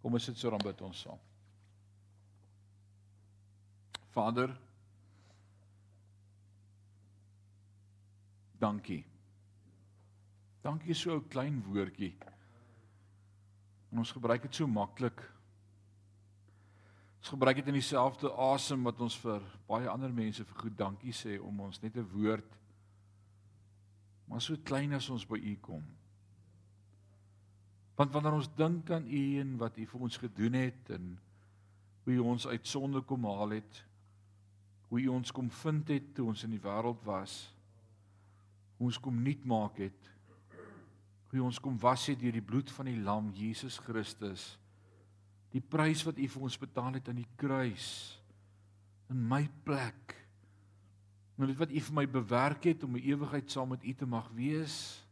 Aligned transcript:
Kom 0.00 0.16
ons 0.16 0.24
sit 0.24 0.38
so 0.38 0.50
dan 0.50 0.62
bid 0.64 0.80
ons 0.82 1.00
saam. 1.04 1.18
Vader, 4.10 4.50
dankie. 8.58 9.04
Dankie 10.62 10.94
so 10.94 11.16
'n 11.16 11.28
klein 11.28 11.62
woordjie. 11.62 12.16
En 13.90 13.98
ons 13.98 14.12
gebruik 14.12 14.42
dit 14.42 14.54
so 14.54 14.66
maklik. 14.66 15.20
Ons 17.18 17.28
gebruik 17.28 17.56
dit 17.56 17.66
in 17.66 17.74
dieselfde 17.74 18.32
asem 18.32 18.82
wat 18.82 19.00
ons 19.00 19.18
vir 19.18 19.42
baie 19.66 19.88
ander 19.88 20.12
mense 20.12 20.44
vir 20.44 20.56
goed 20.56 20.76
dankie 20.76 21.12
sê 21.12 21.40
om 21.40 21.60
ons 21.60 21.82
net 21.82 21.96
'n 21.96 22.08
woord 22.12 22.60
maar 24.30 24.40
so 24.40 24.54
klein 24.62 24.92
as 24.94 25.08
ons 25.10 25.26
by 25.26 25.40
u 25.42 25.56
kom. 25.58 25.82
Want 28.00 28.14
wanneer 28.16 28.32
ons 28.38 28.48
dink 28.56 28.90
aan 28.96 29.04
u 29.04 29.24
en 29.42 29.56
wat 29.60 29.76
u 29.76 29.84
vir 29.86 30.04
ons 30.06 30.16
gedoen 30.16 30.54
het 30.56 30.92
en 30.96 31.08
hoe 32.04 32.14
u 32.14 32.18
ons 32.32 32.46
uit 32.48 32.66
sonde 32.66 33.02
kom 33.04 33.26
haal 33.28 33.58
het, 33.58 33.80
hoe 34.88 35.02
u 35.02 35.08
ons 35.12 35.32
kom 35.36 35.50
vind 35.52 35.92
het 35.92 36.06
toe 36.16 36.30
ons 36.32 36.44
in 36.46 36.54
die 36.54 36.62
wêreld 36.64 37.02
was, 37.04 37.34
hoe 38.78 38.88
ons 38.88 39.00
kom 39.04 39.18
nuut 39.20 39.44
maak 39.44 39.82
het, 39.84 40.08
hoe 41.34 41.42
ons 41.44 41.60
kom 41.60 41.76
was 41.82 42.06
het 42.08 42.22
deur 42.22 42.38
die 42.38 42.44
bloed 42.44 42.72
van 42.72 42.88
die 42.88 42.96
lam 43.04 43.28
Jesus 43.36 43.76
Christus. 43.84 44.46
Die 45.52 45.60
prys 45.60 46.00
wat 46.06 46.18
U 46.18 46.26
vir 46.32 46.48
ons 46.48 46.58
betaal 46.58 46.96
het 46.96 47.10
aan 47.10 47.20
die 47.20 47.28
kruis 47.36 47.90
in 49.12 49.20
my 49.28 49.44
plek. 49.66 50.16
Nou 51.36 51.50
dit 51.50 51.58
wat 51.60 51.70
U 51.74 51.84
vir 51.90 51.96
my 52.00 52.06
bewerk 52.08 52.64
het 52.64 52.82
om 52.86 52.96
'n 52.96 53.04
ewigheid 53.12 53.50
saam 53.50 53.76
met 53.76 53.84
U 53.84 53.92
te 53.92 54.06
mag 54.06 54.32
wees. 54.32 55.04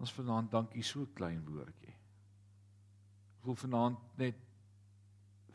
Ons 0.00 0.12
vanaand 0.12 0.50
dankie 0.52 0.84
so 0.84 1.08
klein 1.16 1.40
woordjie. 1.46 1.94
Ek 3.38 3.48
wil 3.48 3.56
vanaand 3.56 4.18
net 4.20 4.42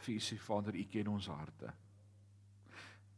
vir 0.02 0.16
U 0.18 0.24
sê 0.24 0.38
Vader, 0.42 0.76
U 0.76 0.86
ken 0.90 1.12
ons 1.12 1.30
harte. 1.30 1.72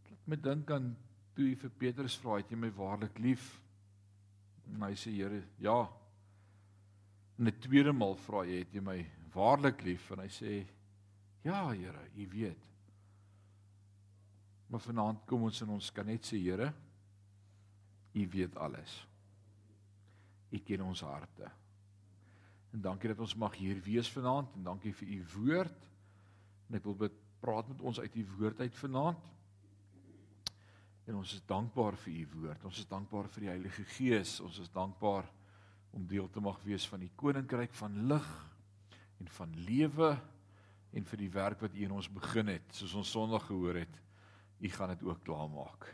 Laat 0.09 0.27
my 0.27 0.39
dink 0.39 0.71
aan 0.71 0.93
toe 1.35 1.49
U 1.51 1.55
vir 1.63 1.75
Petrus 1.79 2.17
vra, 2.19 2.37
"Het 2.37 2.51
jy 2.51 2.57
my 2.57 2.71
waarlik 2.71 3.19
lief?" 3.19 3.61
En 4.73 4.81
hy 4.81 4.93
sê 4.93 5.11
Here, 5.11 5.43
ja. 5.59 5.89
En 7.39 7.47
'n 7.47 7.59
tweede 7.59 7.93
maal 7.93 8.15
vra 8.15 8.43
hy, 8.43 8.59
"Het 8.59 8.73
jy 8.73 8.81
my 8.81 9.05
waarlik 9.33 9.81
lief?" 9.83 10.11
En 10.11 10.19
hy 10.19 10.27
sê, 10.27 10.67
"Ja, 11.43 11.69
Here, 11.69 12.09
U 12.15 12.27
weet." 12.27 12.69
Maar 14.67 14.79
vanaand 14.79 15.25
kom 15.25 15.43
ons 15.43 15.61
en 15.61 15.69
ons 15.69 15.91
kan 15.91 16.05
net 16.05 16.25
sê, 16.25 16.37
Here, 16.37 16.73
U 18.15 18.27
weet 18.27 18.55
alles. 18.57 19.07
U 20.53 20.61
ken 20.61 20.85
ons 20.85 21.01
harte. 21.01 21.49
En 22.73 22.81
dankie 22.81 23.09
dat 23.09 23.21
ons 23.21 23.35
mag 23.37 23.55
hier 23.57 23.81
wees 23.85 24.09
vanaand 24.13 24.55
en 24.57 24.65
dankie 24.69 24.93
vir 24.97 25.13
u 25.17 25.19
woord. 25.35 25.85
En 26.69 26.77
ek 26.79 26.87
wil 26.87 26.97
bid 27.05 27.19
praat 27.43 27.69
met 27.69 27.81
ons 27.81 27.99
uit 27.99 28.15
u 28.21 28.25
woord 28.37 28.61
uit 28.63 28.75
vanaand. 28.81 29.29
En 31.03 31.19
ons 31.19 31.33
is 31.35 31.43
dankbaar 31.45 31.97
vir 32.05 32.13
u 32.13 32.27
woord. 32.37 32.65
Ons 32.69 32.79
is 32.81 32.89
dankbaar 32.89 33.27
vir 33.33 33.45
die 33.45 33.51
Heilige 33.51 33.85
Gees. 33.97 34.37
Ons 34.43 34.61
is 34.63 34.71
dankbaar 34.71 35.27
om 35.93 36.05
deel 36.09 36.29
te 36.33 36.41
mag 36.41 36.61
wees 36.65 36.87
van 36.89 37.03
die 37.03 37.11
koninkryk 37.19 37.73
van 37.77 37.99
lig 38.09 38.29
en 39.21 39.29
van 39.37 39.53
lewe 39.67 40.13
en 40.93 41.05
vir 41.09 41.21
die 41.21 41.31
werk 41.33 41.61
wat 41.61 41.75
u 41.75 41.85
in 41.85 41.93
ons 41.93 42.09
begin 42.09 42.49
het. 42.53 42.73
Soos 42.73 42.95
ons 42.97 43.11
Sondag 43.13 43.45
gehoor 43.49 43.83
het, 43.83 44.01
u 44.63 44.69
gaan 44.73 44.93
dit 44.95 45.05
ook 45.05 45.21
klaarmaak. 45.25 45.89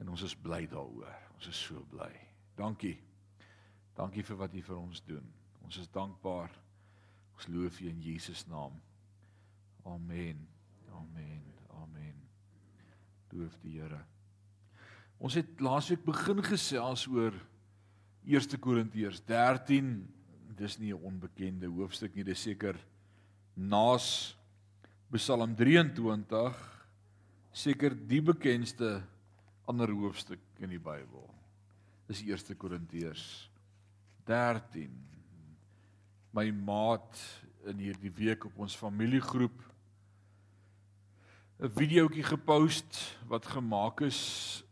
En 0.00 0.12
ons 0.12 0.22
is 0.26 0.36
bly 0.36 0.66
daaroor. 0.68 1.16
Ons 1.36 1.48
is 1.52 1.64
so 1.68 1.84
bly. 1.92 2.12
Dankie. 2.56 2.96
Dankie 3.96 4.24
vir 4.26 4.36
wat 4.36 4.54
u 4.54 4.62
vir 4.62 4.76
ons 4.76 5.00
doen. 5.06 5.24
Ons 5.64 5.80
is 5.80 5.88
dankbaar. 5.92 6.52
Ons 7.36 7.48
loof 7.48 7.80
u 7.80 7.88
in 7.88 8.02
Jesus 8.04 8.44
naam. 8.48 8.76
Amen. 9.84 10.46
Amen. 10.92 11.42
Amen. 11.82 12.14
Loof 13.32 13.56
die 13.62 13.78
Here. 13.80 14.02
Ons 15.18 15.38
het 15.38 15.60
laasweek 15.64 16.04
begin 16.04 16.42
gesels 16.44 17.06
oor 17.08 17.34
1 18.26 18.60
Korintiërs 18.60 19.22
13. 19.24 19.94
Dis 20.56 20.78
nie 20.78 20.92
'n 20.92 21.02
onbekende 21.02 21.68
hoofstuk 21.68 22.14
nie, 22.14 22.24
dis 22.24 22.42
seker 22.42 22.76
naas 23.54 24.36
Psalm 25.10 25.54
23 25.54 26.56
seker 27.52 27.94
die 27.94 28.20
bekendste 28.20 29.02
ander 29.66 29.88
hoofstuk 29.88 30.40
in 30.58 30.70
die 30.70 30.78
Bybel. 30.78 31.24
Dis 32.08 32.22
1 32.22 32.56
Korintiërs 32.56 33.48
13. 34.26 34.90
My 36.34 36.50
maat 36.50 37.20
in 37.66 37.78
hierdie 37.78 38.12
week 38.14 38.44
op 38.48 38.58
ons 38.58 38.76
familiegroep 38.76 39.62
'n 41.62 41.70
videoetjie 41.72 42.26
gepost 42.26 42.98
wat 43.30 43.46
gemaak 43.46 44.00
is 44.04 44.62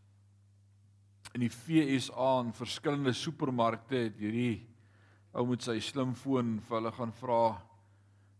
in 1.33 1.41
die 1.41 1.51
FSA 1.51 2.41
in 2.45 2.53
verskillende 2.53 3.13
supermarkte 3.13 3.97
het 3.97 4.19
hierdie 4.19 4.67
ou 5.33 5.47
met 5.47 5.63
sy 5.63 5.79
slimfoon 5.81 6.61
vir 6.61 6.77
hulle 6.77 6.93
gaan 6.93 7.13
vra 7.13 7.63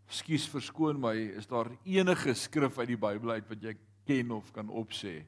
Skus 0.07 0.45
verskoon 0.53 1.01
my, 1.01 1.15
is 1.39 1.47
daar 1.49 1.71
enige 1.85 2.35
skrif 2.35 2.79
uit 2.79 2.89
die 2.93 3.01
Bybel 3.01 3.31
uit 3.31 3.49
wat 3.49 3.63
jy 3.63 3.73
ken 4.05 4.35
of 4.37 4.53
kan 4.53 4.69
opsê? 4.69 5.25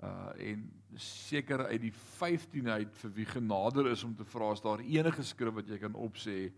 Uh 0.00 0.50
en 0.50 0.66
seker 0.96 1.66
uit 1.66 1.80
die 1.80 1.92
15 1.92 2.68
uit 2.68 2.96
vir 3.02 3.12
wie 3.14 3.26
genader 3.28 3.86
is 3.90 4.04
om 4.04 4.14
te 4.16 4.24
vra 4.24 4.50
as 4.50 4.62
daar 4.64 4.80
enige 4.80 5.22
skrif 5.22 5.54
wat 5.54 5.68
jy 5.68 5.78
kan 5.78 5.94
opsê. 5.94 6.50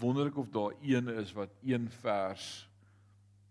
Wonderlik 0.00 0.36
of 0.36 0.50
daar 0.54 0.76
een 0.82 1.08
is 1.08 1.32
wat 1.32 1.52
een 1.62 1.88
vers 2.02 2.68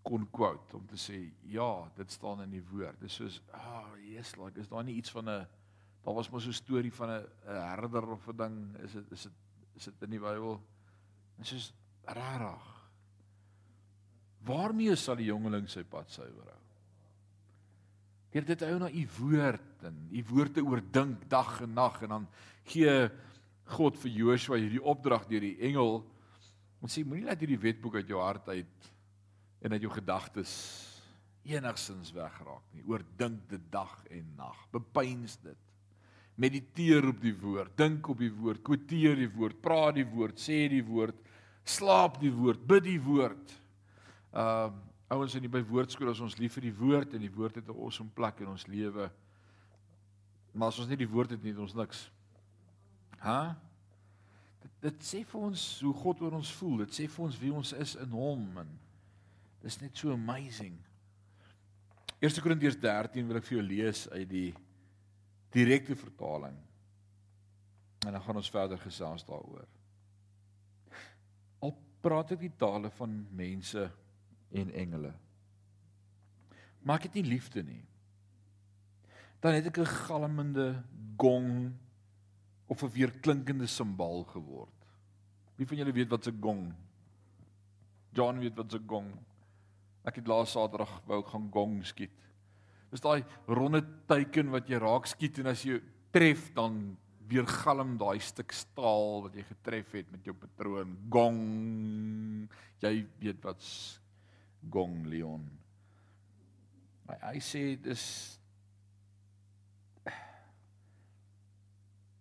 kon 0.06 0.28
quote 0.32 0.78
om 0.78 0.86
te 0.86 0.98
sê 1.00 1.18
ja, 1.50 1.90
dit 1.98 2.12
staan 2.12 2.44
in 2.46 2.54
die 2.54 2.64
woord. 2.70 3.00
Dis 3.02 3.18
soos 3.18 3.42
ah, 3.52 3.82
oh, 3.82 3.96
yes, 4.06 4.36
like 4.38 4.60
is 4.62 4.70
daar 4.70 4.86
nie 4.86 5.00
iets 5.02 5.12
van 5.12 5.30
'n 5.30 5.48
daar 6.06 6.14
was 6.14 6.30
mos 6.30 6.44
so 6.44 6.50
'n 6.50 6.54
storie 6.54 6.94
van 6.94 7.10
'n 7.10 7.26
herder 7.46 8.12
of 8.12 8.28
'n 8.28 8.38
ding, 8.38 8.78
is 8.84 8.92
dit 8.92 9.12
is 9.12 9.24
dit 9.24 9.34
is 9.76 9.84
dit 9.84 10.02
in 10.02 10.10
die 10.10 10.20
Bybel? 10.20 10.62
Dit 11.38 11.52
is 11.52 11.74
rarig. 12.04 12.90
Waarmee 14.46 14.96
sal 14.96 15.16
die 15.16 15.26
jongeling 15.26 15.70
sy 15.70 15.84
pad 15.84 16.12
suiwer 16.12 16.46
hou? 16.52 16.65
Hier 18.36 18.44
dit 18.44 18.64
hou 18.68 18.76
na 18.82 18.90
u 18.92 19.02
woord 19.16 19.84
en 19.88 20.00
u 20.12 20.22
woorde 20.28 20.60
oordink 20.60 21.22
dag 21.32 21.54
en 21.64 21.72
nag 21.72 22.02
en 22.04 22.12
dan 22.12 22.24
gee 22.68 22.96
God 23.78 23.96
vir 24.02 24.12
Joshua 24.12 24.58
hierdie 24.60 24.82
opdrag 24.84 25.24
deur 25.30 25.46
die 25.46 25.56
engel 25.64 26.02
om 26.84 26.92
sê 26.92 27.06
moenie 27.08 27.24
laat 27.30 27.40
hierdie 27.40 27.62
wetboek 27.62 27.96
uit 28.02 28.10
jou 28.12 28.20
hart 28.20 28.50
uit 28.52 28.90
en 29.64 29.72
dat 29.72 29.86
jou 29.86 29.94
gedagtes 29.94 30.52
enigsins 31.48 32.12
wegraak 32.12 32.66
nie. 32.76 32.84
Oordink 32.84 33.46
dit 33.54 33.70
dag 33.72 33.94
en 34.12 34.26
nag. 34.36 34.58
Bepeins 34.74 35.38
dit. 35.40 35.62
Mediteer 36.36 37.08
op 37.14 37.22
die 37.24 37.38
woord, 37.40 37.72
dink 37.80 38.10
op 38.12 38.20
die 38.20 38.34
woord, 38.36 38.60
kwoteer 38.68 39.16
die 39.16 39.32
woord, 39.32 39.62
praat 39.64 39.96
die 40.02 40.10
woord, 40.10 40.44
sê 40.44 40.66
die 40.74 40.84
woord, 40.84 41.16
slaap 41.64 42.20
die 42.20 42.34
woord, 42.36 42.68
bid 42.68 42.84
die 42.90 43.00
woord. 43.00 43.56
Um 44.36 44.84
ouens 45.10 45.36
in 45.36 45.46
die 45.46 45.52
by 45.52 45.62
woordskool 45.62 46.10
as 46.10 46.24
ons 46.24 46.38
lief 46.38 46.54
vir 46.58 46.70
die 46.70 46.76
woord 46.76 47.14
en 47.14 47.22
die 47.22 47.32
woord 47.34 47.56
het 47.56 47.68
'n 47.68 47.78
awesome 47.78 48.10
plek 48.10 48.40
in 48.40 48.48
ons 48.48 48.68
lewe. 48.68 49.12
Maar 50.54 50.68
as 50.68 50.80
ons 50.80 50.88
nie 50.88 50.98
die 50.98 51.10
woord 51.10 51.32
het 51.32 51.44
nie, 51.44 51.52
het 51.52 51.60
ons 51.60 51.76
niks. 51.76 52.12
Ha? 53.20 53.56
Dit, 54.62 54.72
dit 54.82 55.04
sê 55.04 55.26
vir 55.26 55.42
ons 55.42 55.80
hoe 55.82 55.94
God 55.94 56.22
oor 56.22 56.34
ons 56.34 56.52
voel. 56.52 56.78
Dit 56.78 56.94
sê 56.94 57.08
vir 57.08 57.26
ons 57.26 57.40
wie 57.40 57.54
ons 57.54 57.74
is 57.74 57.96
in 57.96 58.10
hom 58.10 58.58
en 58.58 58.80
Dis 59.66 59.80
net 59.82 59.98
so 59.98 60.14
amazing. 60.14 60.76
1 62.22 62.42
Korintiërs 62.44 62.78
13 62.78 63.26
wil 63.26 63.40
ek 63.40 63.48
vir 63.48 63.58
jou 63.58 63.64
lees 63.66 64.04
uit 64.14 64.28
die 64.30 64.50
direkte 65.56 65.98
vertaling. 65.98 66.58
En 68.06 68.14
dan 68.14 68.22
gaan 68.22 68.38
ons 68.38 68.52
verder 68.54 68.78
gesels 68.84 69.26
daaroor. 69.26 69.66
Al 71.66 71.74
praat 72.06 72.36
ek 72.36 72.44
die 72.46 72.54
tale 72.62 72.92
van 72.94 73.18
mense 73.34 73.88
en 74.52 74.72
engele. 74.72 75.14
Maar 76.86 77.02
ek 77.02 77.10
het 77.10 77.18
nie 77.18 77.26
liefde 77.26 77.64
nie. 77.64 77.84
Dan 79.42 79.54
het 79.58 79.66
ek 79.66 79.78
'n 79.80 79.96
galmende 80.06 80.84
gong 81.18 81.74
of 82.68 82.84
'n 82.84 82.94
weerklinkende 82.94 83.68
simbaal 83.68 84.24
geword. 84.24 84.74
Wie 85.56 85.68
van 85.68 85.78
julle 85.78 85.92
weet 85.92 86.10
wat 86.10 86.28
'n 86.28 86.42
gong? 86.42 86.74
John 88.12 88.40
weet 88.40 88.56
wat 88.56 88.74
'n 88.74 88.88
gong. 88.88 89.12
Ek 90.04 90.16
het 90.16 90.28
laas 90.28 90.52
Saterdag 90.52 91.02
wou 91.06 91.24
gaan 91.24 91.50
gong 91.52 91.86
skiet. 91.86 92.12
Dis 92.92 93.02
daai 93.02 93.26
ronde 93.48 93.82
teiken 94.06 94.50
wat 94.50 94.68
jy 94.68 94.78
raak 94.78 95.06
skiet 95.06 95.40
en 95.40 95.48
as 95.48 95.64
jy 95.64 95.82
tref 96.12 96.54
dan 96.54 96.98
weer 97.28 97.48
galm 97.48 97.98
daai 97.98 98.20
stuk 98.20 98.52
staal 98.52 99.26
wat 99.26 99.34
jy 99.36 99.44
getref 99.44 99.92
het 99.92 100.12
met 100.12 100.24
jou 100.24 100.36
patroon. 100.36 100.98
Gong. 101.10 102.50
Jy 102.80 103.08
weet 103.20 103.44
wat's 103.44 104.00
gong 104.72 105.06
Leon. 105.10 105.46
Maar 107.06 107.22
hy 107.30 107.42
sê 107.44 107.68
dis 107.82 108.06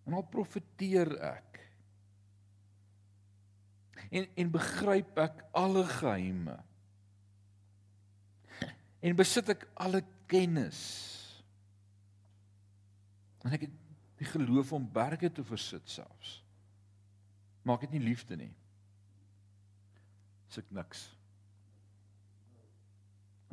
En 0.05 0.13
al 0.13 0.25
profeteer 0.29 1.09
ek. 1.25 1.59
En 4.13 4.27
en 4.37 4.51
begryp 4.53 5.17
ek 5.17 5.41
alle 5.57 5.81
geheime. 5.89 6.59
En 9.01 9.17
besit 9.17 9.49
ek 9.53 9.65
alle 9.81 10.03
kennis. 10.29 10.83
En 13.45 13.53
ek 13.57 13.67
het 13.67 13.81
die 14.21 14.29
geloof 14.29 14.71
om 14.77 14.85
berge 14.93 15.31
te 15.33 15.43
versit 15.45 15.89
selfs. 15.89 16.37
Maak 17.65 17.83
dit 17.87 17.97
nie 17.97 18.05
liefde 18.05 18.37
nie. 18.37 18.53
Suk 20.53 20.69
niks. 20.69 21.07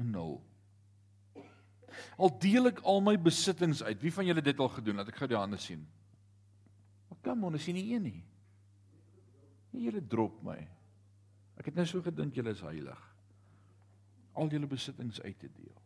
Nul. 0.02 0.40
Al 2.16 2.32
deel 2.43 2.70
ek 2.72 2.82
al 2.88 3.00
my 3.04 3.16
besittings 3.20 3.82
uit. 3.82 4.00
Wie 4.02 4.12
van 4.12 4.26
julle 4.26 4.44
dit 4.44 4.58
al 4.58 4.70
gedoen? 4.72 5.00
Laat 5.00 5.12
ek 5.12 5.20
gou 5.22 5.28
die 5.31 5.38
hande 5.38 5.58
sien. 5.60 5.84
Maar 7.08 7.20
kom 7.25 7.44
ons, 7.44 7.60
is 7.60 7.75
nie 7.76 7.88
een 7.93 8.06
nie. 8.08 8.22
Nie 9.72 9.87
julle 9.88 10.02
drop 10.04 10.43
my. 10.44 10.58
Ek 11.60 11.69
het 11.70 11.78
nou 11.78 11.87
so 11.88 12.04
gedink 12.04 12.37
julle 12.37 12.54
is 12.56 12.64
heilig. 12.64 13.00
Al 14.32 14.52
julle 14.52 14.69
besittings 14.69 15.20
uit 15.20 15.38
te 15.38 15.49
deel. 15.52 15.78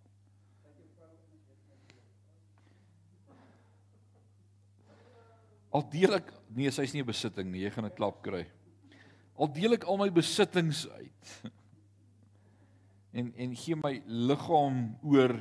Al 5.77 5.85
deel 5.93 6.17
ek 6.17 6.31
nee, 6.57 6.71
sy's 6.73 6.95
nie 6.95 7.03
'n 7.03 7.11
besitting 7.11 7.51
nie, 7.51 7.67
jy 7.67 7.71
gaan 7.71 7.87
'n 7.87 7.97
klap 7.97 8.23
kry. 8.23 8.47
Al 9.37 9.53
deel 9.53 9.75
ek 9.75 9.85
al 9.85 9.99
my 9.99 10.09
besittings 10.11 10.87
uit. 10.89 11.33
En 13.17 13.33
en 13.33 13.55
gee 13.57 13.77
my 13.81 13.95
liggaam 14.07 14.81
oor 15.07 15.35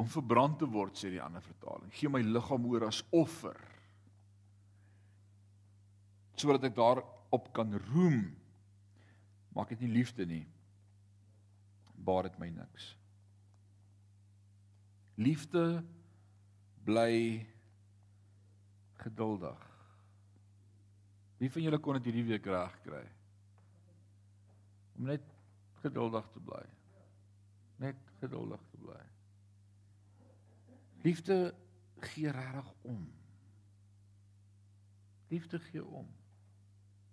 om 0.00 0.08
verbrand 0.12 0.58
te 0.60 0.68
word 0.68 0.96
sê 0.96 1.10
die 1.12 1.22
ander 1.22 1.44
vertaling. 1.44 1.92
Gee 1.92 2.10
my 2.12 2.22
liggaam 2.24 2.64
oor 2.68 2.86
as 2.88 3.02
offer. 3.16 3.58
Sodat 6.36 6.68
ek 6.68 6.76
daarop 6.76 7.50
kan 7.56 7.72
roem. 7.90 8.22
Maak 9.56 9.72
dit 9.72 9.84
nie 9.84 9.94
liefde 9.98 10.26
nie. 10.28 10.44
Baar 11.96 12.28
dit 12.28 12.40
my 12.40 12.50
niks. 12.52 12.90
Liefde 15.16 15.64
bly 16.84 17.44
geduldig. 19.00 19.62
Wie 21.40 21.52
van 21.52 21.64
julle 21.64 21.80
kon 21.84 21.96
dit 21.98 22.08
hierdie 22.08 22.28
week 22.30 22.46
reg 22.48 22.76
kry? 22.84 23.04
Om 24.96 25.08
net 25.12 25.35
geduldig 25.86 26.26
te 26.34 26.42
bly. 26.42 26.64
Net 27.82 28.10
geduldig 28.20 28.62
te 28.70 28.80
bly. 28.82 29.02
Liefde 31.06 31.38
gee 32.12 32.30
regtig 32.34 32.72
om. 32.82 33.04
Liefde 35.28 35.60
gee 35.68 35.84
om. 35.84 36.08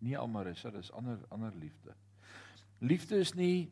Nie 0.04 0.18
Amarissa, 0.20 0.72
dis 0.74 0.92
ander 0.92 1.22
ander 1.32 1.54
liefde. 1.56 1.96
Liefde 2.84 3.22
is 3.24 3.34
nie 3.34 3.72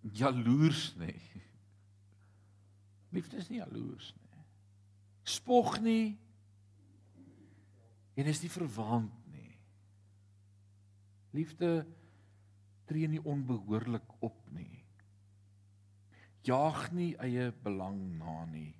jaloers 0.00 0.92
nie. 1.00 1.20
Liefde 3.16 3.40
is 3.42 3.48
nie 3.50 3.58
jaloers 3.58 4.12
nie. 4.14 4.44
Spog 5.26 5.80
nie 5.82 6.18
en 8.16 8.30
is 8.30 8.40
nie 8.40 8.50
verwaand 8.50 9.12
nie. 9.32 9.56
Liefde 11.36 11.86
tree 12.86 13.08
nie 13.10 13.22
onbehoorlik 13.22 14.22
op 14.24 14.40
nie. 14.54 14.84
Jaag 16.46 16.90
nie 16.94 17.12
eie 17.22 17.50
belang 17.64 18.00
na 18.20 18.44
nie. 18.50 18.74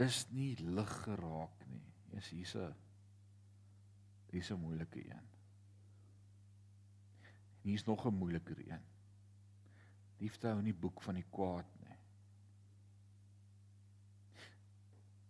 Is 0.00 0.24
nie 0.34 0.56
lig 0.58 0.94
geraak 1.04 1.66
nie. 1.70 1.84
Is 2.18 2.30
hier's 2.34 2.54
'n 2.56 2.74
hier's 4.32 4.50
'n 4.50 4.60
moeilike 4.60 5.04
een. 5.06 5.28
Hier's 7.62 7.84
nog 7.84 8.06
'n 8.06 8.14
moeiliker 8.14 8.58
een. 8.58 8.82
Liefde 10.18 10.48
hou 10.48 10.62
nie 10.62 10.74
boek 10.74 11.02
van 11.02 11.14
die 11.14 11.26
kwaad 11.30 11.66
nie. 11.80 11.96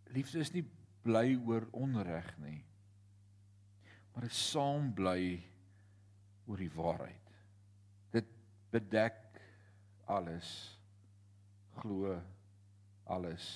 Liefde 0.05 0.39
is 0.39 0.53
nie 0.53 0.65
bly 1.03 1.37
oor 1.47 1.69
onreg 1.71 2.39
nie. 2.39 2.65
Maar 4.13 4.25
is 4.25 4.51
saam 4.51 4.95
bly 4.95 5.50
oor 6.51 6.59
die 6.59 6.73
waarheid. 6.75 7.35
Dit 8.11 8.27
bedek 8.75 9.19
alles. 10.11 10.49
Glo 11.79 12.17
alles. 13.07 13.47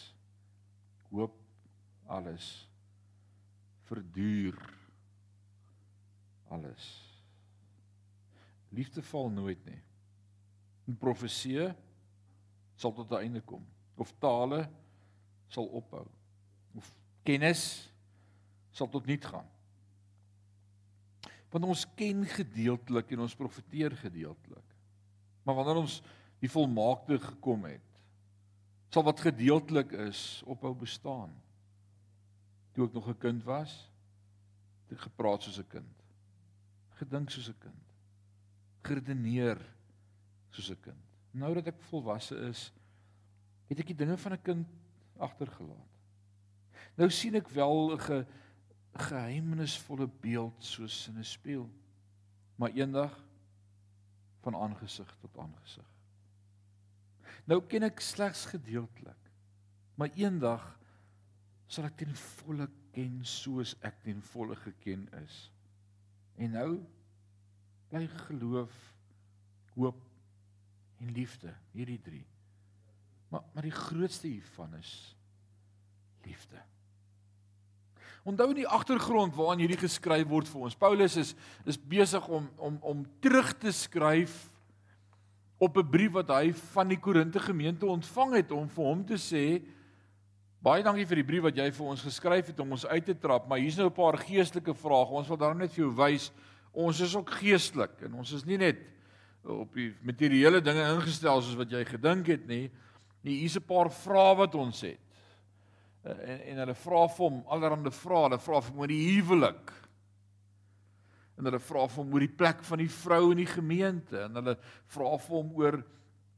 Hoop 1.11 1.35
alles. 2.07 2.69
Verduur 3.91 4.59
alles. 6.55 6.87
Liefde 8.75 9.03
val 9.03 9.31
nooit 9.31 9.65
nie. 9.67 9.83
'n 10.87 10.97
Profesie 11.01 11.73
sal 12.77 12.93
tot 12.93 13.11
'n 13.11 13.23
einde 13.25 13.41
kom 13.41 13.65
of 13.97 14.13
tale 14.21 14.69
sal 15.49 15.67
ophou 15.67 16.07
of 16.75 16.91
kennis 17.23 17.91
sal 18.71 18.89
tot 18.89 19.07
niet 19.07 19.25
gaan. 19.25 19.49
Want 21.55 21.71
ons 21.71 21.87
ken 21.95 22.25
gedeeltelik 22.27 23.13
en 23.15 23.23
ons 23.29 23.39
profeteer 23.39 23.95
gedeeltelik. 24.01 24.75
Maar 25.47 25.55
wanneer 25.61 25.85
ons 25.85 26.01
die 26.43 26.51
volmaakte 26.51 27.21
gekom 27.23 27.69
het, 27.69 27.85
sal 28.91 29.07
wat 29.07 29.23
gedeeltelik 29.23 29.93
is 30.09 30.43
ophou 30.51 30.73
bestaan. 30.79 31.31
Toe 32.75 32.89
ek 32.89 32.95
nog 32.95 33.09
'n 33.09 33.19
kind 33.19 33.45
was, 33.47 33.91
het 34.85 34.99
ek 34.99 35.07
gepraat 35.07 35.43
soos 35.43 35.59
'n 35.59 35.69
kind. 35.69 36.03
Gedink 36.99 37.31
soos 37.31 37.49
'n 37.49 37.59
kind. 37.59 37.83
Geredeneer 38.83 39.59
soos 40.51 40.71
'n 40.71 40.81
kind. 40.81 41.05
Nou 41.31 41.55
dat 41.55 41.67
ek 41.67 41.83
volwasse 41.91 42.37
is, 42.51 42.73
het 43.69 43.79
ek 43.79 43.87
die 43.87 44.03
dinge 44.03 44.17
van 44.17 44.33
'n 44.33 44.43
kind 44.43 44.67
agtergelaat. 45.19 45.93
Nou 46.97 47.11
sien 47.11 47.35
ek 47.35 47.49
wel 47.49 47.95
'n 47.95 48.27
ge, 48.95 49.03
geheimenisvolle 49.09 50.09
beeld 50.21 50.65
soos 50.65 51.09
in 51.09 51.19
'n 51.19 51.25
spieël. 51.25 51.71
Maar 52.57 52.71
eendag 52.71 53.25
van 54.41 54.57
aangesig 54.57 55.17
tot 55.21 55.39
aangesig. 55.39 55.87
Nou 57.45 57.61
ken 57.67 57.83
ek 57.83 58.01
slegs 58.01 58.47
gedeeltelik. 58.47 59.31
Maar 59.95 60.11
eendag 60.15 60.65
sal 61.67 61.85
ek 61.85 61.97
ten 61.97 62.15
volle 62.15 62.69
ken 62.93 63.25
soos 63.25 63.75
ek 63.81 64.03
ten 64.03 64.23
volle 64.23 64.57
geken 64.57 65.09
is. 65.25 65.51
En 66.37 66.51
nou 66.51 66.71
bly 67.89 68.07
geloof, 68.27 68.75
hoop 69.75 70.01
en 70.99 71.13
liefde, 71.13 71.55
hierdie 71.73 72.01
drie. 72.01 72.27
Maar 73.29 73.43
maar 73.55 73.67
die 73.67 73.75
grootste 73.75 74.29
hiervan 74.29 74.75
is 74.75 75.17
liefde. 76.23 76.63
Onthou 78.25 78.49
in 78.55 78.63
die 78.63 78.69
agtergrond 78.69 79.35
waarin 79.37 79.61
hierdie 79.61 79.81
geskryf 79.81 80.29
word 80.29 80.49
vir 80.49 80.67
ons. 80.67 80.77
Paulus 80.77 81.17
is 81.21 81.35
is 81.69 81.77
besig 81.77 82.25
om 82.29 82.49
om 82.57 82.79
om 82.81 83.05
terug 83.21 83.53
te 83.61 83.73
skryf 83.73 84.51
op 85.61 85.77
'n 85.77 85.91
brief 85.91 86.13
wat 86.13 86.29
hy 86.29 86.53
van 86.75 86.89
die 86.89 87.01
Korinte 87.01 87.41
gemeente 87.41 87.87
ontvang 87.87 88.35
het 88.35 88.51
om 88.51 88.69
vir 88.69 88.85
hom 88.85 89.05
te 89.05 89.21
sê 89.21 89.63
baie 90.65 90.83
dankie 90.83 91.07
vir 91.07 91.17
die 91.17 91.29
brief 91.29 91.43
wat 91.43 91.57
jy 91.57 91.71
vir 91.71 91.87
ons 91.87 92.03
geskryf 92.03 92.47
het 92.47 92.61
om 92.61 92.73
ons 92.73 92.87
uit 92.87 93.05
te 93.05 93.15
trap, 93.15 93.49
maar 93.49 93.59
hier's 93.59 93.77
nou 93.77 93.87
'n 93.87 93.93
paar 93.93 94.17
geestelike 94.17 94.75
vrae. 94.75 95.13
Ons 95.13 95.29
wil 95.29 95.37
daarom 95.37 95.59
net 95.59 95.73
vir 95.73 95.85
jou 95.85 95.95
wys 95.95 96.33
ons 96.73 97.01
is 97.01 97.15
ook 97.15 97.31
geestelik 97.39 98.03
en 98.03 98.15
ons 98.15 98.33
is 98.33 98.45
nie 98.45 98.59
net 98.59 98.81
op 99.45 99.75
die 99.77 99.93
materiële 100.03 100.63
dinge 100.65 100.83
ingestel 100.97 101.43
soos 101.43 101.59
wat 101.61 101.71
jy 101.71 101.85
gedink 101.85 102.27
het 102.33 102.47
nie. 102.49 102.71
Nee, 103.23 103.41
hier's 103.45 103.57
'n 103.57 103.67
paar 103.67 103.91
vrae 103.91 104.37
wat 104.37 104.55
ons 104.55 104.81
het. 104.81 105.04
Eh, 106.05 106.31
en 106.31 106.41
en 106.53 106.61
hulle 106.65 106.77
vra 106.77 107.07
vir 107.09 107.25
hom 107.25 107.41
allerlei 107.49 107.93
vrae, 107.95 108.27
hulle 108.27 108.41
vra 108.45 108.61
vir 108.61 108.73
hom 108.73 108.83
oor 108.83 108.93
die 108.93 109.05
huwelik. 109.09 109.73
En 111.39 111.49
hulle 111.49 111.61
vra 111.65 111.87
vir 111.89 112.03
hom 112.03 112.13
oor 112.15 112.25
die 112.27 112.37
plek 112.43 112.61
van 112.69 112.83
die 112.83 112.91
vrou 112.93 113.23
in 113.33 113.41
die 113.41 113.49
gemeente. 113.51 114.21
En 114.27 114.37
hulle 114.39 114.57
vra 114.93 115.15
vir 115.17 115.37
hom 115.39 115.55
oor 115.59 115.81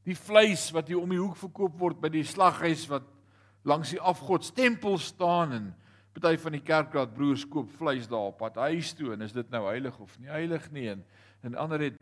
die 0.06 0.14
vleis 0.14 0.68
wat 0.74 0.88
hier 0.88 1.02
om 1.02 1.10
die 1.10 1.20
hoek 1.20 1.36
verkoop 1.40 1.74
word 1.80 1.98
by 2.00 2.12
die 2.14 2.24
slaghuis 2.24 2.86
wat 2.88 3.08
langs 3.66 3.90
die 3.90 4.00
afgodstempel 4.00 5.00
staan. 5.02 5.52
En 5.58 5.66
party 6.16 6.36
van 6.40 6.54
die 6.56 6.64
kerkraad 6.64 7.12
broers 7.12 7.44
koop 7.50 7.68
vleis 7.76 8.06
daar 8.08 8.30
op 8.30 8.38
pad 8.40 8.56
huis 8.70 8.94
toe. 8.96 9.12
En 9.12 9.26
is 9.26 9.34
dit 9.34 9.50
nou 9.50 9.66
heilig 9.66 9.98
of 10.00 10.14
nie 10.22 10.30
heilig 10.30 10.70
nie? 10.72 10.88
En 10.94 11.04
en 11.46 11.54
ander 11.54 11.80
het 11.84 11.98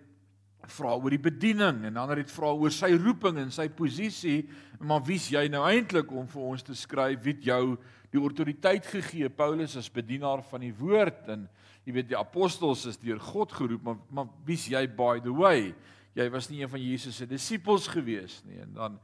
vra 0.70 0.94
oor 0.96 1.12
die 1.12 1.22
bediening 1.22 1.82
en 1.88 1.98
ander 2.00 2.20
het 2.22 2.32
vra 2.32 2.52
oor 2.54 2.72
sy 2.72 2.92
roeping 2.96 3.38
en 3.42 3.50
sy 3.54 3.66
posisie 3.72 4.44
maar 4.84 5.02
wie's 5.06 5.30
jy 5.32 5.46
nou 5.52 5.62
eintlik 5.68 6.12
om 6.12 6.26
vir 6.30 6.46
ons 6.54 6.64
te 6.66 6.76
skryf 6.76 7.22
wie 7.24 7.36
jou 7.44 7.76
die 8.14 8.20
autoriteit 8.20 8.86
gegee? 8.86 9.28
Paulus 9.28 9.76
as 9.76 9.90
bedienaar 9.90 10.44
van 10.46 10.62
die 10.62 10.74
woord 10.78 11.28
en 11.34 11.46
jy 11.84 11.96
weet 11.96 12.10
die 12.12 12.18
apostels 12.18 12.86
is 12.90 13.00
deur 13.02 13.20
God 13.20 13.52
geroep 13.52 13.84
maar 13.84 14.00
maar 14.10 14.32
wie's 14.46 14.66
jy 14.70 14.86
by 14.86 15.18
the 15.24 15.34
way? 15.34 15.72
Jy 16.14 16.28
was 16.30 16.48
nie 16.50 16.62
een 16.62 16.70
van 16.70 16.82
Jesus 16.82 17.18
se 17.18 17.26
disippels 17.26 17.88
gewees 17.90 18.40
nie 18.48 18.60
en 18.62 18.74
dan 18.76 19.00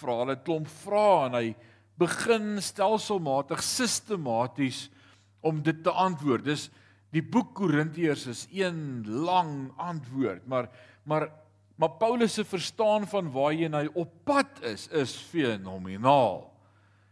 vra 0.00 0.20
hulle 0.22 0.36
klomp 0.44 0.68
vrae 0.82 1.28
en 1.28 1.38
hy 1.38 1.46
begin 2.00 2.58
stelselmatig 2.62 3.62
sistematies 3.62 4.88
om 5.44 5.60
dit 5.62 5.82
te 5.84 5.92
antwoord. 5.92 6.46
Dis 6.46 6.70
Die 7.14 7.22
boek 7.22 7.52
Korintiërs 7.54 8.26
is 8.26 8.42
een 8.50 9.04
lang 9.06 9.70
antwoord, 9.78 10.46
maar 10.46 10.70
maar 11.04 11.30
maar 11.74 11.90
Paulus 11.98 12.34
se 12.34 12.44
verstaan 12.46 13.02
van 13.10 13.32
waarheen 13.34 13.74
hy 13.74 13.88
op 13.98 14.10
pad 14.24 14.60
is 14.62 14.86
is 14.88 15.14
fenomenaal. 15.30 16.44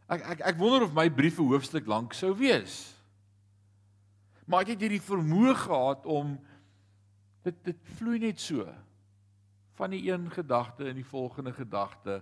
Ek 0.07 0.23
ek 0.35 0.45
ek 0.53 0.59
wonder 0.59 0.87
of 0.87 0.95
my 0.95 1.09
briewe 1.11 1.49
hoofstuk 1.51 1.87
lank 1.91 2.15
sou 2.15 2.31
wees. 2.39 2.95
Maar 4.47 4.67
het 4.71 4.83
hierdie 4.83 5.03
vermoë 5.03 5.55
gehad 5.65 6.07
om 6.07 6.37
dit 7.43 7.59
dit 7.67 7.93
vloei 7.99 8.21
net 8.23 8.41
so 8.41 8.67
van 9.79 9.91
die 9.91 10.05
een 10.07 10.31
gedagte 10.31 10.87
in 10.87 10.99
die 11.01 11.07
volgende 11.11 11.53
gedagte. 11.53 12.21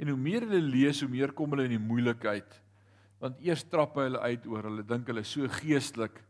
En 0.00 0.08
hoe 0.08 0.18
meer 0.18 0.46
hulle 0.46 0.62
lees, 0.62 1.00
hoe 1.04 1.10
meer 1.10 1.32
kom 1.36 1.52
hulle 1.52 1.68
in 1.68 1.76
die 1.76 1.86
moeilikheid. 1.88 2.60
Want 3.20 3.40
eers 3.44 3.64
trap 3.68 3.96
hulle 4.00 4.20
uit 4.24 4.46
oor 4.46 4.70
hulle 4.70 4.84
dink 4.88 5.08
hulle 5.12 5.24
is 5.24 5.36
so 5.36 5.48
geestelik 5.60 6.22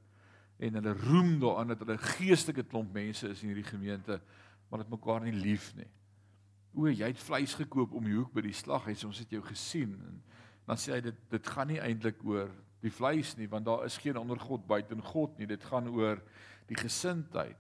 en 0.59 0.79
hulle 0.79 0.95
roem 1.05 1.37
daaraan 1.43 1.73
dat 1.73 1.83
hulle 1.83 1.99
geestelike 1.99 2.67
klomp 2.71 2.93
mense 2.95 3.29
is 3.29 3.43
in 3.43 3.51
hierdie 3.53 3.69
gemeente, 3.69 4.21
maar 4.69 4.85
dit 4.85 4.93
mekaar 4.93 5.25
nie 5.25 5.35
lief 5.35 5.73
nie. 5.79 5.89
O, 6.75 6.89
jy 6.91 7.11
het 7.11 7.21
vleis 7.23 7.55
gekoop 7.55 7.95
om 7.95 8.07
die 8.07 8.17
hoek 8.17 8.33
by 8.35 8.43
die 8.47 8.57
slaghuis, 8.57 9.05
ons 9.07 9.21
het 9.23 9.31
jou 9.31 9.43
gesien 9.47 9.95
en 9.95 10.23
dan 10.65 10.81
sê 10.81 10.95
hy 10.97 11.03
dit 11.05 11.19
dit 11.31 11.51
gaan 11.53 11.69
nie 11.71 11.81
eintlik 11.83 12.23
oor 12.27 12.49
die 12.85 12.93
vleis 12.93 13.35
nie, 13.39 13.49
want 13.49 13.67
daar 13.67 13.85
is 13.87 13.97
geen 14.01 14.17
ander 14.21 14.41
god 14.41 14.67
buite 14.69 14.97
God 15.09 15.39
nie. 15.39 15.49
Dit 15.49 15.65
gaan 15.65 15.89
oor 15.89 16.21
die 16.69 16.77
gesindheid. 16.77 17.57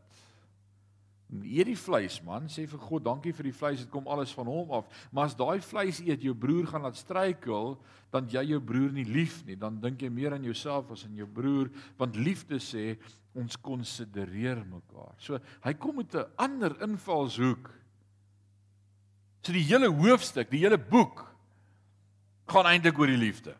Eet 1.32 1.66
die 1.66 1.78
vleis 1.78 2.20
man, 2.22 2.46
sê 2.52 2.66
vir 2.68 2.78
God, 2.78 3.04
dankie 3.06 3.32
vir 3.34 3.48
die 3.48 3.56
vleis, 3.56 3.80
dit 3.82 3.90
kom 3.90 4.06
alles 4.10 4.32
van 4.36 4.46
hom 4.46 4.70
af. 4.76 4.90
Maar 5.10 5.30
as 5.30 5.36
daai 5.38 5.58
vleis 5.64 5.98
eet 6.04 6.22
jou 6.22 6.34
broer 6.36 6.68
gaan 6.70 6.84
laat 6.84 6.98
struikel, 7.00 7.78
dan 8.14 8.28
jy 8.30 8.44
jou 8.52 8.60
broer 8.62 8.92
nie 8.94 9.06
lief 9.08 9.40
nie, 9.48 9.56
dan 9.58 9.80
dink 9.82 10.04
jy 10.04 10.12
meer 10.12 10.36
aan 10.36 10.44
jouself 10.46 10.92
as 10.94 11.06
aan 11.08 11.16
jou 11.18 11.26
broer, 11.26 11.72
want 11.98 12.20
liefde 12.20 12.60
sê 12.62 12.94
ons 13.34 13.56
konsidereer 13.58 14.62
mekaar. 14.68 15.16
So 15.18 15.40
hy 15.64 15.74
kom 15.74 15.96
met 15.96 16.14
'n 16.14 16.30
ander 16.38 16.76
invalshoek. 16.82 17.70
So 19.42 19.52
die 19.52 19.66
hele 19.66 19.90
hoofstuk, 19.90 20.50
die 20.50 20.62
hele 20.62 20.78
boek 20.78 21.24
gaan 22.46 22.66
eintlik 22.66 22.98
oor 22.98 23.06
die 23.06 23.20
liefde. 23.20 23.56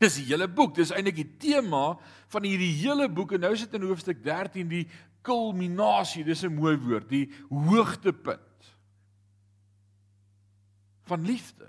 Dis 0.00 0.16
die 0.16 0.30
hele 0.30 0.48
boek, 0.48 0.74
dis 0.74 0.90
eintlik 0.90 1.18
die 1.18 1.36
tema 1.38 1.98
van 2.32 2.46
hierdie 2.48 2.72
hele 2.80 3.08
boek 3.08 3.32
en 3.36 3.40
nou 3.40 3.52
is 3.52 3.66
dit 3.66 3.74
in 3.74 3.82
hoofstuk 3.82 4.22
13 4.24 4.68
die 4.68 4.86
kulminasie, 5.22 6.24
dis 6.24 6.44
'n 6.44 6.54
mooi 6.54 6.76
woord, 6.78 7.08
die 7.08 7.30
hoogtepunt 7.48 8.74
van 11.02 11.24
liefde. 11.26 11.68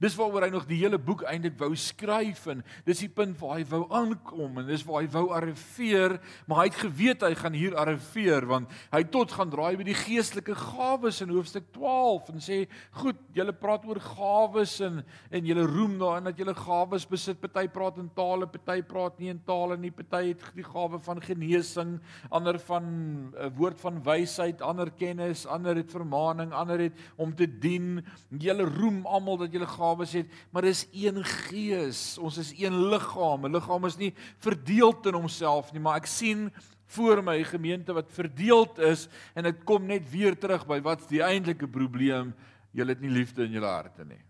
Dis 0.00 0.16
waaroor 0.16 0.46
hy 0.46 0.50
nog 0.54 0.66
die 0.68 0.80
hele 0.80 0.98
boek 0.98 1.22
eintlik 1.28 1.58
wou 1.60 1.74
skryf 1.76 2.46
en 2.52 2.64
dis 2.86 3.02
die 3.04 3.10
punt 3.12 3.36
waar 3.40 3.58
hy 3.58 3.64
wou 3.68 3.84
aankom 3.92 4.60
en 4.62 4.66
dis 4.66 4.84
waar 4.88 5.02
hy 5.02 5.10
wou 5.12 5.26
arriveer, 5.36 6.18
maar 6.48 6.62
hy 6.62 6.70
het 6.70 6.80
geweet 6.80 7.22
hy 7.26 7.34
gaan 7.34 7.56
hier 7.56 7.76
arriveer 7.76 8.46
want 8.48 8.70
hy 8.94 9.02
tot 9.12 9.32
gaan 9.32 9.52
draai 9.52 9.76
by 9.76 9.84
die 9.84 9.98
geestelike 9.98 10.56
gawes 10.56 11.20
in 11.20 11.34
hoofstuk 11.34 11.68
12 11.76 12.30
en 12.32 12.40
sê, 12.40 12.68
"Goed, 12.90 13.16
julle 13.34 13.52
praat 13.52 13.84
oor 13.84 14.00
gawes 14.00 14.80
en 14.80 15.04
en 15.30 15.44
julle 15.46 15.66
roem 15.66 15.98
daarin 15.98 16.24
dat 16.24 16.38
julle 16.38 16.54
gawes 16.54 17.06
besit. 17.06 17.40
Party 17.40 17.68
praat 17.68 17.98
in 17.98 18.08
tale, 18.14 18.46
party 18.46 18.82
praat 18.82 19.18
nie 19.18 19.30
in 19.30 19.40
tale 19.46 19.76
nie. 19.76 19.90
Party 19.90 20.30
het 20.30 20.42
die 20.54 20.64
gawe 20.64 20.98
van 20.98 21.20
genesing, 21.20 22.00
ander 22.30 22.58
van 22.58 22.84
'n 22.84 23.34
uh, 23.34 23.50
woord 23.56 23.80
van 23.80 24.02
wysheid, 24.02 24.62
ander 24.62 24.90
kennis, 24.90 25.46
ander 25.46 25.76
het 25.76 25.90
vermaaning, 25.90 26.52
ander 26.52 26.78
het 26.78 26.94
om 27.16 27.34
te 27.34 27.46
dien. 27.46 28.04
Julle 28.30 28.64
roem 28.64 29.06
almal 29.06 29.36
dat 29.36 29.52
julle 29.52 29.66
gawes 29.66 29.89
het, 29.98 30.26
maar 30.50 30.62
dis 30.62 30.86
een 30.92 31.24
gees. 31.24 32.18
Ons 32.18 32.38
is 32.38 32.52
een 32.58 32.88
liggaam. 32.88 33.46
'n 33.46 33.52
Liggaam 33.52 33.84
is 33.84 33.96
nie 33.96 34.14
verdeeld 34.38 35.06
in 35.06 35.14
homself 35.14 35.72
nie, 35.72 35.80
maar 35.80 35.96
ek 35.96 36.06
sien 36.06 36.52
voor 36.86 37.22
my 37.22 37.44
gemeente 37.44 37.92
wat 37.92 38.12
verdeeld 38.12 38.78
is 38.78 39.08
en 39.34 39.44
dit 39.44 39.64
kom 39.64 39.86
net 39.86 40.10
weer 40.10 40.38
terug 40.38 40.66
by 40.66 40.80
wat's 40.80 41.06
die 41.06 41.22
eintlike 41.22 41.68
probleem? 41.68 42.34
Julle 42.70 42.94
het 42.94 43.00
nie 43.00 43.10
liefde 43.10 43.44
in 43.44 43.52
julle 43.52 43.66
harte 43.66 44.04
nie. 44.04 44.22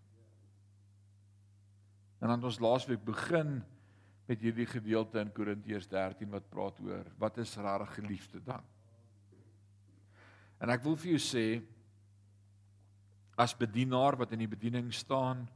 En 2.21 2.29
dan 2.29 2.45
ons 2.45 2.61
laasweek 2.61 3.05
begin 3.05 3.63
met 4.29 4.41
hierdie 4.41 4.67
gedeelte 4.67 5.21
in 5.21 5.33
Korintiërs 5.33 5.89
13 5.89 6.31
wat 6.31 6.49
praat 6.53 6.81
oor 6.85 7.07
wat 7.19 7.39
is 7.39 7.57
regtig 7.57 7.95
geliefde 7.95 8.41
dan? 8.45 8.63
En 10.61 10.69
ek 10.71 10.85
wil 10.85 10.97
vir 11.01 11.15
jou 11.15 11.23
sê 11.25 11.45
as 13.37 13.57
bedienaar 13.57 14.17
wat 14.17 14.33
in 14.33 14.45
die 14.45 14.51
bediening 14.51 14.93
staan 14.95 15.49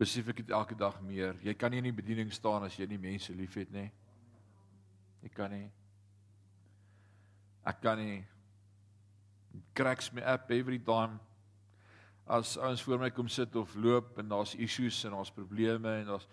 besef 0.00 0.30
ek 0.32 0.40
dit 0.40 0.50
elke 0.50 0.76
dag 0.78 0.96
meer. 1.04 1.36
Jy 1.44 1.54
kan 1.54 1.72
nie 1.72 1.82
in 1.82 1.90
die 1.90 1.96
bediening 1.96 2.30
staan 2.32 2.64
as 2.64 2.76
jy 2.78 2.86
nie 2.88 3.00
mense 3.00 3.34
liefhet 3.36 3.72
nie. 3.74 3.90
Jy 5.20 5.32
kan 5.36 5.52
nie. 5.52 5.66
Ek 7.68 7.80
kan 7.84 8.00
nie 8.00 8.22
cracks 9.74 10.12
me 10.12 10.22
up 10.22 10.50
every 10.50 10.78
time 10.78 11.18
as 12.30 12.54
ons 12.56 12.82
voor 12.86 13.00
my 13.02 13.10
kom 13.10 13.28
sit 13.28 13.56
of 13.58 13.72
loop 13.74 14.18
en 14.22 14.28
daar's 14.30 14.54
issues 14.54 15.02
en 15.04 15.16
daar's 15.16 15.32
probleme 15.34 15.96
en 16.00 16.12
daar's 16.12 16.28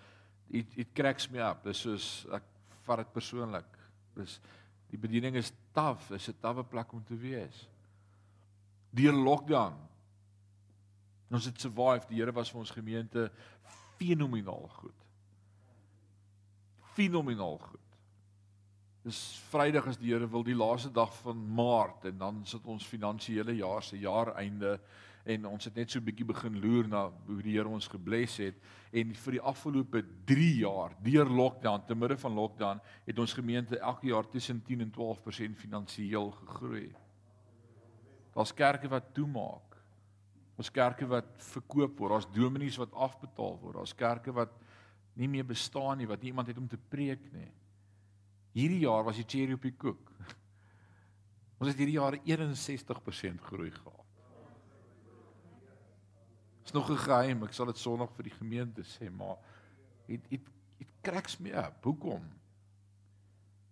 it 0.49 0.77
it 0.77 0.93
cracks 0.95 1.27
me 1.29 1.41
up. 1.43 1.63
Dis 1.65 1.81
soos 1.83 2.27
ek 2.31 2.45
vat 2.85 3.01
dit 3.01 3.11
persoonlik. 3.15 3.67
Dis 4.15 4.37
die 4.87 4.99
bediening 5.01 5.35
is 5.35 5.51
taaf, 5.75 6.11
is 6.15 6.29
'n 6.29 6.39
tawwe 6.39 6.63
plek 6.63 6.93
om 6.93 7.03
te 7.03 7.17
wees. 7.17 7.67
Deur 8.93 9.13
lockdown 9.13 9.75
Ons 11.31 11.45
het 11.45 11.59
survive. 11.59 12.07
Die 12.09 12.21
Here 12.21 12.31
was 12.35 12.51
vir 12.51 12.61
ons 12.63 12.71
gemeente 12.71 13.27
fenomenaal 13.97 14.69
goed. 14.79 15.03
Fenomenaal 16.95 17.57
goed. 17.57 17.83
Dis 19.07 19.19
Vrydag 19.51 19.87
as 19.87 19.99
die 19.99 20.11
Here 20.11 20.27
wil 20.27 20.43
die 20.43 20.57
laaste 20.57 20.91
dag 20.91 21.13
van 21.21 21.43
Maart 21.55 22.09
en 22.09 22.17
dan 22.19 22.41
sit 22.47 22.65
ons 22.67 22.87
finansiële 22.87 23.55
jaar 23.59 23.83
se 23.83 23.99
jaareinde 23.99 24.77
en 25.27 25.45
ons 25.49 25.67
het 25.67 25.75
net 25.75 25.91
so 25.91 25.99
'n 25.99 26.07
bietjie 26.07 26.25
begin 26.25 26.59
loer 26.59 26.87
na 26.87 27.11
hoe 27.27 27.41
die 27.41 27.55
Here 27.55 27.67
ons 27.67 27.87
gebless 27.87 28.37
het 28.37 28.55
en 28.91 29.13
vir 29.13 29.31
die 29.31 29.41
afgelope 29.41 30.03
3 30.25 30.55
jaar 30.59 30.95
deur 31.03 31.25
lockdown 31.25 31.85
te 31.85 31.95
midde 31.95 32.17
van 32.17 32.33
lockdown 32.33 32.81
het 33.05 33.19
ons 33.19 33.33
gemeente 33.33 33.79
elke 33.79 34.07
jaar 34.07 34.29
tussen 34.29 34.63
10 34.63 34.81
en 34.81 34.91
12% 34.91 35.57
finansiëel 35.57 36.31
gegroei. 36.31 36.95
Daar's 38.33 38.53
kerke 38.53 38.87
wat 38.87 39.13
toemaak. 39.13 39.66
Ons 40.57 40.71
kerke 40.73 41.05
wat 41.05 41.29
verkoop 41.53 41.99
word, 41.99 42.15
daar's 42.15 42.31
dominees 42.33 42.79
wat 42.81 42.95
afbetaal 42.97 43.59
word, 43.61 43.77
daar's 43.77 43.93
kerke 43.97 44.33
wat 44.33 44.55
nie 45.17 45.29
meer 45.29 45.45
bestaan 45.45 45.99
nie, 46.01 46.07
wat 46.09 46.21
nie 46.21 46.31
iemand 46.31 46.49
het 46.49 46.57
om 46.57 46.67
te 46.69 46.79
preek 46.89 47.29
nie. 47.33 47.51
Hierdie 48.57 48.81
jaar 48.85 49.05
was 49.05 49.19
die 49.19 49.25
cherry 49.29 49.53
op 49.53 49.65
die 49.65 49.75
koek. 49.77 50.09
Ons 51.59 51.69
het 51.69 51.77
hierdie 51.77 51.97
jaar 51.97 52.17
61% 52.25 53.45
groei 53.49 53.69
gehad. 53.73 54.03
Is 56.65 56.73
nog 56.73 56.89
'n 56.91 56.97
geheim, 56.99 57.43
ek 57.43 57.53
sal 57.53 57.69
dit 57.69 57.77
Sondag 57.77 58.11
vir 58.17 58.27
die 58.27 58.37
gemeente 58.37 58.83
sê, 58.83 59.09
maar 59.09 59.37
it 60.07 60.25
it 60.29 60.49
it 60.79 60.89
cracks 61.01 61.37
me 61.39 61.53
up. 61.53 61.83
Hoekom? 61.83 62.25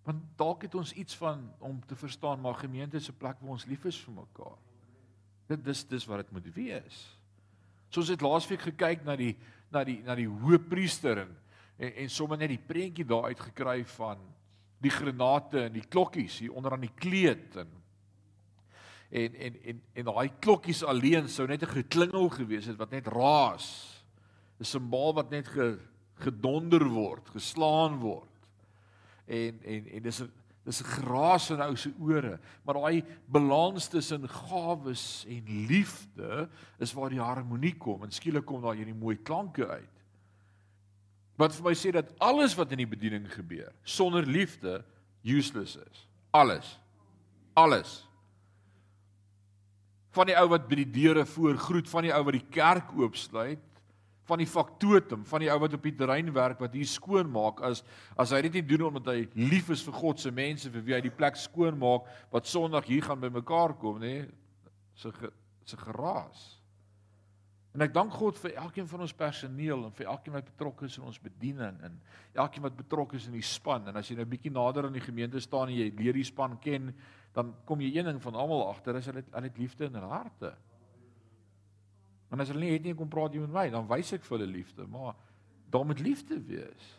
Want 0.05 0.21
dalk 0.37 0.61
het 0.61 0.75
ons 0.75 0.93
iets 0.93 1.17
van 1.17 1.51
om 1.59 1.81
te 1.85 1.95
verstaan 1.95 2.41
maar 2.41 2.55
gemeente 2.55 2.97
is 2.97 3.09
'n 3.09 3.17
plek 3.17 3.41
waar 3.41 3.57
ons 3.57 3.65
lief 3.65 3.85
is 3.85 3.99
vir 3.99 4.13
mekaar. 4.13 4.64
Dit 5.47 5.63
dis 5.65 5.83
dis 5.87 6.05
wat 6.09 6.23
dit 6.23 6.31
moet 6.31 6.53
wees. 6.55 7.01
So 7.89 8.01
ons 8.01 8.09
het 8.09 8.21
laasweek 8.21 8.61
gekyk 8.61 9.05
na 9.05 9.15
die 9.15 9.35
na 9.71 9.83
die 9.83 10.01
na 10.05 10.15
die 10.15 10.29
hoëpriester 10.29 11.25
en 11.25 11.35
en, 11.77 11.91
en 11.91 12.09
sommer 12.09 12.39
net 12.39 12.53
die 12.53 12.61
prentjie 12.67 13.05
daar 13.05 13.27
uit 13.27 13.39
gekry 13.49 13.81
van 13.97 14.21
die 14.79 14.91
granate 14.93 15.65
en 15.65 15.73
die 15.75 15.87
klokkies 15.91 16.39
hier 16.39 16.53
onder 16.55 16.71
aan 16.75 16.85
die 16.85 16.93
kleed 16.95 17.57
en 17.59 17.73
en 19.15 19.35
en 19.35 19.57
en 19.63 19.81
en 19.93 20.07
daai 20.07 20.29
klokkies 20.43 20.83
alleen 20.83 21.29
sou 21.29 21.47
net 21.47 21.63
'n 21.63 21.75
geklingel 21.83 22.29
gewees 22.29 22.65
het 22.65 22.77
wat 22.77 22.91
net 22.91 23.07
raas. 23.07 23.95
'n 24.59 24.63
Simbool 24.63 25.13
wat 25.13 25.29
net 25.29 25.47
ge, 25.47 25.77
gedonder 26.23 26.85
word, 26.87 27.29
geslaan 27.29 27.99
word. 27.99 28.31
En 29.27 29.59
en 29.63 29.87
en 29.87 30.03
dis 30.03 30.21
'n 30.21 30.31
Dis 30.65 30.81
geraas 30.81 31.51
in 31.53 31.61
ou 31.61 31.75
se 31.77 31.91
ore, 32.01 32.39
maar 32.65 32.79
daai 32.79 33.03
balans 33.29 33.85
tussen 33.91 34.25
gawes 34.29 35.25
en 35.29 35.51
liefde 35.69 36.47
is 36.81 36.93
waar 36.97 37.13
die 37.13 37.21
harmonie 37.21 37.75
kom 37.77 38.03
en 38.03 38.13
skielik 38.13 38.47
kom 38.49 38.63
daar 38.63 38.77
hierdie 38.77 38.97
mooi 38.97 39.17
klanke 39.21 39.67
uit. 39.67 40.01
Wat 41.37 41.53
vir 41.53 41.67
my 41.67 41.75
sê 41.77 41.91
dat 41.93 42.09
alles 42.23 42.55
wat 42.57 42.73
in 42.73 42.81
die 42.81 42.89
bediening 42.89 43.27
gebeur 43.29 43.73
sonder 43.83 44.25
liefde 44.25 44.79
useless 45.25 45.77
is. 45.77 46.07
Alles. 46.33 46.79
Alles. 47.53 48.01
Van 50.15 50.29
die 50.29 50.37
ou 50.39 50.47
wat 50.49 50.67
by 50.69 50.79
die 50.81 50.91
deure 50.95 51.25
voor 51.27 51.57
groet, 51.59 51.89
van 51.91 52.07
die 52.07 52.13
ou 52.15 52.23
wat 52.25 52.37
die 52.39 52.49
kerk 52.55 52.93
oopsluit, 52.95 53.74
van 54.25 54.41
die 54.41 54.49
faktotum 54.49 55.25
van 55.29 55.43
die 55.43 55.51
ou 55.53 55.59
wat 55.61 55.77
op 55.77 55.85
die 55.85 55.95
terrein 55.95 56.33
werk 56.33 56.59
wat 56.63 56.73
hier 56.73 56.89
skoon 56.89 57.29
maak 57.31 57.61
as 57.65 57.83
as 58.17 58.33
hy 58.35 58.41
dit 58.47 58.59
nie 58.59 58.67
doen 58.73 58.89
omdat 58.89 59.13
hy 59.13 59.21
lief 59.37 59.69
is 59.73 59.85
vir 59.85 59.97
God 60.01 60.21
se 60.21 60.33
mense 60.33 60.71
vir 60.73 60.85
wie 60.85 60.97
hy 60.97 61.01
die 61.05 61.13
plek 61.13 61.39
skoon 61.39 61.79
maak 61.79 62.09
wat 62.33 62.49
Sondag 62.49 62.89
hier 62.89 63.05
gaan 63.05 63.21
bymekaar 63.21 63.77
kom 63.81 64.01
nê 64.03 64.17
se 64.95 65.11
se 65.65 65.77
geraas 65.77 66.55
En 67.75 67.83
ek 67.83 67.91
dank 67.91 68.13
God 68.15 68.37
vir 68.39 68.53
elkeen 68.55 68.85
van 68.87 69.01
ons 69.03 69.13
personeel 69.19 69.81
en 69.83 69.95
vir 69.97 70.07
elkeen 70.07 70.37
wat 70.37 70.47
betrokke 70.47 70.85
is 70.87 70.95
in 70.95 71.07
ons 71.09 71.17
bediening 71.19 71.81
en 71.83 71.97
elkeen 72.39 72.63
wat 72.63 72.77
betrokke 72.77 73.17
is 73.19 73.25
in 73.27 73.35
die 73.35 73.43
span. 73.43 73.89
En 73.91 73.99
as 73.99 74.07
jy 74.07 74.15
nou 74.15 74.25
bietjie 74.31 74.53
nader 74.55 74.87
aan 74.87 74.95
die 74.95 75.03
gemeente 75.03 75.41
staan 75.43 75.67
en 75.67 75.75
jy 75.75 75.89
leer 75.97 76.15
die 76.15 76.23
span 76.23 76.55
ken, 76.63 76.93
dan 77.35 77.51
kom 77.67 77.83
jy 77.83 77.89
een 77.97 78.07
ding 78.07 78.21
van 78.23 78.39
almal 78.39 78.63
agter, 78.69 78.95
is 78.95 79.09
hulle 79.11 79.25
hulle 79.27 79.49
het 79.49 79.59
liefde 79.59 79.89
in 79.89 79.99
hulle 79.99 80.11
harte. 80.13 80.53
En 82.31 82.39
as 82.39 82.49
hulle 82.49 82.65
nie 82.65 82.73
het 82.73 82.83
nie 82.83 82.95
kom 82.97 83.09
praat 83.09 83.33
jy 83.33 83.43
met 83.45 83.53
my, 83.53 83.65
dan 83.69 83.87
wys 83.87 84.13
ek 84.17 84.23
vir 84.25 84.37
hulle 84.37 84.51
liefde, 84.51 84.87
maar 84.87 85.15
daar 85.71 85.85
moet 85.85 85.99
liefde 85.99 86.39
wees. 86.41 86.91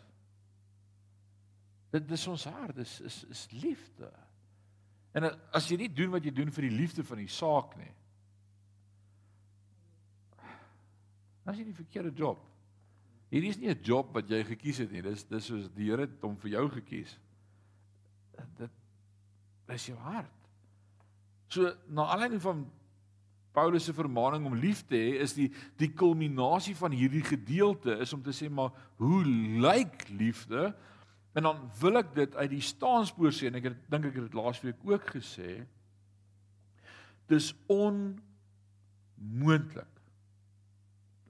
Dit 1.91 2.07
dis 2.07 2.27
ons 2.27 2.43
hart, 2.51 2.75
dis 2.75 2.99
is 3.01 3.23
is 3.31 3.45
liefde. 3.51 4.11
En 5.17 5.29
as 5.55 5.67
jy 5.71 5.77
nie 5.77 5.93
doen 5.93 6.11
wat 6.13 6.25
jy 6.25 6.31
doen 6.31 6.51
vir 6.51 6.67
die 6.69 6.77
liefde 6.77 7.03
van 7.03 7.17
die 7.17 7.31
saak 7.31 7.75
nie, 7.79 7.93
Dan 11.47 11.55
is 11.55 11.63
dit 11.63 11.69
die 11.71 11.79
verkeerde 11.79 12.11
job. 12.11 12.41
Hierdie 13.31 13.49
is 13.53 13.57
nie 13.57 13.69
'n 13.71 13.79
job 13.81 14.11
wat 14.11 14.27
jy 14.27 14.43
gekies 14.43 14.77
het 14.77 14.91
nie. 14.91 15.01
Dis 15.01 15.23
dis 15.23 15.45
soos 15.45 15.69
die 15.71 15.85
Here 15.87 16.01
het 16.01 16.21
hom 16.21 16.35
vir 16.35 16.49
jou 16.49 16.69
gekies. 16.69 17.19
Dit 18.57 18.71
is 19.67 19.85
jou 19.85 19.97
hart. 19.97 20.49
So 21.47 21.71
na 21.87 22.03
aanleiding 22.03 22.41
van 22.41 22.71
Paulus 23.57 23.87
se 23.89 23.93
vermaning 23.97 24.45
om 24.45 24.53
lief 24.53 24.83
te 24.85 24.93
hê, 24.93 25.17
is 25.23 25.33
die 25.33 25.47
die 25.81 25.89
kulminasie 25.97 26.75
van 26.77 26.93
hierdie 26.93 27.23
gedeelte 27.25 27.95
is 28.03 28.13
om 28.13 28.21
te 28.21 28.33
sê 28.35 28.49
maar 28.53 28.69
hoe 29.01 29.23
lyk 29.63 30.05
liefde? 30.13 30.75
En 31.33 31.43
dan 31.49 31.57
wil 31.79 31.97
ek 32.03 32.13
dit 32.13 32.35
uit 32.37 32.51
die 32.53 32.61
staanspoor 32.61 33.33
sê 33.33 33.49
en 33.49 33.57
ek 33.57 33.63
dink 33.89 34.05
ek 34.11 34.15
het 34.19 34.27
dit 34.27 34.37
laasweek 34.37 34.79
ook 34.85 35.05
gesê. 35.15 35.65
Dis 37.29 37.49
onmoontlik 37.73 38.21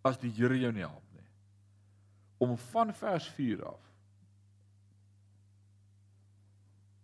as 0.07 0.19
die 0.19 0.33
Here 0.35 0.57
jou 0.59 0.71
nie 0.75 0.83
help 0.83 1.07
nie. 1.15 1.29
Om 2.43 2.57
van 2.71 2.91
vers 2.95 3.27
4 3.39 3.63
af 3.71 3.83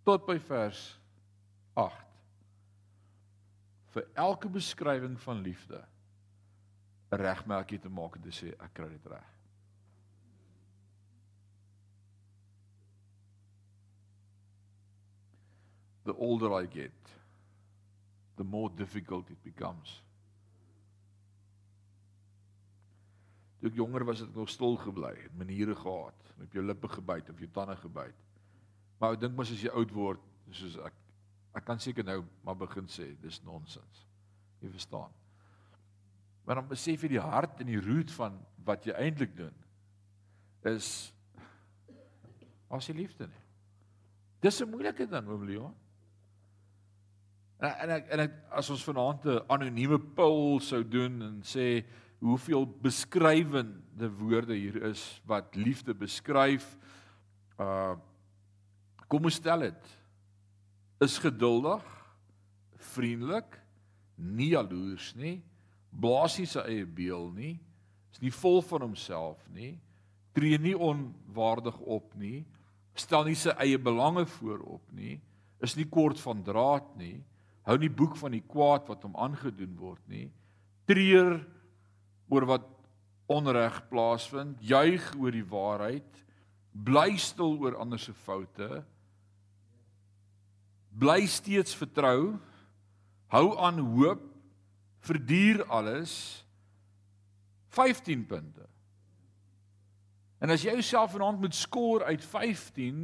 tot 0.03 0.25
by 0.27 0.35
vers 0.43 0.99
8 1.79 2.02
vir 3.93 4.07
elke 4.17 4.49
beskrywing 4.49 5.19
van 5.21 5.41
liefde 5.45 5.83
'n 7.13 7.21
regmerkie 7.21 7.79
te 7.79 7.89
maak 7.89 8.15
en 8.15 8.21
te 8.21 8.31
sê 8.33 8.53
ek 8.57 8.73
kry 8.73 8.89
dit 8.89 9.05
reg. 9.05 9.29
The 16.03 16.15
older 16.15 16.51
I 16.61 16.67
get, 16.67 17.13
the 18.35 18.43
more 18.43 18.69
difficult 18.75 19.29
it 19.29 19.43
becomes. 19.43 20.01
Toe 23.59 23.69
ek 23.69 23.77
jonger 23.77 24.03
was 24.03 24.19
het 24.19 24.29
ek 24.29 24.35
nog 24.35 24.49
stil 24.49 24.75
gebly, 24.75 25.13
het 25.21 25.37
maniere 25.37 25.75
gehad, 25.75 26.33
op 26.41 26.51
jou 26.51 26.65
lippe 26.65 26.87
gebyt 26.87 27.29
of 27.29 27.39
jou 27.39 27.49
tande 27.51 27.75
gebyt. 27.75 28.17
Maar 28.99 29.13
ek 29.13 29.21
dink 29.21 29.37
mos 29.37 29.51
as 29.51 29.61
jy 29.61 29.71
oud 29.71 29.93
word, 29.95 30.19
soos 30.51 30.75
ek 30.83 30.97
ek 31.53 31.65
kan 31.65 31.79
seker 31.79 32.05
nou 32.05 32.23
maar 32.43 32.57
begin 32.57 32.87
sê, 32.89 33.13
dis 33.21 33.41
nonsens. 33.45 34.05
Jy 34.61 34.71
verstaan. 34.73 35.11
Maar 36.45 36.61
dan 36.61 36.67
besef 36.67 37.03
jy 37.03 37.13
die 37.15 37.23
hart 37.23 37.61
en 37.63 37.69
die 37.71 37.81
root 37.81 38.11
van 38.11 38.39
wat 38.65 38.85
jy 38.87 38.95
eintlik 38.99 39.35
doen 39.37 39.53
is 40.67 41.13
as 42.73 42.87
jy 42.89 42.95
liefde 42.97 43.27
nie. 43.27 43.43
Dis 44.41 44.61
'n 44.61 44.69
moeilike 44.69 45.07
ding, 45.07 45.27
oom 45.27 45.45
Leon. 45.45 45.75
En 47.59 47.71
en 47.83 47.89
ek, 47.89 48.07
en 48.11 48.19
ek, 48.19 48.33
as 48.51 48.69
ons 48.69 48.83
vanaand 48.83 49.25
'n 49.25 49.45
anonieme 49.47 49.99
poll 49.99 50.59
sou 50.59 50.83
doen 50.83 51.21
en 51.21 51.41
sê 51.43 51.85
hoeveel 52.19 52.65
beskrywende 52.81 54.09
woorde 54.09 54.55
hier 54.55 54.83
is 54.83 55.21
wat 55.25 55.55
liefde 55.55 55.93
beskryf. 55.93 56.77
Uh 57.59 57.95
kom 59.07 59.23
ons 59.25 59.35
stel 59.35 59.59
dit. 59.59 59.89
Is 61.03 61.17
geduldig, 61.19 61.83
vriendelik, 62.93 63.57
nie 64.15 64.53
jaloers 64.53 65.09
nie, 65.19 65.41
blaas 65.91 66.37
nie 66.39 66.47
sy 66.47 66.61
eie 66.63 66.85
beel 66.87 67.27
nie, 67.35 67.57
is 68.13 68.21
nie 68.23 68.31
vol 68.31 68.61
van 68.69 68.85
homself 68.85 69.41
nie, 69.51 69.73
tree 70.37 70.59
nie 70.61 70.75
onwaardig 70.77 71.75
op 71.81 72.13
nie, 72.19 72.45
stel 72.95 73.25
nie 73.27 73.35
sy 73.35 73.51
eie 73.59 73.79
belange 73.81 74.23
voorop 74.37 74.85
nie, 74.95 75.17
is 75.63 75.75
nie 75.75 75.87
kort 75.91 76.21
van 76.23 76.45
draad 76.45 76.87
nie, 76.99 77.17
hou 77.67 77.75
nie 77.81 77.91
boek 77.91 78.15
van 78.21 78.37
die 78.37 78.43
kwaad 78.45 78.87
wat 78.91 79.03
hom 79.03 79.17
aangedoen 79.19 79.75
word 79.79 80.03
nie, 80.11 80.29
treur 80.87 81.41
oor 82.31 82.47
wat 82.47 82.69
onreg 83.31 83.81
plaasvind, 83.91 84.61
juig 84.63 85.03
oor 85.19 85.35
die 85.35 85.47
waarheid, 85.51 86.23
bly 86.73 87.11
stil 87.19 87.57
oor 87.59 87.75
ander 87.81 87.99
se 87.99 88.15
foute, 88.23 88.83
bly 90.99 91.25
steeds 91.27 91.75
vertrou, 91.75 92.35
hou 93.33 93.47
aan 93.57 93.79
hoop, 93.81 94.21
verduur 95.03 95.65
alles 95.65 96.45
15 97.73 98.25
punte. 98.29 98.67
En 100.43 100.51
as 100.53 100.63
jy 100.63 100.75
jouself 100.75 101.15
vanaand 101.15 101.39
moet 101.39 101.55
skoor 101.55 102.03
uit 102.03 102.25
15, 102.25 103.01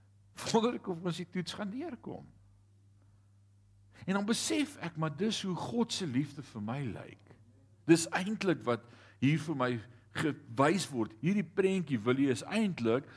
wonder 0.50 0.76
ek 0.76 0.90
of 0.92 1.06
ons 1.06 1.22
die 1.22 1.28
toets 1.32 1.56
gaan 1.56 1.72
deurkom. 1.72 2.26
En 4.06 4.16
dan 4.16 4.26
besef 4.26 4.76
ek 4.84 4.96
maar 5.00 5.12
dis 5.16 5.42
hoe 5.46 5.56
God 5.56 5.92
se 5.92 6.06
liefde 6.06 6.42
vir 6.42 6.64
my 6.64 6.80
lyk. 6.88 7.34
Dis 7.88 8.08
eintlik 8.16 8.62
wat 8.66 8.84
hier 9.20 9.40
vir 9.42 9.58
my 9.58 9.72
gewys 10.16 10.86
word. 10.90 11.12
Hierdie 11.22 11.46
prentjie 11.46 12.00
wil 12.02 12.18
jy 12.18 12.32
is 12.34 12.46
eintlik 12.48 13.08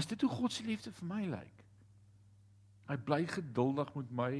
is 0.00 0.08
dit 0.10 0.24
hoe 0.26 0.30
God 0.30 0.52
se 0.52 0.64
liefde 0.66 0.90
vir 0.90 1.06
my 1.06 1.22
lyk. 1.30 1.63
Hy 2.88 2.96
bly 3.00 3.22
geduldig 3.30 3.92
met 3.96 4.10
my. 4.12 4.32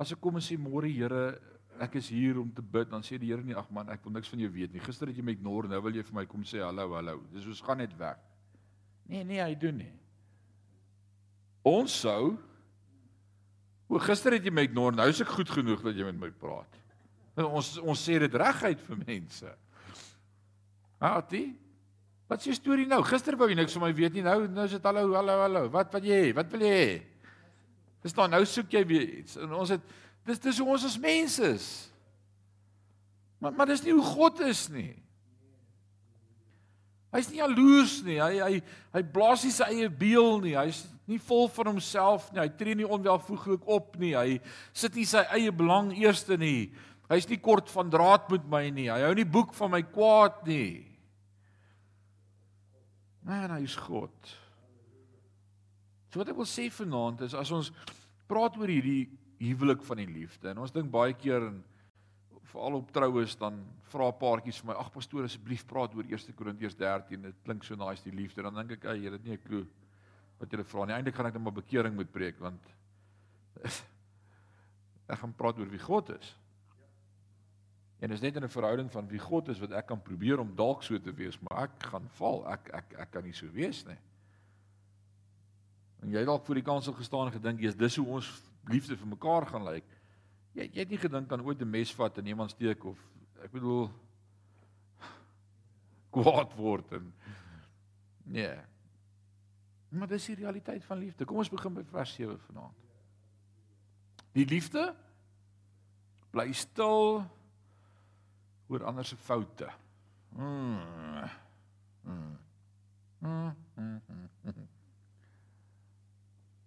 As 0.00 0.12
ek 0.12 0.20
kom 0.20 0.36
en 0.36 0.44
sê 0.44 0.58
môre 0.60 0.90
Here, 0.92 1.38
ek 1.80 1.98
is 2.00 2.08
hier 2.12 2.40
om 2.40 2.48
te 2.52 2.64
bid, 2.64 2.88
dan 2.92 3.04
sê 3.04 3.20
die 3.20 3.30
Here 3.32 3.44
nie 3.44 3.56
ag 3.56 3.68
man, 3.72 3.88
ek 3.92 4.04
wil 4.04 4.16
niks 4.16 4.32
van 4.32 4.40
jou 4.40 4.50
weet 4.52 4.74
nie. 4.74 4.82
Gister 4.84 5.08
het 5.08 5.16
jy 5.16 5.24
my 5.24 5.36
ignore, 5.36 5.70
nou 5.70 5.80
wil 5.84 5.96
jy 5.96 6.04
vir 6.04 6.18
my 6.20 6.26
kom 6.28 6.44
sê 6.44 6.60
hallo, 6.64 6.90
hallo. 6.96 7.20
Dis 7.32 7.48
ons 7.48 7.62
gaan 7.64 7.80
net 7.80 7.94
weg. 8.00 8.20
Nee, 9.06 9.24
nee, 9.24 9.40
hy 9.40 9.54
doen 9.60 9.80
nie. 9.84 9.92
Ons 11.66 11.94
sou 12.04 12.36
O, 13.86 14.00
gister 14.02 14.34
het 14.34 14.46
jy 14.46 14.50
my 14.50 14.64
ignore, 14.66 14.96
nou 14.98 15.06
is 15.10 15.20
ek 15.22 15.30
goed 15.30 15.50
genoeg 15.54 15.84
dat 15.84 15.94
jy 15.94 16.08
met 16.08 16.18
my 16.18 16.30
praat. 16.42 16.80
Ons 17.44 17.76
ons 17.78 18.00
sê 18.00 18.16
dit 18.22 18.34
reguit 18.42 18.80
vir 18.88 19.02
mense. 19.04 19.52
Hatie? 21.02 21.46
Wat 22.26 22.42
is 22.42 22.48
jou 22.50 22.56
storie 22.56 22.86
nou? 22.90 22.98
Gister 23.06 23.36
wou 23.38 23.46
jy 23.46 23.58
niks 23.58 23.76
van 23.76 23.84
my 23.84 23.92
weet 23.94 24.16
nie. 24.16 24.24
Nou 24.26 24.40
nou 24.48 24.64
is 24.66 24.74
dit 24.74 24.88
hallo, 24.88 25.04
hallo, 25.14 25.36
hallo. 25.44 25.62
Wat 25.70 25.92
wat 25.94 26.08
jy? 26.08 26.32
Wat 26.34 26.50
wil 26.50 26.64
jy 26.66 26.72
hê? 26.72 26.88
Dis 28.06 28.14
dan 28.14 28.30
nou 28.30 28.44
soek 28.46 28.70
jy 28.70 28.84
weer 28.86 29.06
iets. 29.18 29.34
En 29.42 29.50
ons 29.58 29.72
het 29.74 29.82
dis 30.26 30.38
dis 30.42 30.60
hoe 30.62 30.68
ons 30.76 30.84
as 30.86 30.98
mense 31.02 31.42
is. 31.56 31.66
Maar 33.42 33.56
maar 33.58 33.72
dis 33.72 33.82
nie 33.82 33.94
hoe 33.96 34.06
God 34.14 34.44
is 34.46 34.68
nie. 34.70 34.92
Hy's 37.16 37.32
nie 37.32 37.40
jaloers 37.40 37.96
nie. 38.06 38.20
Hy 38.22 38.32
hy 38.44 38.60
hy 38.94 39.02
blaas 39.10 39.42
nie 39.42 39.54
sy 39.54 39.66
eie 39.74 39.90
beel 39.90 40.38
nie. 40.44 40.54
Hy's 40.54 40.84
nie 41.10 41.18
vol 41.22 41.50
van 41.50 41.72
homself 41.72 42.30
nie. 42.30 42.44
Hy 42.44 42.48
tree 42.54 42.78
nie 42.78 42.86
onwelvoeglik 42.86 43.66
op 43.66 43.98
nie. 43.98 44.14
Hy 44.14 44.38
sit 44.76 44.94
nie 44.94 45.06
sy 45.08 45.24
eie 45.34 45.50
belang 45.54 45.90
eerste 45.98 46.38
nie. 46.38 46.70
Hy's 47.10 47.26
nie 47.30 47.42
kort 47.42 47.70
van 47.74 47.90
draad 47.90 48.30
met 48.30 48.46
my 48.50 48.64
nie. 48.70 48.86
Hy 48.90 49.02
hou 49.02 49.14
nie 49.18 49.26
boek 49.26 49.54
van 49.58 49.74
my 49.74 49.82
kwaad 49.82 50.46
nie. 50.46 50.86
Man, 53.26 53.50
hy's 53.58 53.74
God. 53.82 54.14
So 56.16 56.22
wat 56.22 56.30
ek 56.32 56.38
wil 56.40 56.46
sê 56.48 56.70
vanaand 56.72 57.26
is 57.26 57.34
as 57.36 57.50
ons 57.52 57.68
praat 58.24 58.54
oor 58.56 58.70
hierdie 58.72 59.02
huwelik 59.36 59.82
van 59.84 59.98
die 60.00 60.08
liefde 60.08 60.48
en 60.48 60.62
ons 60.64 60.72
dink 60.72 60.88
baie 60.88 61.12
keer 61.12 61.44
en 61.50 61.58
veral 62.48 62.78
op 62.78 62.88
troues 62.96 63.34
dan 63.36 63.58
vra 63.92 64.06
paartjies 64.16 64.62
vir 64.62 64.70
my 64.70 64.76
ag 64.80 64.88
pastoor 64.94 65.26
asseblief 65.28 65.66
praat 65.68 65.92
oor 65.92 66.08
1 66.08 66.32
Korintiërs 66.38 66.78
13 66.80 67.28
dit 67.28 67.42
klink 67.44 67.68
so 67.68 67.76
nice 67.76 68.00
die 68.00 68.16
liefde 68.16 68.46
dan 68.46 68.56
dink 68.62 68.72
ek 68.78 68.88
ag 68.94 68.96
jy 68.96 69.12
het 69.12 69.28
nie 69.28 69.36
'n 69.36 69.44
klou 69.44 69.62
wat 70.40 70.56
jy 70.56 70.64
vra 70.72 70.86
nie 70.86 70.96
eintlik 70.96 71.20
gaan 71.20 71.28
ek 71.28 71.36
net 71.36 71.44
maar 71.44 71.58
bekering 71.60 71.94
moet 72.00 72.12
preek 72.16 72.40
want 72.40 72.72
ek 75.12 75.20
gaan 75.20 75.36
praat 75.36 75.60
oor 75.60 75.68
wie 75.68 75.84
God 75.84 76.16
is 76.16 76.32
En 78.00 78.10
is 78.12 78.20
net 78.20 78.36
in 78.36 78.44
'n 78.44 78.48
verhouding 78.48 78.90
van 78.92 79.08
wie 79.08 79.18
God 79.18 79.48
is 79.48 79.58
wat 79.58 79.72
ek 79.72 79.86
kan 79.86 80.02
probeer 80.02 80.38
om 80.38 80.56
dalk 80.56 80.82
so 80.82 81.00
te 81.00 81.12
wees, 81.12 81.38
maar 81.40 81.62
ek 81.62 81.82
gaan 81.82 82.08
val. 82.18 82.44
Ek 82.52 82.68
ek 82.68 82.92
ek 82.92 83.10
kan 83.10 83.24
nie 83.24 83.32
so 83.32 83.48
wees 83.52 83.86
nie. 83.86 83.96
En 86.02 86.12
jy 86.12 86.24
dalk 86.24 86.44
voor 86.46 86.58
die 86.60 86.66
kansel 86.66 86.92
gestaan 86.96 87.30
en 87.30 87.36
gedink 87.36 87.60
jy's 87.60 87.76
dis 87.78 87.96
hoe 87.96 88.06
ons 88.18 88.28
liefde 88.70 88.96
vir 88.96 89.08
mekaar 89.08 89.46
gaan 89.46 89.64
lyk. 89.64 89.86
Jy 90.56 90.68
jy 90.72 90.80
het 90.82 90.92
nie 90.92 91.00
gedink 91.00 91.32
aan 91.32 91.44
ooit 91.44 91.62
'n 91.62 91.70
mes 91.70 91.94
vat 91.94 92.18
en 92.18 92.26
iemand 92.26 92.50
steek 92.50 92.84
of 92.84 92.98
ek 93.42 93.52
bedoel 93.52 93.90
kwaad 96.14 96.54
word 96.56 96.92
en 96.92 97.12
nee. 98.24 98.56
Maar 99.88 100.08
dis 100.08 100.26
die 100.26 100.34
realiteit 100.42 100.84
van 100.84 100.98
liefde. 100.98 101.24
Kom 101.24 101.36
ons 101.36 101.50
begin 101.50 101.74
by 101.74 101.84
vers 101.84 102.14
7 102.14 102.38
vanaand. 102.38 102.74
Die 104.32 104.46
liefde 104.46 104.94
bly 106.30 106.52
stil 106.52 107.24
oor 108.68 108.84
ander 108.84 109.04
se 109.04 109.16
foute. 109.16 109.70
Mm. 110.36 110.80
Mm. 112.02 112.36
Mm. 113.20 113.56
Mm. 113.76 114.66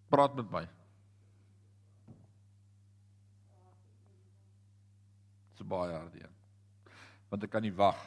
Praat 0.09 0.35
met 0.35 0.51
my. 0.51 0.63
Dit's 5.53 5.67
baie 5.69 5.93
harde. 5.93 6.29
Want 7.29 7.45
ek 7.45 7.51
kan 7.53 7.65
nie 7.65 7.75
wag 7.75 7.99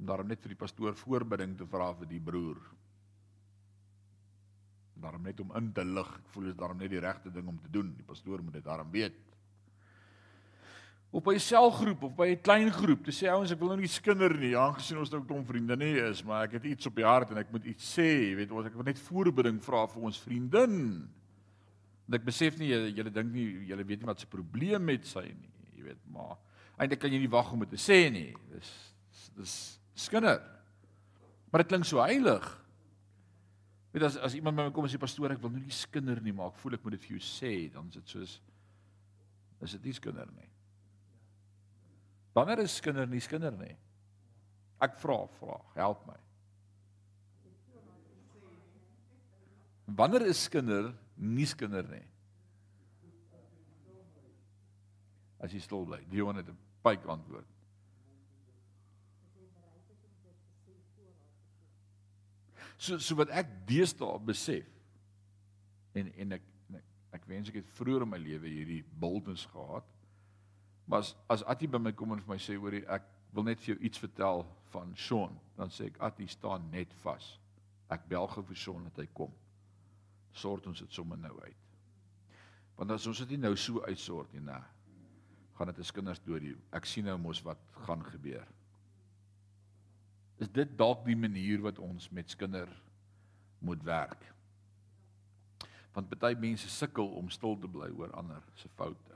om 0.00 0.06
daarom 0.08 0.30
net 0.30 0.40
vir 0.40 0.54
die 0.54 0.60
pastoor 0.60 0.94
voorbidding 0.96 1.58
te 1.58 1.66
vra 1.68 1.90
vir 1.98 2.08
die 2.08 2.22
broer. 2.24 2.60
Daarom 5.00 5.26
net 5.26 5.40
om 5.44 5.52
in 5.58 5.68
te 5.76 5.84
lig. 5.84 6.08
Ek 6.22 6.30
voel 6.32 6.48
dit 6.48 6.54
is 6.54 6.60
daarom 6.60 6.80
net 6.80 6.92
die 6.92 7.02
regte 7.04 7.32
ding 7.34 7.48
om 7.52 7.58
te 7.60 7.72
doen. 7.72 7.90
Die 7.96 8.06
pastoor 8.06 8.40
moet 8.44 8.56
dit 8.56 8.64
daarom 8.64 8.88
weet. 8.94 9.18
Op 11.10 11.24
by 11.26 11.34
'n 11.34 11.42
selgroep 11.42 12.02
of 12.02 12.14
by 12.14 12.28
'n 12.30 12.40
klein 12.40 12.70
groep, 12.70 13.04
te 13.04 13.10
sê 13.10 13.26
ouens 13.28 13.50
ek 13.50 13.58
wil 13.58 13.68
nou 13.68 13.80
nie 13.80 13.88
skinder 13.88 14.30
nie, 14.38 14.56
aangesien 14.56 14.98
ons 14.98 15.10
nou 15.10 15.24
klomp 15.24 15.46
vriende 15.46 15.76
nie 15.76 15.98
is, 15.98 16.22
maar 16.22 16.44
ek 16.44 16.52
het 16.52 16.64
iets 16.64 16.86
op 16.86 16.94
die 16.94 17.04
hart 17.04 17.30
en 17.30 17.38
ek 17.38 17.50
moet 17.50 17.64
iets 17.64 17.98
sê, 17.98 18.30
jy 18.30 18.36
weet, 18.36 18.50
ons 18.50 18.66
ek 18.66 18.74
wil 18.74 18.84
net 18.84 18.98
voorbidding 18.98 19.60
vra 19.62 19.86
vir 19.86 20.02
ons 20.02 20.20
vriendin. 20.20 21.08
En 22.08 22.14
ek 22.14 22.24
besef 22.24 22.58
nie 22.58 22.68
julle 22.68 23.10
dink 23.10 23.32
nie 23.32 23.66
julle 23.66 23.84
weet 23.84 24.00
nie 24.00 24.06
wat 24.06 24.20
se 24.20 24.26
probleem 24.26 24.84
met 24.84 25.06
sy 25.06 25.22
nie, 25.22 25.50
jy 25.76 25.82
weet, 25.82 26.00
maar 26.10 26.36
eintlik 26.78 27.00
kan 27.00 27.12
jy 27.12 27.20
nie 27.22 27.30
wag 27.30 27.52
om 27.52 27.60
dit 27.60 27.70
te 27.70 27.78
sê 27.78 28.10
nie. 28.10 28.34
Dis 28.54 28.70
dis 29.36 29.54
skinder. 29.94 30.40
Maar 31.50 31.64
dit 31.64 31.70
klink 31.72 31.86
so 31.88 32.02
heilig. 32.02 32.46
Weet 33.92 34.06
as 34.06 34.16
as 34.16 34.34
iemand 34.34 34.56
by 34.56 34.68
my 34.68 34.74
kom 34.74 34.86
en 34.86 34.90
sê 34.90 34.98
pastoor 34.98 35.34
ek 35.34 35.42
wil 35.42 35.50
nou 35.54 35.62
nie 35.62 35.74
skinder 35.74 36.20
nie, 36.22 36.34
maar 36.34 36.52
ek 36.52 36.58
voel 36.62 36.78
ek 36.78 36.84
moet 36.84 36.98
dit 36.98 37.06
vir 37.08 37.16
jou 37.18 37.24
sê, 37.26 37.52
dan 37.72 37.86
is 37.90 37.98
dit 37.98 38.16
soos 38.16 38.40
is 39.60 39.76
dit 39.76 39.90
nie 39.90 39.94
skinder 39.94 40.30
nie. 40.34 40.49
Wanneer 42.32 42.62
is 42.62 42.76
skinder 42.78 43.08
nie 43.10 43.20
skinder 43.20 43.54
nie? 43.58 43.74
Ek 44.80 44.96
vra 45.02 45.24
vra, 45.38 45.58
help 45.74 46.04
my. 46.08 46.16
Wanneer 49.98 50.28
is 50.30 50.44
skinder 50.46 50.92
nie 51.16 51.46
skinder 51.50 51.86
nie? 51.90 52.04
As 55.40 55.54
jy 55.56 55.60
stil 55.64 55.86
bly, 55.88 55.98
jongen 56.12 56.36
het 56.36 56.48
'n 56.48 56.58
pyk 56.84 57.06
antwoord. 57.08 57.48
So 62.80 62.98
so 62.98 63.14
wat 63.14 63.28
ek 63.28 63.48
deesdae 63.68 64.18
besef 64.24 64.68
en 65.92 66.12
en 66.16 66.32
ek 66.32 66.42
ek, 66.74 66.84
ek 67.12 67.26
wens 67.26 67.48
ek 67.48 67.54
het 67.60 67.72
vroeër 67.76 68.02
in 68.02 68.08
my 68.08 68.18
lewe 68.18 68.48
hierdie 68.48 68.84
boldness 69.00 69.46
gehad. 69.46 69.84
Maar 70.90 71.04
as 71.04 71.14
as 71.30 71.44
Attie 71.46 71.68
by 71.70 71.78
my 71.78 71.92
kom 71.94 72.16
en 72.16 72.22
vir 72.24 72.34
my 72.34 72.38
sê 72.42 72.56
hoorie 72.58 72.82
ek 72.90 73.06
wil 73.36 73.46
net 73.46 73.62
vir 73.62 73.74
jou 73.74 73.78
iets 73.86 74.02
vertel 74.02 74.44
van 74.74 74.90
Sean, 74.98 75.36
dan 75.56 75.70
sê 75.70 75.86
ek 75.90 76.00
Attie 76.10 76.28
staan 76.30 76.66
net 76.74 76.92
vas. 77.04 77.32
Ek 77.90 78.06
bel 78.10 78.26
gou 78.34 78.42
vir 78.50 78.58
Sean 78.58 78.86
dat 78.88 78.98
hy 79.02 79.06
kom. 79.14 79.32
Sort 80.34 80.66
ons 80.70 80.82
dit 80.82 80.94
sommer 80.94 81.18
nou 81.18 81.32
uit. 81.42 81.66
Want 82.78 82.94
as 82.94 83.06
ons 83.06 83.22
dit 83.22 83.34
nie 83.34 83.44
nou 83.44 83.54
so 83.58 83.82
uitsort 83.86 84.32
nie, 84.34 84.42
nou 84.42 84.60
gaan 85.58 85.68
dit 85.68 85.78
'n 85.78 85.94
kinders 85.94 86.22
dood. 86.24 86.56
Ek 86.72 86.86
sien 86.86 87.04
nou 87.04 87.18
mos 87.18 87.42
wat 87.42 87.58
gaan 87.86 88.02
gebeur 88.04 88.46
is 90.40 90.48
dit 90.48 90.76
dalk 90.78 91.04
die 91.04 91.18
manier 91.18 91.60
wat 91.64 91.78
ons 91.84 92.08
met 92.16 92.32
skinder 92.32 92.68
moet 93.60 93.82
werk. 93.84 94.22
Want 95.92 96.12
baie 96.22 96.38
mense 96.38 96.70
sukkel 96.72 97.10
om 97.18 97.28
stil 97.32 97.58
te 97.60 97.68
bly 97.68 97.90
oor 97.98 98.12
ander 98.16 98.44
se 98.56 98.70
foute. 98.78 99.09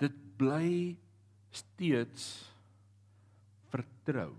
Dit 0.00 0.16
bly 0.40 0.96
steeds 1.54 2.26
vertrou. 3.70 4.32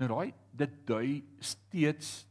Nou 0.00 0.08
raai, 0.10 0.32
dit 0.56 0.78
dui 0.88 1.22
steeds 1.44 2.22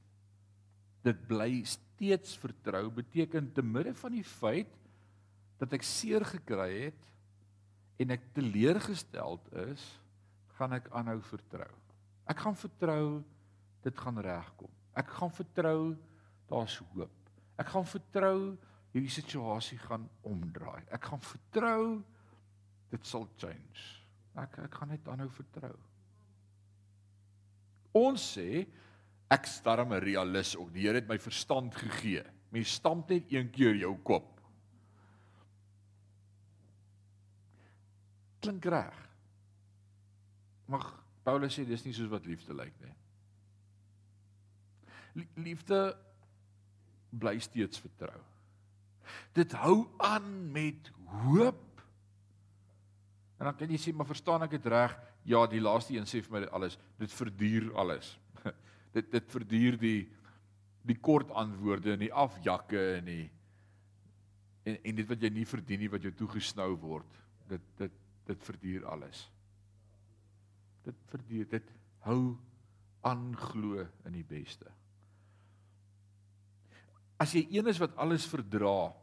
dit 1.01 1.21
bly 1.25 1.63
steeds 1.65 2.35
vertrou 2.37 2.83
beteken 2.93 3.47
te 3.55 3.63
midde 3.65 3.93
van 3.97 4.13
die 4.13 4.25
feit 4.25 4.69
dat 5.61 5.73
ek 5.77 5.85
seer 5.85 6.25
gekry 6.25 6.69
het 6.89 7.07
en 8.01 8.13
ek 8.15 8.31
teleurgesteld 8.35 9.45
is, 9.67 9.81
gaan 10.57 10.73
ek 10.77 10.89
aanhou 10.97 11.19
vertrou. 11.25 11.69
Ek 12.29 12.41
gaan 12.41 12.57
vertrou 12.57 13.05
dit 13.85 13.97
gaan 13.97 14.17
regkom. 14.21 14.69
Ek 14.97 15.09
gaan 15.17 15.33
vertrou 15.33 15.93
daar's 16.49 16.77
hoop. 16.91 17.13
Ek 17.61 17.69
gaan 17.73 17.85
vertrou 17.85 18.37
hierdie 18.91 19.13
situasie 19.13 19.77
gaan 19.79 20.09
omdraai. 20.27 20.83
Ek 20.91 21.05
gaan 21.11 21.23
vertrou 21.23 21.85
dit 22.91 23.07
sal 23.07 23.27
change. 23.37 23.87
Ek 24.35 24.59
ek 24.65 24.75
gaan 24.79 24.91
net 24.91 25.07
aanhou 25.07 25.29
vertrou. 25.31 25.75
Ons 27.95 28.25
sê 28.37 28.65
ek 29.31 29.47
starm 29.47 29.93
'n 29.93 30.03
realis 30.03 30.55
ook. 30.55 30.71
Die 30.73 30.87
Here 30.87 30.99
het 30.99 31.07
my 31.07 31.17
verstand 31.19 31.75
gegee. 31.75 32.23
Mens 32.51 32.73
stamp 32.73 33.09
net 33.09 33.31
een 33.31 33.49
keer 33.51 33.75
jou 33.75 33.95
kop. 34.03 34.41
klink 38.41 38.65
reg. 38.65 38.97
Mag 40.71 40.87
Paulus 41.25 41.55
sê 41.55 41.65
dis 41.67 41.85
nie 41.85 41.93
soos 41.93 42.09
wat 42.11 42.25
liefde 42.29 42.55
lyk 42.57 42.73
nie. 42.81 42.95
Liefde 45.43 45.79
bly 47.11 47.35
steeds 47.43 47.81
vertrou. 47.83 48.19
Dit 49.33 49.55
hou 49.63 49.85
aan 49.97 50.51
met 50.51 50.91
hoop. 51.23 51.67
En 53.39 53.49
dan 53.49 53.57
kan 53.57 53.71
jy 53.73 53.79
sê 53.81 53.93
maar 53.95 54.09
verstaan 54.09 54.45
ek 54.45 54.55
dit 54.57 54.69
reg? 54.69 54.93
Ja, 55.25 55.43
die 55.49 55.61
laaste 55.61 55.95
een 55.95 56.09
sê 56.09 56.21
vir 56.25 56.39
my 56.39 56.41
alles, 56.53 56.77
dit 57.01 57.13
verduur 57.13 57.71
alles. 57.81 58.15
dit 58.95 59.11
dit 59.11 59.31
verduur 59.33 59.77
die 59.81 60.01
die 60.81 60.97
kort 60.97 61.29
antwoorde 61.37 61.93
en 61.93 62.01
die 62.01 62.13
afjakke 62.13 62.79
en 62.95 63.05
die 63.05 63.25
en 64.65 64.77
en 64.77 64.95
dit 64.97 65.09
wat 65.09 65.21
jy 65.21 65.29
nie 65.33 65.45
verdien 65.45 65.81
nie 65.81 65.89
wat 65.93 66.05
jou 66.05 66.13
toegesnou 66.17 66.71
word. 66.81 67.19
Dit 67.49 67.65
dit 67.81 67.99
dit 68.29 68.45
verduur 68.45 68.85
alles. 68.89 69.25
Dit 70.85 70.97
verduur, 71.11 71.47
dit 71.51 71.73
hou 72.05 72.37
aan 73.05 73.31
glo 73.37 73.81
in 74.05 74.15
die 74.15 74.25
beste. 74.25 74.69
As 77.21 77.33
jy 77.37 77.43
een 77.53 77.69
is 77.69 77.81
wat 77.81 77.97
alles 78.01 78.25
verdra, 78.29 78.93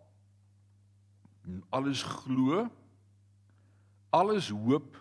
alles 1.71 2.03
glo, 2.03 2.67
alles 4.15 4.51
hoop 4.53 4.97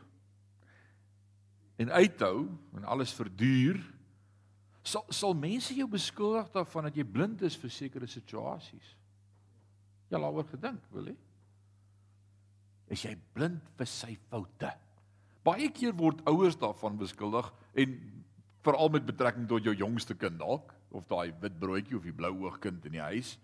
en 1.78 1.92
uithou 1.94 2.48
en 2.76 2.88
alles 2.88 3.14
verduur, 3.16 3.80
sal 4.88 5.06
sal 5.12 5.36
mense 5.36 5.76
jou 5.76 5.88
beskuldig 5.92 6.50
daarvan 6.54 6.88
dat 6.88 6.98
jy 6.98 7.06
blind 7.08 7.44
is 7.44 7.58
vir 7.60 7.74
sekere 7.74 8.08
situasies. 8.08 8.96
Jy 10.08 10.20
al 10.20 10.30
oor 10.32 10.48
gedink, 10.48 10.84
wil 10.96 11.12
jy? 11.12 11.18
is 12.94 13.04
jy 13.04 13.16
blind 13.36 13.64
vir 13.78 13.90
sy 13.90 14.14
foute. 14.32 14.70
Baie 15.48 15.70
keer 15.76 15.96
word 15.96 16.24
ouers 16.28 16.58
daarvan 16.60 16.98
beskuldig 17.00 17.50
en 17.80 17.98
veral 18.66 18.92
met 18.96 19.06
betrekking 19.08 19.48
tot 19.48 19.64
jou 19.68 19.76
jongste 19.78 20.16
kind 20.20 20.40
dalk 20.40 20.74
of 20.96 21.08
daai 21.12 21.32
wit 21.42 21.56
broodjie 21.60 21.98
of 21.98 22.08
die 22.08 22.16
blou 22.16 22.34
oog 22.46 22.60
kind 22.64 22.84
in 22.88 22.98
die 22.98 23.04
huis 23.04 23.36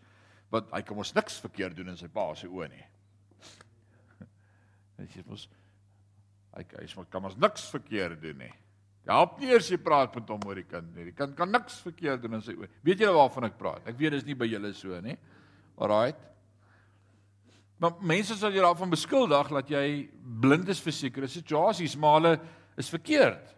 wat 0.54 0.70
hy 0.74 0.84
kan 0.86 1.00
mos 1.00 1.14
niks 1.16 1.40
verkeerd 1.42 1.76
doen 1.80 1.94
in 1.94 2.00
sy 2.00 2.10
pa 2.14 2.28
se 2.38 2.48
oë 2.48 2.68
nie. 2.70 2.84
Dit 4.98 5.16
is 5.20 5.28
mos 5.28 5.48
hy 6.54 6.66
hy 6.78 6.90
sê 6.90 7.06
kan 7.10 7.24
mos 7.24 7.38
niks 7.42 7.66
verkeerd 7.74 8.22
doen 8.22 8.44
nie. 8.46 8.52
Help 9.10 9.40
nie 9.42 9.50
eers 9.52 9.68
jy 9.72 9.80
praat 9.84 10.14
met 10.16 10.30
hom 10.32 10.44
oor 10.48 10.60
die 10.62 10.68
kind 10.68 10.94
nie. 10.96 11.10
Die 11.10 11.16
kind 11.18 11.34
kan 11.36 11.52
niks 11.52 11.82
verkeerd 11.84 12.22
doen 12.24 12.38
in 12.38 12.44
sy 12.46 12.54
oë. 12.56 12.70
Weet 12.86 13.02
julle 13.04 13.16
waarvan 13.18 13.50
ek 13.50 13.58
praat? 13.60 13.84
Ek 13.90 13.98
weet 14.00 14.16
dis 14.16 14.28
nie 14.28 14.38
by 14.40 14.48
julle 14.48 14.72
so 14.78 15.00
nie. 15.04 15.18
Alraight. 15.82 16.22
Maar 17.84 17.98
mense 18.14 18.38
sal 18.40 18.54
jou 18.56 18.64
daarvan 18.64 18.94
beskuldig 18.94 19.50
dat 19.52 19.72
jy 19.74 19.88
blind 20.44 20.70
is 20.72 20.80
vir 20.80 20.96
sekere 20.96 21.28
situasies, 21.28 21.98
maar 22.00 22.20
hulle 22.20 22.34
is 22.80 22.92
verkeerd. 22.94 23.50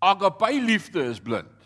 Agape 0.00 0.52
liefde 0.62 1.02
is 1.10 1.18
blind. 1.20 1.59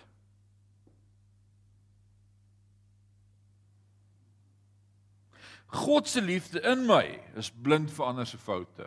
God 5.75 6.09
se 6.09 6.23
liefde 6.23 6.63
in 6.63 6.87
my 6.87 7.19
is 7.39 7.51
blind 7.51 7.91
vir 7.91 8.07
ander 8.07 8.29
se 8.29 8.39
foute. 8.39 8.87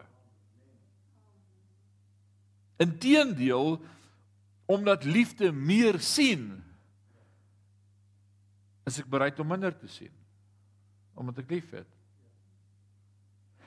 Inteendeel 2.80 3.76
omdat 4.68 5.04
liefde 5.08 5.52
meer 5.52 6.00
sien, 6.04 6.50
is 8.88 9.00
ek 9.02 9.10
bereid 9.12 9.40
om 9.40 9.48
minder 9.52 9.76
te 9.76 9.90
sien 9.92 10.14
omdat 11.18 11.40
ek 11.42 11.50
liefhet. 11.50 11.88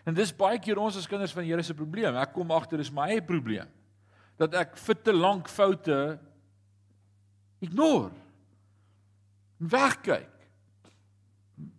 En 0.07 0.15
dis 0.15 0.31
baie 0.39 0.61
keer 0.63 0.79
ons 0.79 0.97
as 0.97 1.09
kinders 1.11 1.33
van 1.35 1.43
die 1.43 1.51
Here 1.51 1.65
se 1.67 1.75
probleem. 1.75 2.15
Ek 2.15 2.31
kom 2.33 2.53
agter 2.55 2.79
dis 2.79 2.93
my 2.95 3.09
eie 3.11 3.25
probleem. 3.27 3.69
Dat 4.39 4.55
ek 4.57 4.77
vir 4.79 4.99
te 5.03 5.13
lank 5.13 5.51
foute 5.51 5.97
ignore. 7.61 8.13
Wegkyk. 9.59 10.31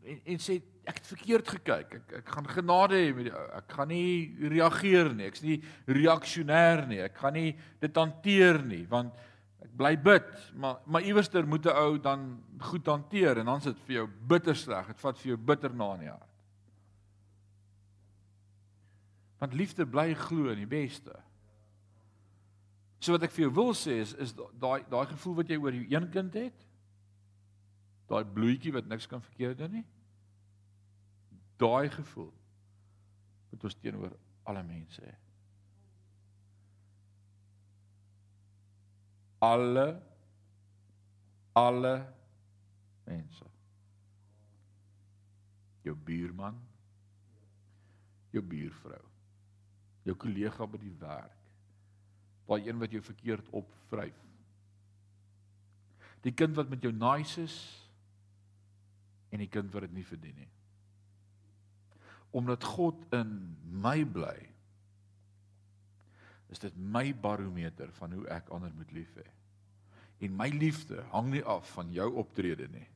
En, 0.04 0.20
en 0.36 0.44
sê 0.44 0.60
ek 0.86 0.98
het 0.98 1.10
verkeerd 1.12 1.50
gekyk. 1.56 1.94
Ek 1.98 2.14
ek 2.22 2.32
gaan 2.36 2.48
genade 2.50 2.98
hê 2.98 3.12
met 3.16 3.28
die 3.30 3.34
ou. 3.36 3.44
Ek 3.60 3.76
gaan 3.78 3.92
nie 3.92 4.50
reageer 4.54 5.12
nie. 5.14 5.28
Ek's 5.30 5.44
nie 5.46 5.60
reaksionêr 5.90 6.88
nie. 6.90 7.02
Ek 7.06 7.20
gaan 7.22 7.38
nie 7.38 7.52
dit 7.84 8.00
hanteer 8.02 8.62
nie 8.66 8.84
want 8.90 9.14
ek 9.62 9.76
bly 9.78 9.94
bid, 10.02 10.30
maar 10.58 10.82
maar 10.90 11.06
iewerster 11.06 11.46
moet 11.48 11.66
'n 11.66 11.78
ou 11.78 11.98
dan 11.98 12.44
goed 12.60 12.86
hanteer 12.86 13.38
en 13.38 13.46
dan 13.46 13.62
sit 13.62 13.78
vir 13.86 13.96
jou 13.96 14.08
bitter 14.08 14.56
sleg. 14.56 14.88
Dit 14.88 15.00
vat 15.00 15.18
vir 15.20 15.30
jou 15.36 15.38
bitter 15.38 15.74
na 15.74 15.94
in 15.94 16.00
die 16.00 16.10
hart. 16.10 16.30
Want 19.40 19.54
liefde 19.54 19.86
bly 19.86 20.14
glo 20.14 20.50
in 20.50 20.58
die 20.58 20.66
beste. 20.66 21.14
So 23.00 23.14
wat 23.14 23.24
ek 23.24 23.32
vir 23.32 23.48
jou 23.48 23.54
wil 23.54 23.74
sê 23.74 24.02
is 24.02 24.14
is 24.14 24.34
daai 24.34 24.84
daai 24.90 25.06
gevoel 25.06 25.36
wat 25.36 25.50
jy 25.50 25.58
oor 25.58 25.74
jou 25.74 25.86
een 25.90 26.10
kind 26.12 26.34
het, 26.34 26.68
daai 28.08 28.26
bloetjie 28.26 28.74
wat 28.74 28.86
niks 28.86 29.08
kan 29.08 29.22
verkeerd 29.22 29.58
doen 29.58 29.72
nie. 29.72 29.86
Daai 31.62 31.90
gevoel 31.94 32.32
moet 33.52 33.66
ons 33.68 33.76
teenoor 33.84 34.16
alle 34.50 34.64
mense 34.66 35.04
hê. 35.06 35.18
Alle 39.46 39.86
alle 41.54 41.96
mense. 43.04 43.46
Jou 45.82 45.96
buurman, 45.96 46.58
jou 48.32 48.44
buurvrou, 48.46 49.04
jou 50.06 50.16
kollega 50.16 50.68
by 50.70 50.80
die 50.80 50.94
werk, 51.02 51.38
daai 52.48 52.68
een 52.68 52.80
wat 52.82 52.92
jou 52.92 53.02
verkeerd 53.04 53.48
opvryf. 53.56 54.18
Die 56.22 56.34
kind 56.38 56.56
wat 56.56 56.70
met 56.70 56.84
jou 56.84 56.92
nice 56.94 57.42
is 57.42 57.58
en 59.32 59.42
die 59.42 59.50
kind 59.50 59.72
wat 59.74 59.88
dit 59.88 59.96
nie 59.96 60.06
verdien 60.06 60.36
nie. 60.44 60.50
Omdat 62.32 62.64
God 62.64 63.06
in 63.16 63.58
my 63.82 64.06
bly, 64.06 64.38
is 66.52 66.60
dit 66.60 66.76
my 66.76 67.12
barometer 67.16 67.92
van 67.96 68.12
hoe 68.12 68.26
ek 68.28 68.50
ander 68.52 68.74
moet 68.76 68.92
lief 68.92 69.14
hê. 69.16 69.28
En 70.22 70.36
my 70.36 70.50
liefde 70.54 71.02
hang 71.14 71.32
nie 71.32 71.44
af 71.48 71.70
van 71.78 71.92
jou 71.96 72.10
optrede 72.22 72.68
nie, 72.70 72.88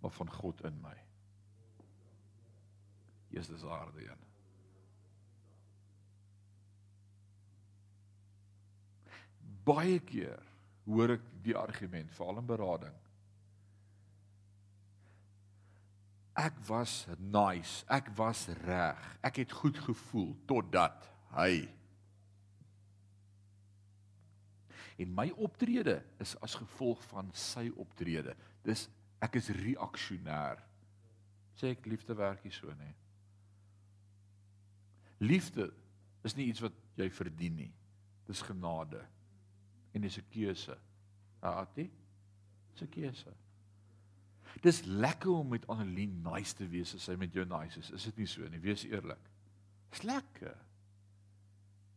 maar 0.00 0.12
van 0.14 0.30
God 0.30 0.60
in 0.68 0.76
my. 0.84 0.94
Jesus 3.32 3.64
aarde 3.64 4.04
een. 4.04 4.20
Baie 9.64 9.98
keer 10.04 10.42
hoor 10.84 11.16
ek 11.16 11.24
die 11.44 11.56
argument 11.56 12.12
veral 12.12 12.42
in 12.42 12.48
berading. 12.50 13.01
Ek 16.34 16.56
was 16.68 17.06
nice, 17.18 17.84
ek 17.92 18.08
was 18.16 18.46
reg. 18.64 19.00
Ek 19.20 19.42
het 19.42 19.52
goed 19.52 19.78
gevoel 19.78 20.32
totdat 20.48 21.08
hy 21.36 21.68
en 25.02 25.14
my 25.14 25.28
optrede 25.40 25.98
is 26.22 26.34
as 26.44 26.54
gevolg 26.58 27.00
van 27.10 27.30
sy 27.36 27.68
optrede. 27.80 28.34
Dis 28.64 28.86
ek 29.22 29.38
is 29.40 29.50
reaksionêr. 29.56 30.60
Sê 31.58 31.72
ek 31.74 31.86
liefde 31.90 32.16
werk 32.18 32.44
nie 32.46 32.54
so 32.54 32.72
nie. 32.78 32.92
Liefde 35.22 35.68
is 36.26 36.36
nie 36.38 36.48
iets 36.50 36.62
wat 36.64 36.76
jy 36.98 37.08
verdien 37.14 37.56
nie. 37.58 37.70
Dis 38.26 38.42
genade 38.46 39.02
en 39.92 40.02
dis 40.02 40.18
'n 40.18 40.28
keuse. 40.30 40.76
Raatie? 41.42 41.90
Dis 42.72 42.82
'n 42.82 42.90
keuse. 42.90 43.32
Dis 44.62 44.82
lekker 44.86 45.30
om 45.34 45.48
met 45.50 45.66
Annelien 45.70 46.20
nice 46.22 46.54
te 46.54 46.66
wees 46.70 46.94
as 46.94 47.08
sy 47.08 47.16
met 47.18 47.34
jou 47.34 47.44
nice 47.48 47.80
is. 47.80 47.90
Is 47.96 48.06
dit 48.10 48.22
nie 48.22 48.28
so 48.30 48.46
nie? 48.48 48.60
Wees 48.62 48.84
eerlik. 48.86 49.30
Dis 49.90 50.04
lekker. 50.06 50.54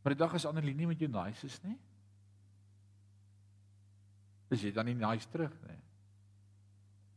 Maar 0.01 0.15
die 0.15 0.21
dag 0.21 0.33
as 0.37 0.47
Annelien 0.49 0.81
nie 0.81 0.89
met 0.89 1.01
jou 1.01 1.09
nice 1.11 1.45
is 1.45 1.59
nie, 1.65 1.77
is 4.53 4.61
jy 4.61 4.71
dan 4.73 4.85
nie 4.89 4.97
nice 4.97 5.29
terug 5.33 5.53
nie. 5.65 5.79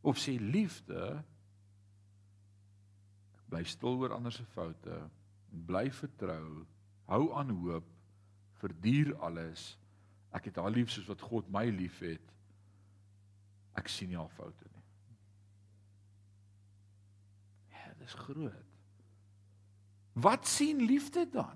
Of 0.08 0.20
sê 0.20 0.38
liefde 0.40 1.18
bly 3.48 3.62
stil 3.68 4.00
oor 4.00 4.14
ander 4.16 4.32
se 4.32 4.44
foute, 4.52 4.96
bly 5.68 5.86
vertrou, 5.96 6.64
hou 7.08 7.22
aan 7.36 7.52
hoop, 7.62 7.86
verduur 8.60 9.14
alles 9.24 9.70
Ek 10.34 10.50
het 10.50 10.58
haar 10.60 10.72
lief 10.72 10.90
soos 10.92 11.08
wat 11.08 11.22
God 11.24 11.48
my 11.52 11.64
liefhet. 11.72 12.34
Ek 13.78 13.88
sien 13.88 14.10
nie 14.12 14.18
haar 14.18 14.32
foute 14.36 14.66
nie. 14.68 14.77
Dis 18.08 18.16
groot. 18.24 18.66
Wat 20.18 20.48
sien 20.48 20.80
liefde 20.88 21.26
dan? 21.30 21.54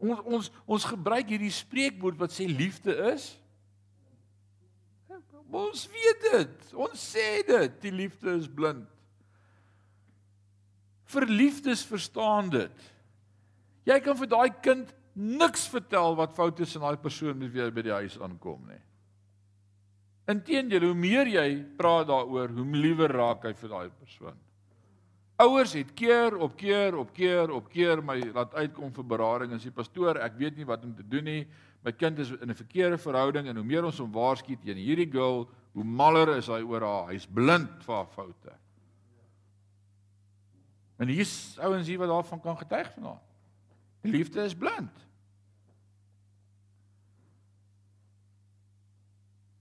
Ons 0.00 0.20
ons 0.24 0.50
ons 0.64 0.90
gebruik 0.92 1.32
hierdie 1.32 1.52
spreekwoord 1.52 2.20
wat 2.20 2.32
sê 2.36 2.46
liefde 2.48 2.94
is 3.10 3.32
Ons 5.50 5.88
weet 5.90 6.26
dit. 6.30 6.72
Ons 6.78 7.04
sê 7.12 7.42
dit, 7.46 7.76
die 7.82 7.92
liefde 7.94 8.36
is 8.38 8.46
blind. 8.46 8.86
Verliefdes 11.10 11.82
verstaan 11.86 12.52
dit. 12.52 12.90
Jy 13.88 13.96
kan 14.04 14.18
vir 14.20 14.30
daai 14.30 14.50
kind 14.62 14.92
niks 15.18 15.66
vertel 15.72 16.14
wat 16.20 16.36
fout 16.36 16.62
is 16.62 16.76
in 16.78 16.84
daai 16.84 17.00
persoon 17.02 17.34
met 17.40 17.50
wie 17.50 17.64
jy 17.64 17.70
by 17.74 17.82
die 17.82 17.96
huis 17.96 18.14
aankom 18.22 18.62
nie. 18.70 18.78
Inteendeel, 20.30 20.84
hoe 20.90 20.94
meer 20.94 21.28
jy 21.30 21.48
praat 21.78 22.06
daaroor, 22.10 22.52
hoe 22.54 22.66
liewer 22.76 23.10
raak 23.10 23.44
hy 23.48 23.52
vir 23.56 23.72
daai 23.72 23.90
persoon. 23.90 24.38
Ouers 25.40 25.72
het 25.72 25.94
keer 25.96 26.36
op 26.36 26.56
keer 26.60 26.96
op 27.00 27.14
keer 27.16 27.50
op 27.56 27.70
keer 27.72 28.02
my 28.04 28.18
laat 28.34 28.52
uitkom 28.54 28.92
vir 28.92 29.06
berading 29.08 29.54
en 29.56 29.62
sê 29.62 29.72
pastoor, 29.72 30.20
ek 30.20 30.36
weet 30.36 30.58
nie 30.58 30.68
wat 30.68 30.84
om 30.84 30.92
te 30.94 31.06
doen 31.06 31.24
nie. 31.24 31.44
My 31.80 31.94
kind 31.96 32.18
is 32.20 32.30
in 32.36 32.50
'n 32.50 32.54
verkeerde 32.54 32.98
verhouding 32.98 33.48
en 33.48 33.56
hoe 33.56 33.64
meer 33.64 33.84
ons 33.84 33.98
hom 33.98 34.12
waarsku 34.12 34.56
teen 34.60 34.76
hierdie 34.76 35.10
girl, 35.10 35.48
hoe 35.72 35.84
maller 35.84 36.36
is 36.36 36.46
hy 36.46 36.60
oor 36.60 36.82
haar. 36.82 37.08
Hy's 37.08 37.26
blind 37.26 37.82
vir 37.84 37.94
haar 37.94 38.06
foute. 38.06 38.52
En 40.98 41.08
hier's 41.08 41.56
ouens 41.58 41.86
hier 41.86 41.98
wat 41.98 42.08
daarvan 42.08 42.40
kan 42.40 42.58
getuig 42.58 42.92
vanaand. 42.92 43.24
Die 44.02 44.12
liefde 44.12 44.44
is 44.44 44.54
blind. 44.54 44.92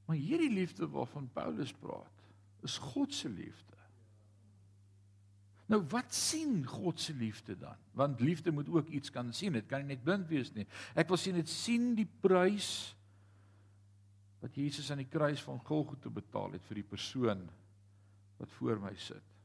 Maar 0.09 0.17
hierdie 0.17 0.49
liefde 0.49 0.87
waarvan 0.89 1.29
Paulus 1.33 1.69
praat, 1.77 2.23
is 2.65 2.77
God 2.81 3.13
se 3.13 3.29
liefde. 3.29 3.77
Nou 5.69 5.83
wat 5.91 6.13
sien 6.13 6.63
God 6.65 6.99
se 6.99 7.13
liefde 7.13 7.57
dan? 7.57 7.75
Want 7.93 8.19
liefde 8.19 8.51
moet 8.51 8.69
ook 8.69 8.87
iets 8.87 9.11
kan 9.13 9.29
sien. 9.33 9.53
Dit 9.53 9.67
kan 9.69 9.83
nie 9.85 9.93
net 9.93 10.01
blind 10.03 10.25
wees 10.27 10.49
nie. 10.55 10.65
Ek 10.97 11.11
wil 11.11 11.19
sien 11.21 11.37
dit 11.37 11.49
sien 11.49 11.91
die 11.93 12.07
prys 12.23 12.71
wat 14.41 14.57
Jesus 14.57 14.89
aan 14.89 15.03
die 15.03 15.11
kruis 15.11 15.43
van 15.45 15.61
Golgotha 15.67 16.09
betaal 16.09 16.57
het 16.57 16.65
vir 16.65 16.81
die 16.81 16.87
persoon 16.89 17.45
wat 18.41 18.57
voor 18.57 18.81
my 18.81 18.95
sit. 18.97 19.37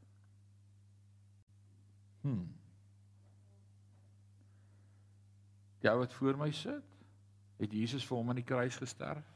Hm. 2.25 2.41
Ou 5.93 5.97
wat 6.01 6.17
voor 6.17 6.41
my 6.41 6.49
sit, 6.57 6.93
het 7.61 7.73
Jesus 7.77 8.09
vir 8.09 8.17
hom 8.17 8.33
aan 8.33 8.41
die 8.41 8.49
kruis 8.49 8.81
gesterf 8.81 9.34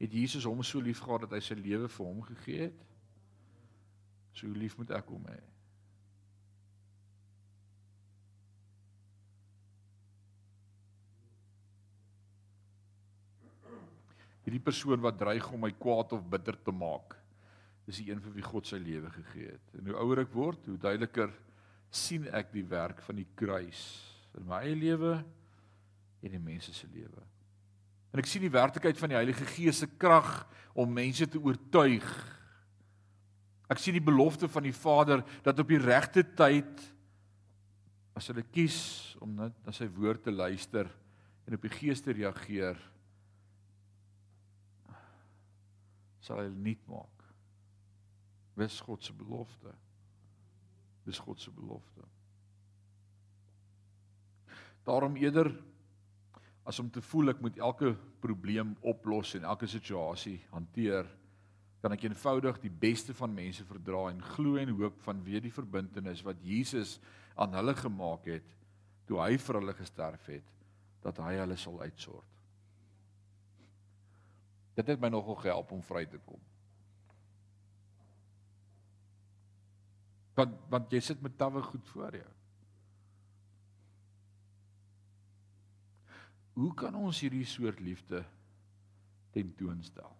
het 0.00 0.12
Jesus 0.16 0.46
hom 0.48 0.62
so 0.64 0.80
lief 0.80 1.02
gehad 1.04 1.26
dat 1.26 1.36
hy 1.36 1.42
sy 1.44 1.56
lewe 1.58 1.88
vir 1.92 2.06
hom 2.06 2.20
gegee 2.24 2.66
het. 2.70 2.84
So 4.32 4.48
lief 4.48 4.78
moet 4.78 4.92
ek 4.96 5.10
hom 5.12 5.26
hê. 5.28 5.40
Hierdie 14.46 14.62
persoon 14.64 15.02
wat 15.04 15.18
dreig 15.20 15.46
om 15.52 15.60
my 15.62 15.70
kwaad 15.76 16.14
of 16.16 16.24
bitter 16.32 16.56
te 16.56 16.72
maak, 16.74 17.12
is 17.86 18.00
die 18.00 18.08
een 18.08 18.22
vir 18.24 18.32
wie 18.38 18.46
God 18.46 18.66
sy 18.66 18.80
lewe 18.80 19.10
gegee 19.12 19.52
het. 19.52 19.74
En 19.76 19.90
hoe 19.90 19.98
ouer 20.00 20.24
ek 20.24 20.32
word, 20.32 20.64
hoe 20.66 20.80
duideliker 20.80 21.34
sien 21.92 22.24
ek 22.34 22.54
die 22.54 22.64
werk 22.70 23.02
van 23.04 23.20
die 23.20 23.28
kruis 23.36 23.82
in 24.38 24.48
my 24.48 24.62
eie 24.64 24.78
lewe 24.78 25.12
en 26.24 26.34
in 26.38 26.42
mense 26.44 26.72
se 26.74 26.88
lewe. 26.90 27.26
En 28.10 28.22
ek 28.22 28.28
sien 28.28 28.42
die 28.42 28.52
werklikheid 28.52 28.98
van 28.98 29.12
die 29.12 29.18
Heilige 29.18 29.46
Gees 29.52 29.82
se 29.82 29.88
krag 30.00 30.28
om 30.74 30.90
mense 30.92 31.28
te 31.30 31.38
oortuig. 31.38 32.06
Ek 33.70 33.78
sien 33.78 33.94
die 33.94 34.02
belofte 34.02 34.48
van 34.50 34.66
die 34.66 34.74
Vader 34.74 35.22
dat 35.46 35.62
op 35.62 35.70
die 35.70 35.78
regte 35.82 36.24
tyd 36.26 36.82
as 38.18 38.26
hulle 38.32 38.42
kies 38.50 38.80
om 39.22 39.36
net 39.38 39.54
na 39.64 39.74
sy 39.74 39.86
woord 39.94 40.24
te 40.26 40.34
luister 40.34 40.90
en 41.46 41.56
op 41.56 41.62
die 41.62 41.72
Gees 41.72 42.02
te 42.02 42.14
reageer 42.16 42.78
sal 46.20 46.42
hy 46.42 46.50
nuut 46.52 46.82
maak. 46.90 47.24
Dis 48.60 48.80
God 48.84 49.02
se 49.06 49.14
belofte. 49.16 49.72
Dis 51.06 51.18
God 51.22 51.40
se 51.40 51.50
belofte. 51.54 52.04
Daarom 54.84 55.16
eerder 55.16 55.52
as 56.70 56.78
om 56.78 56.90
te 56.92 57.02
voel 57.02 57.34
ek 57.34 57.40
moet 57.42 57.58
elke 57.58 57.94
probleem 58.22 58.76
oplos 58.86 59.34
en 59.38 59.48
elke 59.50 59.66
situasie 59.70 60.38
hanteer 60.52 61.08
kan 61.82 61.94
ek 61.96 62.04
eenvoudig 62.06 62.60
die 62.62 62.72
beste 62.82 63.16
van 63.16 63.32
mense 63.34 63.64
verdra 63.66 64.06
en 64.12 64.20
glo 64.36 64.60
en 64.60 64.72
hoop 64.78 65.00
van 65.06 65.22
weer 65.26 65.42
die 65.42 65.54
verbintenis 65.54 66.22
wat 66.26 66.40
Jesus 66.44 66.98
aan 67.40 67.56
hulle 67.56 67.74
gemaak 67.74 68.28
het 68.30 68.56
toe 69.08 69.18
hy 69.22 69.34
vir 69.40 69.58
hulle 69.58 69.74
gesterf 69.74 70.28
het 70.30 70.56
dat 71.02 71.18
hy 71.24 71.32
hulle 71.40 71.56
sal 71.56 71.80
uitsort. 71.80 72.36
Dit 74.76 74.92
het 74.92 75.00
my 75.00 75.08
nogal 75.10 75.38
gehelp 75.40 75.72
om 75.74 75.80
vry 75.84 76.04
te 76.08 76.20
kom. 76.24 76.40
Want 80.38 80.60
want 80.72 80.92
jy 80.92 81.00
sit 81.04 81.24
met 81.24 81.34
tawe 81.40 81.62
goed 81.64 81.88
voor 81.94 82.20
jou. 82.20 82.28
Hoe 86.58 86.72
kan 86.74 86.96
ons 86.98 87.20
hierdie 87.22 87.46
soort 87.46 87.80
liefde 87.80 88.24
tentoonstel? 89.34 90.16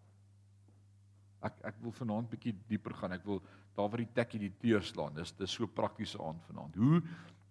Ek 1.40 1.62
ek 1.70 1.80
wil 1.82 1.94
vanaand 1.96 2.30
bietjie 2.30 2.54
dieper 2.68 2.94
gaan. 2.98 3.16
Ek 3.16 3.24
wil 3.26 3.40
daar 3.76 3.88
waar 3.88 4.02
die 4.02 4.14
tekkie 4.14 4.42
die 4.42 4.52
deur 4.62 4.84
slaan. 4.84 5.16
Dis 5.16 5.32
dis 5.38 5.56
so 5.56 5.66
praktiese 5.66 6.20
aand 6.22 6.44
vanaand. 6.50 6.76
Hoe 6.76 7.00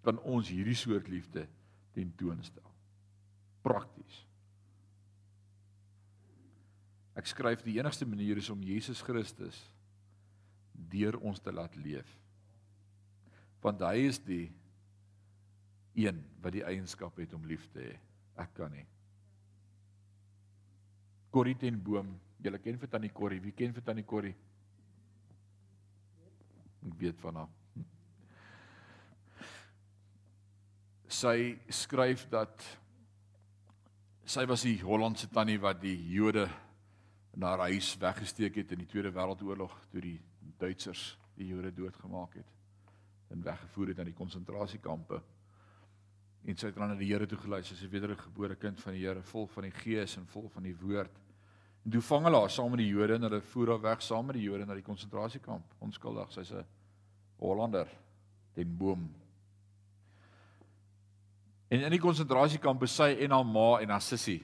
kan 0.05 0.19
ons 0.23 0.51
hierdie 0.53 0.77
soort 0.77 1.09
liefde 1.11 1.47
tentoonstel? 1.95 2.65
Prakties. 3.65 4.23
Ek 7.19 7.27
skryf 7.27 7.65
die 7.65 7.79
enigste 7.81 8.07
manier 8.07 8.39
is 8.39 8.49
om 8.53 8.61
Jesus 8.63 9.01
Christus 9.03 9.57
deur 10.89 11.17
ons 11.19 11.41
te 11.43 11.51
laat 11.51 11.75
leef. 11.75 12.07
Want 13.59 13.81
hy 13.83 14.05
is 14.07 14.21
die 14.23 14.45
een 15.99 16.21
wat 16.39 16.55
die 16.55 16.63
eienskap 16.63 17.17
het 17.19 17.33
om 17.35 17.43
lief 17.49 17.65
te 17.73 17.83
hê. 17.83 17.97
Ek 18.39 18.55
kan 18.55 18.71
nie. 18.71 18.87
Corrie 21.29 21.57
ten 21.59 21.77
Boom 21.83 22.15
Julle 22.39 22.59
ken 22.63 22.77
vir 22.79 22.87
Tannie 22.87 23.11
Corrie. 23.11 23.41
Wie 23.43 23.51
ken 23.51 23.73
vir 23.75 23.83
Tannie 23.83 24.05
Corrie? 24.07 24.35
Ek 26.87 26.93
weet 27.01 27.19
van 27.19 27.41
haar. 27.41 27.49
Sy 31.09 31.57
skryf 31.73 32.23
dat 32.31 32.63
sy 34.29 34.45
was 34.47 34.63
die 34.63 34.77
Hollandse 34.85 35.27
tannie 35.33 35.57
wat 35.59 35.81
die 35.81 35.97
Jode 36.13 36.45
na 37.35 37.55
haar 37.55 37.65
huis 37.73 37.91
weggesteek 37.99 38.61
het 38.61 38.71
in 38.71 38.83
die 38.85 38.87
Tweede 38.87 39.11
Wêreldoorlog 39.11 39.73
toe 39.91 40.03
die 40.05 40.19
Duitsers 40.61 41.17
die 41.35 41.49
Jode 41.49 41.73
doodgemaak 41.75 42.37
het 42.39 42.55
en 43.33 43.43
weggevoer 43.43 43.91
het 43.91 43.99
na 43.99 44.05
die 44.07 44.15
konsentrasiekampe. 44.15 45.19
En 46.47 46.57
sy 46.57 46.69
het 46.69 46.75
dan 46.75 46.93
na 46.93 46.95
die 46.95 47.09
Here 47.11 47.27
toe 47.27 47.37
geluister, 47.37 47.77
sy 47.77 47.89
wedergebore 47.91 48.55
kind 48.55 48.79
van 48.79 48.95
die 48.95 49.03
Here, 49.03 49.21
vol 49.21 49.47
van 49.47 49.67
die 49.67 49.75
Gees 49.75 50.15
en 50.17 50.27
vol 50.31 50.47
van 50.53 50.63
die 50.63 50.75
woord. 50.75 51.17
En 51.85 51.91
toe 51.91 52.01
vang 52.01 52.27
hulle 52.27 52.39
haar 52.43 52.51
saam 52.53 52.69
met 52.73 52.83
die 52.83 52.91
Jode 52.91 53.15
en 53.15 53.27
hulle 53.27 53.41
voer 53.53 53.73
haar 53.73 53.81
weg 53.81 54.01
saam 54.03 54.27
met 54.29 54.37
die 54.39 54.45
Jode 54.45 54.65
na 54.67 54.75
die 54.77 54.85
konsentrasiekamp. 54.85 55.75
Onskuldig, 55.83 56.31
sy's 56.31 56.51
'n 56.51 56.65
Hollander 57.39 57.87
ten 58.53 58.77
boom. 58.77 59.09
En 61.69 61.81
in 61.81 61.91
die 61.91 62.01
konsentrasiekamp 62.01 62.83
is 62.83 62.95
sy 62.95 63.15
en 63.23 63.31
haar 63.31 63.45
ma 63.45 63.79
en 63.79 63.89
haar 63.89 64.01
sussie. 64.01 64.43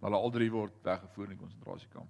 Hulle 0.00 0.16
al 0.16 0.30
drie 0.30 0.50
word 0.50 0.72
weggevoer 0.82 1.24
in 1.24 1.36
die 1.36 1.42
konsentrasiekamp. 1.42 2.08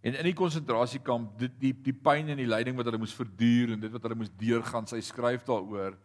En 0.00 0.14
in 0.14 0.24
die 0.24 0.34
konsentrasiekamp 0.34 1.38
die 1.38 1.50
die 1.60 1.72
die 1.72 1.92
pyn 1.92 2.28
en 2.28 2.36
die 2.36 2.48
lyding 2.48 2.76
wat 2.76 2.88
hulle 2.88 2.98
moes 2.98 3.14
verduur 3.14 3.72
en 3.72 3.80
dit 3.80 3.92
wat 3.92 4.02
hulle 4.02 4.14
moes 4.22 4.32
deurgaan, 4.40 4.86
sy 4.86 5.00
skryf 5.00 5.44
daaroor 5.44 5.96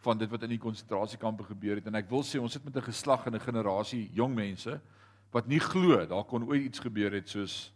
van 0.00 0.18
dit 0.18 0.30
wat 0.30 0.42
in 0.42 0.54
die 0.54 0.58
konsentrasiekampe 0.58 1.44
gebeur 1.44 1.76
het 1.76 1.86
en 1.86 1.94
ek 1.94 2.08
wil 2.10 2.22
sê 2.24 2.40
ons 2.40 2.52
sit 2.52 2.64
met 2.64 2.76
'n 2.76 2.88
geslag 2.88 3.26
en 3.26 3.34
'n 3.34 3.40
generasie 3.40 4.10
jong 4.12 4.34
mense 4.34 4.80
wat 5.30 5.46
nie 5.46 5.60
glo 5.60 6.06
daar 6.06 6.24
kon 6.24 6.48
ooit 6.48 6.62
iets 6.62 6.78
gebeur 6.78 7.12
het 7.12 7.28
soos 7.28 7.72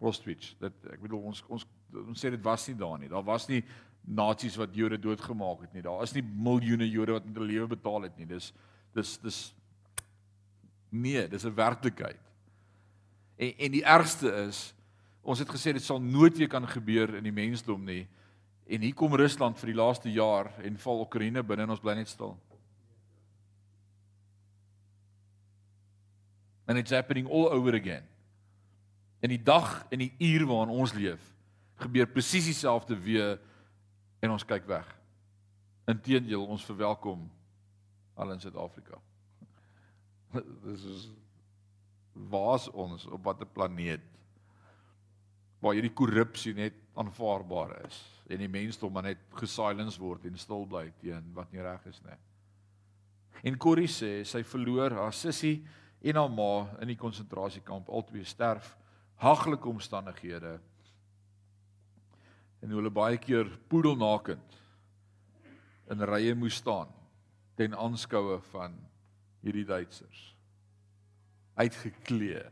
Auschwitz. 0.00 0.54
Dit 0.60 0.88
ek 0.92 1.00
bedoel 1.02 1.28
ons 1.30 1.44
ons 1.48 1.66
ons 1.90 2.20
sê 2.22 2.30
dit 2.32 2.42
was 2.44 2.66
nie 2.68 2.76
daar 2.78 2.98
nie. 3.00 3.10
Daar 3.10 3.26
was 3.26 3.48
nie 3.50 3.60
nasies 4.00 4.56
wat 4.56 4.74
Jode 4.74 4.98
doodgemaak 4.98 5.66
het 5.66 5.74
nie. 5.76 5.84
Daar 5.84 6.02
is 6.06 6.14
nie 6.16 6.24
miljoene 6.24 6.88
Jode 6.88 7.18
wat 7.18 7.26
met 7.26 7.36
hulle 7.36 7.52
lewe 7.52 7.72
betaal 7.74 8.08
het 8.08 8.16
nie. 8.18 8.28
Dis 8.30 8.52
dis 8.96 9.16
dis 9.22 9.40
nee, 10.90 11.28
dis 11.28 11.44
'n 11.44 11.54
werklikheid. 11.54 12.20
En 13.36 13.52
en 13.58 13.72
die 13.72 13.84
ergste 13.84 14.32
is 14.48 14.74
ons 15.22 15.38
het 15.38 15.48
gesê 15.48 15.72
dit 15.72 15.82
sal 15.82 16.00
nooit 16.00 16.36
weer 16.36 16.48
kan 16.48 16.66
gebeur 16.66 17.14
in 17.14 17.24
die 17.24 17.32
mensdom 17.32 17.84
nie. 17.84 18.08
En 18.70 18.84
hier 18.86 18.94
kom 18.94 19.14
Rusland 19.18 19.58
vir 19.58 19.72
die 19.72 19.80
laaste 19.80 20.12
jaar 20.14 20.52
en 20.62 20.78
val 20.78 21.02
Oekraïne 21.02 21.42
binne 21.42 21.66
en 21.66 21.74
ons 21.74 21.82
bly 21.82 21.96
net 21.98 22.08
stil. 22.08 22.36
and 26.70 26.78
it's 26.78 26.92
happening 26.92 27.26
all 27.26 27.48
over 27.48 27.74
again. 27.74 28.02
In 29.22 29.32
die 29.34 29.42
dag 29.42 29.86
en 29.90 30.04
die 30.04 30.12
uur 30.22 30.44
waarin 30.46 30.70
ons 30.70 30.92
leef, 30.94 31.22
gebeur 31.82 32.06
presies 32.06 32.46
dieselfde 32.46 32.94
weer 32.94 33.40
en 34.22 34.36
ons 34.36 34.46
kyk 34.46 34.68
weg. 34.70 34.86
Inteendeel, 35.90 36.44
ons 36.46 36.62
verwelkom 36.68 37.24
al 38.14 38.36
in 38.36 38.42
Suid-Afrika. 38.44 39.00
Dis 40.68 40.86
is 40.92 41.08
waar's 42.30 42.68
ons 42.70 43.08
op 43.10 43.26
watter 43.26 43.50
planeet 43.50 44.06
waar 45.58 45.74
hierdie 45.74 45.94
korrupsie 45.94 46.54
net 46.54 46.76
aanvaarbaar 47.00 47.76
is 47.86 48.00
en 48.30 48.42
die 48.42 48.50
mensdom 48.50 48.92
maar 48.94 49.08
net 49.08 49.22
gesilence 49.40 49.98
word 50.00 50.26
en 50.28 50.38
stil 50.38 50.66
bly 50.68 50.86
teen 51.00 51.32
wat 51.34 51.50
nie 51.52 51.64
reg 51.64 51.86
is 51.90 52.00
nie. 52.04 52.18
En 53.48 53.56
Corrie 53.56 53.88
sê 53.90 54.20
sy 54.28 54.42
verloor 54.44 54.94
haar 54.98 55.16
sussie 55.16 55.60
en 56.00 56.20
haar 56.20 56.32
ma 56.32 56.66
in 56.82 56.92
die 56.92 56.98
konsentrasiekamp 57.00 57.88
albei 57.88 58.24
sterf 58.24 58.74
haglike 59.20 59.68
omstandighede 59.68 60.58
en 62.60 62.72
hulle 62.76 62.92
baie 62.92 63.18
keer 63.20 63.48
poedelnakend 63.72 64.58
in 65.90 66.04
rye 66.06 66.34
moes 66.36 66.60
staan 66.60 66.92
ten 67.58 67.74
aanskoue 67.76 68.38
van 68.52 68.76
hierdie 69.44 69.66
Duitsers 69.68 70.30
uitgeklee 71.60 72.44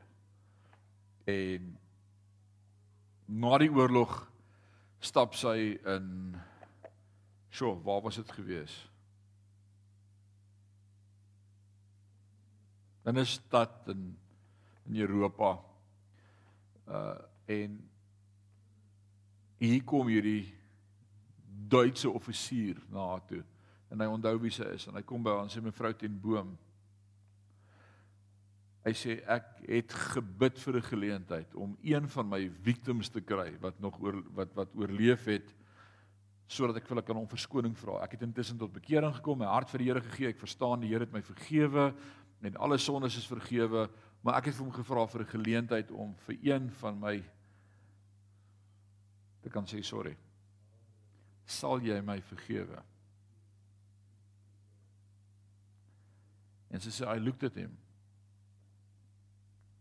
en 1.28 1.76
na 3.28 3.58
die 3.60 3.70
oorlog 3.72 4.27
stap 5.00 5.34
sy 5.34 5.78
in 5.86 6.36
sjoe 7.50 7.76
waar 7.82 8.02
was 8.02 8.16
dit 8.16 8.32
geweest 8.32 8.88
in 13.08 13.18
'n 13.18 13.26
stad 13.26 13.88
in 13.88 14.18
in 14.86 14.96
Europa. 14.96 15.64
Uh 16.88 17.18
en 17.44 17.90
hier 19.56 19.84
kom 19.84 20.06
hierdie 20.06 20.54
Duitse 21.68 22.10
offisier 22.10 22.76
na 22.88 23.06
haar 23.08 23.24
toe 23.26 23.44
en 23.88 24.00
hy 24.00 24.06
onthou 24.06 24.34
wie 24.40 24.52
sy 24.52 24.66
is 24.74 24.84
en 24.86 24.94
hy 24.94 25.02
kom 25.02 25.22
by 25.24 25.32
haar 25.32 25.46
en 25.46 25.52
sê 25.52 25.62
mevrou 25.64 25.94
ten 25.96 26.20
boom. 26.20 26.58
Hy 28.88 28.94
sê 28.96 29.18
ek 29.28 29.48
het 29.68 29.92
gebid 30.14 30.56
vir 30.62 30.76
'n 30.78 30.88
geleentheid 30.88 31.54
om 31.54 31.76
een 31.84 32.08
van 32.08 32.28
my 32.28 32.48
victims 32.48 33.10
te 33.12 33.20
kry 33.20 33.52
wat 33.60 33.80
nog 33.80 34.00
oor 34.00 34.22
wat 34.32 34.54
wat 34.54 34.74
oorleef 34.74 35.24
het 35.24 35.54
sodat 36.48 36.76
ek 36.76 36.86
vir 36.86 36.96
hulle 36.96 37.04
kan 37.04 37.16
om 37.16 37.28
verskoning 37.28 37.76
vra. 37.76 38.02
Ek 38.02 38.12
het 38.12 38.22
intussen 38.22 38.56
tot 38.56 38.72
bekering 38.72 39.12
gekom, 39.14 39.38
my 39.38 39.44
hart 39.44 39.68
vir 39.68 39.78
die 39.78 39.88
Here 39.90 40.00
gegee. 40.00 40.28
Ek 40.28 40.40
verstaan 40.40 40.80
die 40.80 40.88
Here 40.88 41.04
het 41.04 41.12
my 41.12 41.20
vergewe 41.20 41.94
en 42.40 42.56
alle 42.56 42.78
sondes 42.78 43.16
is 43.16 43.26
vergewe, 43.26 43.90
maar 44.22 44.38
ek 44.38 44.46
het 44.46 44.54
vir 44.54 44.64
hom 44.64 44.72
gevra 44.72 45.06
vir 45.06 45.20
'n 45.20 45.32
geleentheid 45.36 45.90
om 45.90 46.14
vir 46.14 46.36
een 46.40 46.70
van 46.70 47.00
my 47.00 47.22
te 49.42 49.50
kan 49.50 49.66
sê 49.66 49.84
sorry. 49.84 50.16
Sal 51.44 51.80
jy 51.80 52.00
my 52.00 52.20
vergewe? 52.22 52.82
En 56.70 56.80
sy 56.80 56.88
sê 56.88 57.04
I 57.04 57.18
looked 57.18 57.44
at 57.44 57.54
him 57.54 57.76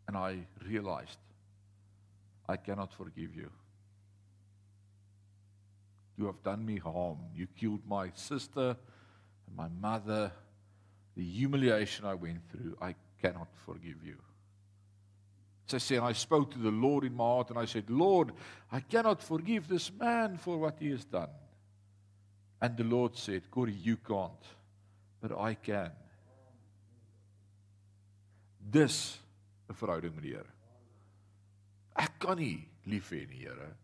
and 0.07 0.17
I 0.17 0.39
realized 0.65 1.17
I 2.47 2.57
cannot 2.57 2.93
forgive 2.93 3.35
you. 3.35 3.49
You 6.17 6.25
have 6.25 6.41
done 6.43 6.65
me 6.65 6.77
harm. 6.77 7.17
You 7.35 7.47
killed 7.59 7.81
my 7.87 8.11
sister 8.15 8.75
and 9.47 9.55
my 9.55 9.67
mother 9.67 10.31
the 11.17 11.23
humiliation 11.23 12.05
I 12.05 12.13
went 12.13 12.47
through, 12.51 12.77
I 12.79 12.93
cannot 13.19 13.47
forgive 13.65 14.05
you. 14.05 14.17
Sy 15.67 15.77
sê 15.77 15.99
I 16.01 16.13
spoke 16.13 16.51
to 16.51 16.59
the 16.59 16.71
Lord 16.71 17.03
in 17.03 17.15
my 17.15 17.23
heart 17.23 17.49
and 17.49 17.59
I 17.59 17.65
said, 17.65 17.89
Lord, 17.89 18.31
I 18.71 18.79
cannot 18.79 19.21
forgive 19.21 19.67
this 19.67 19.91
man 19.91 20.37
for 20.37 20.57
what 20.59 20.77
he 20.79 20.91
has 20.91 21.03
done. 21.03 21.29
And 22.61 22.77
the 22.77 22.83
Lord 22.83 23.17
said, 23.17 23.49
Corey, 23.49 23.73
you 23.73 23.97
can't, 23.97 24.45
but 25.19 25.37
I 25.37 25.55
can. 25.55 25.91
Dis 28.69 29.17
'n 29.69 29.73
verhouding 29.73 30.15
met 30.15 30.23
die 30.23 30.35
Here. 30.35 30.53
Ek 31.95 32.19
kan 32.19 32.37
nie 32.37 32.69
lief 32.85 33.09
hê 33.11 33.27
nie, 33.27 33.45
Here, 33.45 33.75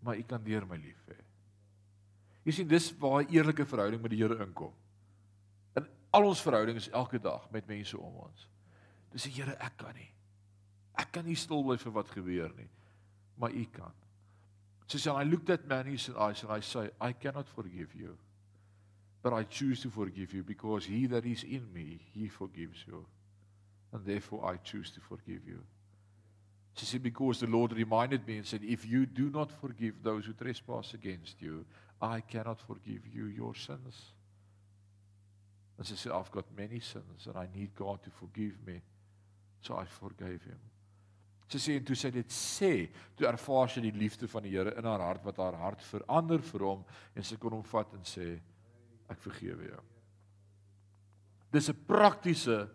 maar 0.00 0.16
U 0.16 0.22
kan 0.22 0.44
deur 0.44 0.66
my 0.66 0.76
lief 0.76 1.06
hê. 1.08 1.18
Jy 2.44 2.52
sien 2.52 2.68
dis 2.68 2.92
waar 2.98 3.22
'n 3.22 3.30
eerlike 3.30 3.66
verhouding 3.66 4.02
met 4.02 4.10
die 4.10 4.22
Here 4.22 4.38
inkom 4.46 4.72
al 6.12 6.28
ons 6.28 6.42
verhoudings 6.44 6.90
elke 6.92 7.18
dag 7.20 7.48
met 7.50 7.66
mense 7.66 7.98
om 7.98 8.16
ons. 8.26 8.48
Dis 9.12 9.28
die 9.28 9.34
Here 9.38 9.56
ek 9.64 9.78
kan 9.80 9.96
nie. 9.96 10.10
Ek 11.00 11.08
kan 11.12 11.24
nie 11.24 11.36
stil 11.40 11.64
bly 11.64 11.78
vir 11.80 11.94
wat 11.96 12.10
gebeur 12.12 12.52
nie, 12.58 12.68
maar 13.40 13.54
U 13.56 13.64
kan. 13.72 13.94
So 14.86 15.00
sê 15.00 15.14
I 15.16 15.24
looked 15.24 15.48
at 15.50 15.64
man 15.68 15.86
in 15.86 15.96
his 15.96 16.10
eyes 16.10 16.42
and 16.44 16.52
I 16.52 16.60
say 16.60 16.90
I 17.00 17.12
cannot 17.12 17.48
forgive 17.48 17.94
you. 17.96 18.18
But 19.22 19.32
I 19.32 19.44
choose 19.44 19.80
to 19.82 19.90
forgive 19.90 20.34
you 20.34 20.42
because 20.42 20.84
he 20.84 21.06
that 21.06 21.24
is 21.24 21.44
in 21.44 21.72
me, 21.72 22.00
he 22.12 22.28
forgives 22.28 22.84
you. 22.86 23.06
And 23.92 24.04
therefore 24.04 24.44
I 24.44 24.56
choose 24.56 24.90
to 24.92 25.00
forgive 25.00 25.46
you. 25.46 25.62
She 26.74 26.86
said, 26.86 27.02
Because 27.02 27.40
the 27.40 27.46
Lord 27.46 27.72
reminded 27.72 28.26
me 28.26 28.38
and 28.38 28.46
said, 28.46 28.62
If 28.62 28.86
you 28.86 29.06
do 29.06 29.28
not 29.28 29.50
forgive 29.60 30.02
those 30.02 30.24
who 30.24 30.32
trespass 30.32 30.94
against 30.94 31.42
you, 31.42 31.66
I 32.00 32.20
cannot 32.20 32.60
forgive 32.60 33.02
you 33.12 33.26
your 33.26 33.54
sins. 33.54 34.12
And 35.78 35.86
she 35.86 35.96
said, 35.96 36.12
I've 36.12 36.30
got 36.30 36.46
many 36.56 36.80
sins 36.80 37.26
and 37.26 37.36
I 37.36 37.48
need 37.54 37.74
God 37.74 38.02
to 38.04 38.10
forgive 38.10 38.54
me. 38.66 38.80
So 39.60 39.76
I 39.76 39.84
forgave 39.84 40.42
him. 40.42 40.58
Sy 41.52 41.58
sê 41.60 41.74
en 41.76 41.84
toe 41.84 41.96
sy 41.98 42.08
dit 42.14 42.30
sê, 42.32 42.72
toe 43.18 43.26
ervaar 43.28 43.68
sy 43.68 43.82
die 43.84 43.92
liefde 43.92 44.28
van 44.30 44.44
die 44.46 44.54
Here 44.54 44.72
in 44.78 44.86
haar 44.88 45.02
hart 45.04 45.24
wat 45.26 45.40
haar 45.42 45.58
hart 45.60 45.82
verander 45.84 46.40
vir 46.48 46.64
hom 46.64 46.84
en 47.12 47.26
sy 47.28 47.36
kon 47.40 47.58
hom 47.58 47.64
vat 47.68 47.92
en 47.92 48.06
sê 48.08 48.28
ek 49.12 49.20
vergewe 49.20 49.68
jou. 49.68 49.82
Dis 51.52 51.68
'n 51.68 51.84
praktiese 51.86 52.70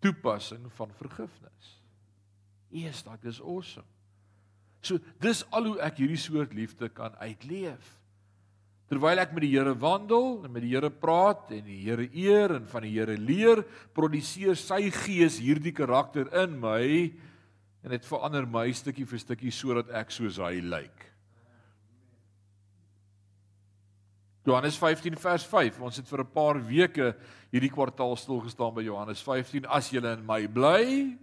toepassing 0.00 0.66
van 0.76 0.92
vergifnis. 0.98 1.70
Eers 2.70 3.02
daai 3.04 3.18
dis 3.22 3.40
awesome. 3.40 3.86
So 4.80 5.00
dis 5.20 5.42
al 5.52 5.72
hoe 5.72 5.80
ek 5.84 6.00
hierdie 6.00 6.20
soort 6.20 6.54
liefde 6.56 6.88
kan 6.92 7.16
uitleef. 7.20 7.96
Terwyl 8.90 9.22
ek 9.22 9.34
met 9.36 9.44
die 9.44 9.52
Here 9.52 9.74
wandel 9.78 10.40
en 10.46 10.54
met 10.54 10.64
die 10.64 10.72
Here 10.72 10.90
praat 10.90 11.52
en 11.54 11.62
die 11.68 11.78
Here 11.84 12.08
eer 12.10 12.56
en 12.56 12.64
van 12.70 12.86
die 12.86 12.94
Here 12.96 13.14
leer, 13.14 13.62
produseer 13.94 14.58
sy 14.58 14.88
Gees 14.94 15.38
hierdie 15.38 15.74
karakter 15.76 16.26
in 16.42 16.56
my 16.62 17.12
en 17.84 17.94
dit 17.94 18.08
verander 18.08 18.48
my 18.50 18.66
stukkie 18.74 19.06
vir 19.08 19.22
stukkie 19.22 19.54
sodat 19.54 19.92
ek 20.00 20.10
soos 20.14 20.40
hy 20.42 20.58
lyk. 20.64 21.09
Johannes 24.50 24.78
15 24.78 25.14
vers 25.22 25.44
5. 25.46 25.78
Ons 25.86 26.00
het 26.00 26.08
vir 26.10 26.20
'n 26.24 26.32
paar 26.34 26.58
weke 26.58 27.14
hierdie 27.52 27.70
kwartaal 27.70 28.16
stil 28.16 28.40
gestaan 28.40 28.74
by 28.74 28.82
Johannes 28.82 29.22
15. 29.22 29.66
As 29.66 29.90
julle 29.90 30.12
in 30.12 30.26
my 30.26 30.46
bly 30.48 31.16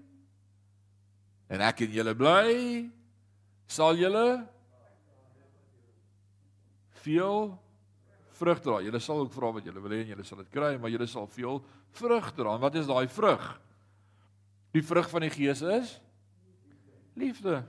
en 1.49 1.61
ek 1.61 1.81
in 1.81 1.91
julle 1.91 2.15
bly, 2.15 2.89
sal 3.67 3.95
julle 3.95 4.47
veel 7.03 7.59
vrug 8.31 8.61
dra. 8.61 8.81
Julle 8.81 8.99
sal 8.99 9.19
ook 9.19 9.33
vra 9.33 9.51
wat 9.51 9.65
julle 9.65 9.81
wil 9.81 9.91
hê 9.91 10.01
en 10.01 10.07
julle 10.07 10.23
sal 10.23 10.37
dit 10.37 10.51
kry, 10.51 10.77
maar 10.77 10.89
julle 10.89 11.07
sal 11.07 11.27
veel 11.27 11.63
vrug 11.91 12.31
dra. 12.35 12.55
En 12.55 12.61
wat 12.61 12.75
is 12.75 12.87
daai 12.87 13.07
vrug? 13.07 13.61
Die 14.71 14.83
vrug 14.83 15.09
van 15.09 15.21
die 15.21 15.29
Gees 15.29 15.61
is 15.61 16.01
liefde. 17.15 17.63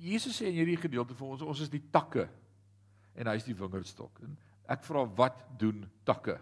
Jesus 0.00 0.38
sê 0.40 0.48
in 0.48 0.56
hierdie 0.56 0.80
gedeelte 0.80 1.16
vir 1.16 1.34
ons 1.34 1.42
ons 1.44 1.60
is 1.64 1.72
die 1.72 1.82
takke 1.92 2.26
en 3.20 3.28
hy 3.28 3.36
is 3.36 3.46
die 3.46 3.56
wingerdstok. 3.56 4.22
En 4.24 4.38
ek 4.70 4.86
vra 4.86 5.04
wat 5.18 5.42
doen 5.60 5.82
takke? 6.08 6.38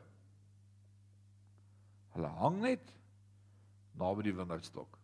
Hulle 2.14 2.30
hang 2.38 2.60
net 2.62 2.94
naby 3.98 4.28
die 4.28 4.36
wingerdstok. 4.36 4.94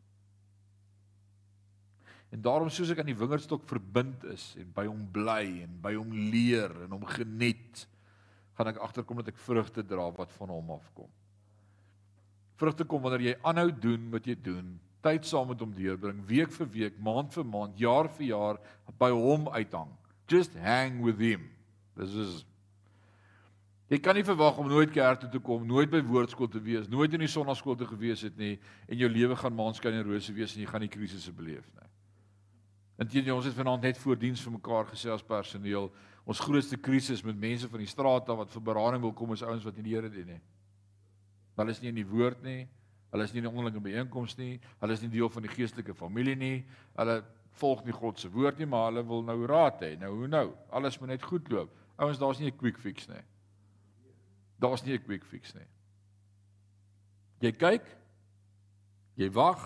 En 2.34 2.42
daarom 2.42 2.70
soos 2.72 2.90
ek 2.90 3.02
aan 3.02 3.11
die 3.11 3.18
wingerdstok 3.18 3.66
verbind 3.70 4.24
is 4.32 4.52
en 4.59 4.70
by 4.74 4.86
hom 4.88 5.02
bly 5.14 5.42
en 5.64 5.74
by 5.82 5.94
hom 5.94 6.14
leer 6.32 6.72
en 6.86 6.96
hom 6.96 7.05
geniet, 7.07 7.84
gaan 8.55 8.70
ek 8.70 8.80
agterkom 8.82 9.20
dat 9.22 9.30
ek 9.30 9.42
vrugte 9.42 9.84
dra 9.86 10.09
wat 10.14 10.32
van 10.38 10.50
hom 10.55 10.72
afkom. 10.74 11.11
Vrugte 12.59 12.86
kom 12.86 13.02
wanneer 13.02 13.28
jy 13.28 13.36
aanhou 13.42 13.68
doen 13.70 14.11
wat 14.14 14.26
jy 14.30 14.34
doen 14.38 14.74
tyd 15.05 15.28
saam 15.28 15.50
met 15.52 15.61
hom 15.61 15.74
deurbring, 15.76 16.24
week 16.28 16.52
vir 16.57 16.70
week, 16.72 16.96
maand 16.98 17.34
vir 17.36 17.46
maand, 17.46 17.76
jaar 17.80 18.09
vir 18.16 18.26
jaar 18.30 18.61
by 19.00 19.12
hom 19.12 19.46
uithang. 19.52 19.92
Just 20.30 20.57
hang 20.57 21.02
with 21.05 21.20
him. 21.20 21.50
Dis 21.98 22.16
is 22.24 22.42
Jy 23.92 23.98
kan 24.00 24.16
nie 24.16 24.24
verwag 24.24 24.57
om 24.59 24.66
nooit 24.66 24.90
kerk 24.90 25.20
toe 25.20 25.28
te 25.28 25.38
kom, 25.44 25.66
nooit 25.68 25.90
by 25.92 26.00
woordskool 26.02 26.48
te 26.48 26.61
wees, 26.64 26.86
nooit 26.88 27.12
in 27.14 27.20
die 27.20 27.28
sonnaskool 27.28 27.76
te 27.76 27.86
gewees 27.86 28.22
het 28.24 28.38
nie 28.40 28.55
en 28.88 28.96
jou 28.96 29.11
lewe 29.12 29.36
gaan 29.36 29.52
maanskyn 29.55 29.98
en 29.98 30.07
rose 30.09 30.32
wees 30.32 30.55
en 30.57 30.62
jy 30.62 30.68
gaan 30.70 30.82
nie 30.82 30.90
krisisse 30.90 31.32
beleef 31.36 31.66
nie. 31.76 31.90
Inteendeel 33.05 33.36
ons 33.36 33.46
het 33.46 33.57
vanaand 33.57 33.84
net 33.84 34.00
voor 34.00 34.16
diens 34.18 34.40
vir 34.40 34.55
mekaar 34.57 34.88
gesê 34.88 35.12
as 35.12 35.22
personeel, 35.26 35.90
ons 36.24 36.40
grootste 36.40 36.78
krisis 36.80 37.20
met 37.26 37.36
mense 37.36 37.68
van 37.68 37.82
die 37.82 37.90
straat 37.90 38.30
af 38.32 38.40
wat 38.40 38.55
vir 38.55 38.64
berading 38.70 39.02
wil 39.05 39.12
kom 39.12 39.34
is 39.36 39.44
ouens 39.44 39.66
wat 39.66 39.76
nie 39.76 39.84
die 39.90 39.96
Here 39.98 40.11
dien 40.11 40.32
nie. 40.32 40.40
Hulle 41.59 41.74
is 41.74 41.82
nie 41.82 41.92
in 41.92 42.00
die 42.00 42.09
woord 42.09 42.40
nie, 42.46 42.64
Hulle 43.14 43.28
is 43.28 43.32
nie 43.32 43.38
in 43.38 43.46
'n 43.46 43.54
onderlinge 43.54 43.80
byeenkoms 43.80 44.34
nie. 44.36 44.60
Hulle 44.80 44.92
is 44.92 45.00
nie 45.00 45.10
deel 45.10 45.28
van 45.30 45.42
die 45.42 45.50
geestelike 45.52 45.94
familie 45.94 46.34
nie. 46.34 46.64
Hulle 46.96 47.22
volg 47.60 47.84
nie 47.84 47.92
God 47.94 48.18
se 48.18 48.28
woord 48.28 48.58
nie, 48.58 48.66
maar 48.66 48.88
hulle 48.90 49.04
wil 49.06 49.22
nou 49.22 49.46
raad 49.46 49.80
hê. 49.80 49.92
Nou 50.00 50.10
hoe 50.16 50.26
nou? 50.26 50.48
Alles 50.70 50.98
moet 50.98 51.08
net 51.08 51.22
goed 51.22 51.48
loop. 51.48 51.70
Ouens, 51.96 52.18
daar's 52.18 52.40
nie 52.40 52.50
'n 52.50 52.56
quick 52.56 52.78
fix 52.78 53.06
nie. 53.06 53.22
Daar's 54.58 54.82
nie 54.82 54.94
'n 54.94 55.04
quick 55.04 55.24
fix 55.24 55.54
nie. 55.54 55.66
Jy 57.40 57.52
kyk, 57.52 57.86
jy 59.16 59.30
wag, 59.30 59.62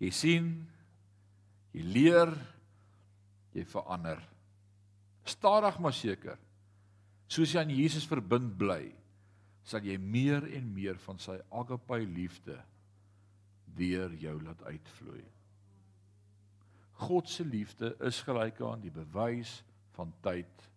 jy 0.00 0.10
sien, 0.10 0.68
jy 1.72 1.82
leer, 1.82 2.32
jy 3.52 3.64
verander. 3.64 4.20
Stadig 5.24 5.78
maar 5.78 5.92
seker. 5.92 6.38
Soos 7.28 7.52
jy 7.52 7.60
aan 7.60 7.70
Jesus 7.70 8.06
verbind 8.06 8.56
bly, 8.58 8.94
sal 9.66 9.84
jy 9.86 9.96
meer 9.98 10.46
en 10.54 10.68
meer 10.74 10.98
van 11.02 11.18
sy 11.18 11.36
agape 11.50 11.98
liefde 12.06 12.56
deur 13.76 14.12
jou 14.16 14.36
laat 14.42 14.62
uitvloei. 14.70 15.24
God 17.06 17.28
se 17.28 17.44
liefde 17.44 17.90
is 18.06 18.22
gelyk 18.24 18.60
aan 18.64 18.80
die 18.80 18.94
bewys 18.94 19.58
van 19.98 20.14
tyd 20.24 20.68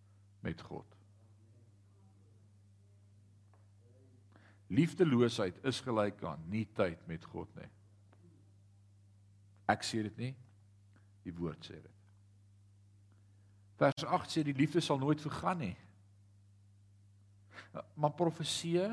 met 0.43 0.61
God. 0.67 0.97
Liefdeloosheid 4.69 5.63
is 5.69 5.79
gelyk 5.81 6.23
aan 6.27 6.41
nie 6.51 6.65
tyd 6.77 7.05
met 7.09 7.23
God 7.31 7.53
nie. 7.57 7.69
Ek 9.69 9.85
sê 9.85 10.03
dit 10.05 10.19
nie. 10.19 10.33
Die 11.25 11.33
woord 11.37 11.65
sê 11.65 11.77
dit. 11.77 11.95
Vers 13.79 14.03
8 14.03 14.33
sê 14.33 14.43
die 14.43 14.57
liefde 14.57 14.81
sal 14.83 14.99
nooit 15.01 15.21
vergaan 15.23 15.61
nie. 15.63 15.75
Maar 17.93 18.11
profesie 18.17 18.87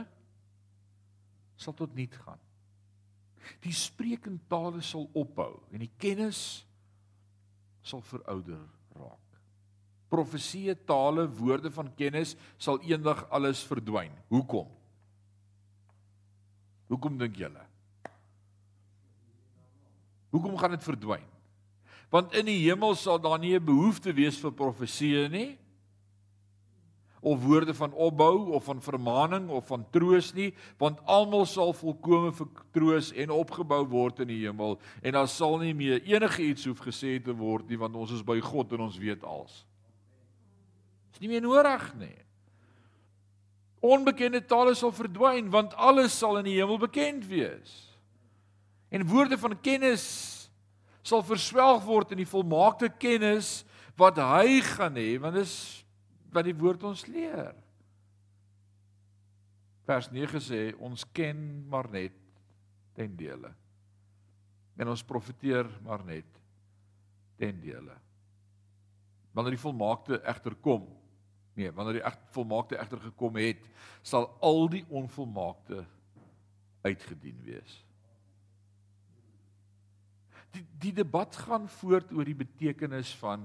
sal 1.56 1.74
tot 1.74 1.94
niet 1.94 2.14
gaan. 2.24 2.40
Die 3.62 3.72
sprekende 3.72 4.42
tale 4.50 4.82
sal 4.82 5.06
ophou 5.14 5.60
en 5.72 5.84
die 5.84 5.92
kennis 6.00 6.66
sal 7.86 8.02
verouder 8.02 8.60
raak. 8.98 9.22
Profesie, 10.10 10.74
tale, 10.86 11.26
woorde 11.38 11.70
van 11.70 11.92
kennis 11.98 12.34
sal 12.58 12.80
eendag 12.82 13.24
alles 13.30 13.62
verdwyn. 13.66 14.12
Hoekom? 14.30 14.68
Hoekom 16.90 17.16
dink 17.18 17.38
julle? 17.38 17.62
Hoekom 20.34 20.58
gaan 20.58 20.74
dit 20.76 20.84
verdwyn? 20.84 21.26
Want 22.10 22.34
in 22.38 22.46
die 22.46 22.60
hemel 22.62 22.94
sal 22.98 23.18
daar 23.18 23.38
nie 23.38 23.54
'n 23.58 23.64
behoefte 23.64 24.12
wees 24.12 24.38
vir 24.38 24.52
profesie 24.52 25.28
nie 25.28 25.58
of 27.26 27.42
woorde 27.42 27.74
van 27.74 27.92
opbou 27.92 28.52
of 28.54 28.64
van 28.64 28.82
vermaaning 28.82 29.48
of 29.48 29.66
van 29.66 29.86
troos 29.90 30.28
nie, 30.34 30.52
want 30.78 31.00
almal 31.10 31.46
sal 31.46 31.72
volkome 31.74 32.30
vertroos 32.32 33.08
en 33.18 33.32
opgebou 33.34 33.80
word 33.90 34.20
in 34.22 34.30
die 34.30 34.44
hemel 34.44 34.76
en 35.02 35.16
daar 35.16 35.30
sal 35.30 35.58
nie 35.58 35.74
meer 35.74 36.04
enige 36.06 36.44
iets 36.44 36.68
hoef 36.70 36.84
gesê 36.84 37.16
te 37.18 37.34
word 37.34 37.66
nie 37.66 37.78
want 37.80 37.98
ons 37.98 38.12
is 38.14 38.22
by 38.22 38.38
God 38.44 38.76
en 38.76 38.84
ons 38.86 38.98
weet 39.02 39.26
alles. 39.26 39.64
Dis 41.10 41.24
nie 41.24 41.32
meer 41.32 41.42
nodig 41.42 41.88
nie. 41.98 42.14
Onbekende 43.82 44.44
tale 44.46 44.76
sal 44.78 44.94
verdwyn 44.94 45.50
want 45.50 45.74
alles 45.74 46.14
sal 46.14 46.38
in 46.38 46.46
die 46.46 46.58
hemel 46.60 46.78
bekend 46.78 47.26
wees. 47.26 47.74
En 48.94 49.06
woorde 49.10 49.38
van 49.40 49.56
kennis 49.66 50.06
sal 51.02 51.26
verswelg 51.26 51.82
word 51.88 52.14
in 52.14 52.22
die 52.22 52.30
volmaakte 52.30 52.92
kennis 53.02 53.64
wat 53.98 54.22
hy 54.22 54.60
gaan 54.62 54.94
hê 54.94 55.16
want 55.18 55.40
dis 55.40 55.56
wat 56.32 56.46
die 56.46 56.56
woord 56.56 56.84
ons 56.88 57.06
leer. 57.10 57.54
Vers 59.86 60.10
9 60.10 60.42
sê 60.42 60.60
ons 60.82 61.04
ken 61.14 61.38
maar 61.70 61.88
net 61.92 62.16
ten 62.96 63.14
dele. 63.16 63.52
En 64.76 64.90
ons 64.92 65.06
profeteer 65.06 65.68
maar 65.84 66.02
net 66.04 66.28
ten 67.38 67.60
dele. 67.60 67.94
Wanneer 69.36 69.56
die 69.56 69.62
volmaakte 69.62 70.18
egter 70.24 70.56
kom, 70.64 70.86
nee, 71.56 71.72
wanneer 71.72 72.00
die 72.00 72.06
echt 72.08 72.22
volmaakte 72.34 72.78
egter 72.80 73.00
gekom 73.04 73.36
het, 73.40 73.68
sal 74.02 74.30
al 74.44 74.66
die 74.72 74.84
onvolmaakte 74.88 75.84
uitgedien 76.86 77.38
wees. 77.44 77.78
Die 80.56 80.64
die 80.80 80.92
debat 80.96 81.36
gaan 81.36 81.68
voort 81.68 82.12
oor 82.16 82.24
die 82.24 82.38
betekenis 82.38 83.12
van 83.20 83.44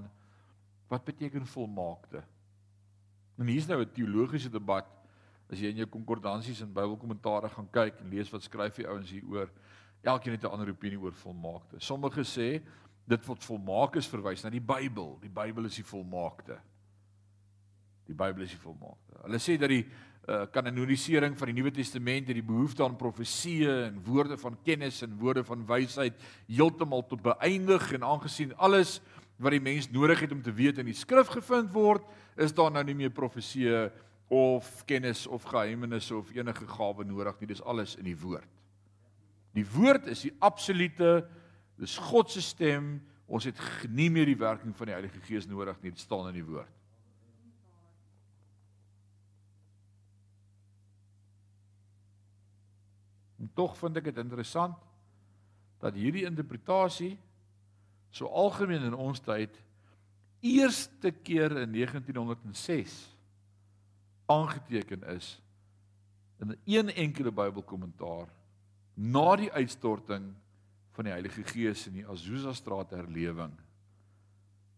wat 0.88 1.04
beteken 1.04 1.46
volmaakte? 1.48 2.22
En 3.38 3.46
hier's 3.46 3.66
nou 3.66 3.80
'n 3.80 3.92
teologiese 3.92 4.50
debat 4.50 4.86
As 5.52 5.60
jy 5.60 5.68
in 5.68 5.82
jou 5.82 5.88
konkordansies 5.92 6.62
en 6.64 6.70
Bybelkommentare 6.72 7.50
gaan 7.52 7.68
kyk 7.74 7.98
en 8.00 8.12
lees 8.14 8.30
wat 8.32 8.46
skryf 8.46 8.78
die 8.80 8.88
ouens 8.88 9.10
hieroor, 9.12 9.50
elkeen 10.00 10.32
het 10.32 10.44
'n 10.44 10.54
ander 10.54 10.70
opinie 10.72 10.98
oor 10.98 11.12
volmaakte. 11.12 11.76
Sommige 11.78 12.24
sê 12.24 12.62
dit 13.06 13.26
wat 13.26 13.44
volmaak 13.44 13.96
is 13.96 14.08
verwys 14.08 14.42
na 14.42 14.50
die 14.50 14.60
Bybel. 14.60 15.18
Die 15.20 15.28
Bybel 15.28 15.64
is 15.64 15.76
die 15.76 15.84
volmaakte. 15.84 16.58
Die 18.06 18.14
Bybel 18.14 18.42
is 18.42 18.50
die 18.50 18.58
volmaakte. 18.58 19.20
Hulle 19.22 19.38
sê 19.38 19.58
dat 19.58 19.68
die 19.68 19.84
uh, 20.28 20.46
kanonisering 20.50 21.36
van 21.38 21.46
die 21.46 21.54
Nuwe 21.54 21.70
Testament 21.70 22.28
en 22.28 22.34
die 22.34 22.42
behoefte 22.42 22.84
aan 22.84 22.96
profeseë 22.96 23.88
en 23.88 24.02
woorde 24.04 24.38
van 24.38 24.56
kennis 24.62 25.02
en 25.02 25.18
woorde 25.18 25.44
van 25.44 25.66
wysheid 25.66 26.14
heeltemal 26.46 27.06
tot 27.06 27.22
beëindig 27.22 27.92
en 27.92 28.04
aangesien 28.04 28.56
alles 28.56 29.00
wat 29.42 29.54
die 29.56 29.62
mens 29.62 29.90
nodig 29.90 30.22
het 30.22 30.32
om 30.32 30.42
te 30.42 30.54
weet 30.54 30.78
in 30.78 30.88
die 30.88 30.96
skrif 30.96 31.32
gevind 31.34 31.72
word, 31.74 32.06
is 32.38 32.54
daar 32.54 32.70
nou 32.72 32.82
nie 32.86 32.96
meer 32.96 33.12
profeseë 33.14 33.90
of 34.32 34.68
kennis 34.88 35.26
of 35.26 35.44
geheimenisse 35.50 36.14
of 36.16 36.30
enige 36.32 36.66
gawe 36.70 37.04
nodig 37.04 37.40
nie. 37.40 37.50
Dis 37.50 37.64
alles 37.68 37.96
in 38.00 38.06
die 38.08 38.16
woord. 38.18 38.48
Die 39.52 39.66
woord 39.74 40.06
is 40.08 40.22
die 40.24 40.32
absolute 40.40 41.26
dis 41.80 41.98
God 42.10 42.30
se 42.32 42.40
stem. 42.44 42.94
Ons 43.26 43.48
het 43.48 43.58
nie 43.90 44.08
meer 44.12 44.28
die 44.28 44.38
werking 44.38 44.72
van 44.76 44.88
die 44.88 44.94
Heilige 44.96 45.20
Gees 45.26 45.48
nodig 45.48 45.76
nie. 45.82 45.92
Dit 45.92 46.00
staan 46.00 46.30
in 46.30 46.38
die 46.38 46.46
woord. 46.46 46.70
En 53.42 53.50
tog 53.58 53.74
vind 53.76 53.98
ek 53.98 54.12
dit 54.12 54.22
interessant 54.22 54.78
dat 55.82 55.96
hierdie 55.98 56.28
interpretasie 56.28 57.16
so 58.12 58.28
algemeen 58.28 58.84
in 58.86 58.96
ons 58.96 59.20
tyd 59.24 59.56
eerste 60.42 61.12
keer 61.24 61.54
in 61.62 61.72
1906 61.72 62.94
aangeteken 64.32 65.02
is 65.14 65.34
in 66.42 66.56
een 66.64 66.90
enkele 66.90 67.32
Bybelkommentaar 67.32 68.28
na 68.94 69.36
die 69.36 69.52
uitstorting 69.52 70.32
van 70.92 71.08
die 71.08 71.14
Heilige 71.14 71.44
Gees 71.46 71.86
in 71.88 72.00
die 72.00 72.08
Azusa 72.08 72.52
straat 72.52 72.90
herlewing 72.90 73.54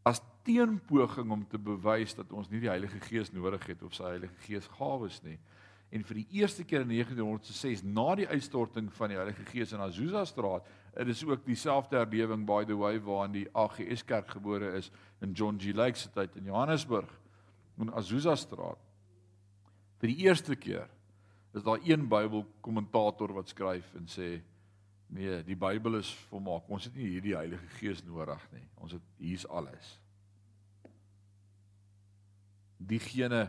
as 0.05 0.21
teenpoging 0.45 1.31
om 1.33 1.43
te 1.49 1.59
bewys 1.59 2.13
dat 2.15 2.33
ons 2.37 2.51
nie 2.53 2.61
die 2.61 2.71
Heilige 2.71 3.01
Gees 3.07 3.33
nodig 3.33 3.65
het 3.71 3.83
of 3.83 3.97
sy 3.97 4.11
Heilige 4.13 4.37
Gees 4.45 4.67
gawes 4.77 5.23
nie. 5.25 5.39
En 5.95 6.05
vir 6.05 6.21
die 6.21 6.41
eerste 6.43 6.67
keer 6.69 6.85
in 6.85 6.93
1906 6.93 7.85
na 7.87 8.11
die 8.19 8.29
uitstorting 8.29 8.91
van 8.99 9.15
die 9.15 9.17
Heilige 9.17 9.47
Gees 9.49 9.73
in 9.73 9.81
Azusa 9.81 10.27
straat 10.29 10.69
dit 10.95 11.09
is 11.09 11.25
ook 11.27 11.45
dieselfde 11.47 11.97
herlewing 11.97 12.47
by 12.47 12.65
the 12.65 12.77
way 12.77 13.01
waarin 13.01 13.33
die 13.35 13.49
AGS 13.53 14.05
kerk 14.05 14.29
gebore 14.37 14.73
is 14.79 14.91
in 15.21 15.33
John 15.33 15.59
G 15.59 15.75
Lake 15.75 15.99
se 15.99 16.11
tyd 16.11 16.37
in 16.37 16.51
Johannesburg 16.51 17.11
in 17.79 17.93
Azusa 17.93 18.37
straat 18.37 18.81
vir 19.99 20.13
die 20.13 20.27
eerste 20.27 20.57
keer 20.57 20.89
is 21.55 21.63
daar 21.63 21.83
een 21.83 22.09
Bybel 22.09 22.47
kommentator 22.61 23.33
wat 23.33 23.49
skryf 23.49 23.95
en 23.95 24.07
sê 24.11 24.43
nee, 25.15 25.43
die 25.47 25.57
Bybel 25.59 26.01
is 26.01 26.11
volmaak. 26.31 26.69
Ons 26.73 26.89
het 26.89 26.97
nie 26.99 27.13
hierdie 27.15 27.37
Heilige 27.37 27.69
Gees 27.79 28.03
nodig 28.07 28.43
nie. 28.55 28.65
Ons 28.83 28.97
het 28.97 29.05
hier's 29.23 29.47
alles. 29.47 29.95
Diegene 32.85 33.47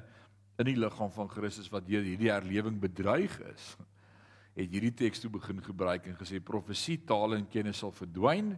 in 0.62 0.70
die 0.70 0.78
liggaam 0.78 1.12
van 1.12 1.30
Christus 1.32 1.72
wat 1.74 1.88
deur 1.88 2.06
hierdie 2.06 2.32
herlewing 2.32 2.78
bedreig 2.80 3.34
is, 3.50 3.74
het 4.56 4.72
hierdie 4.72 4.94
teks 4.96 5.20
toe 5.20 5.30
begin 5.34 5.60
gebruik 5.64 6.08
en 6.08 6.18
gesê 6.20 6.40
profesie, 6.44 7.02
taal 7.08 7.36
en 7.36 7.48
kennis 7.52 7.82
sal 7.84 7.92
verdwyn 7.96 8.54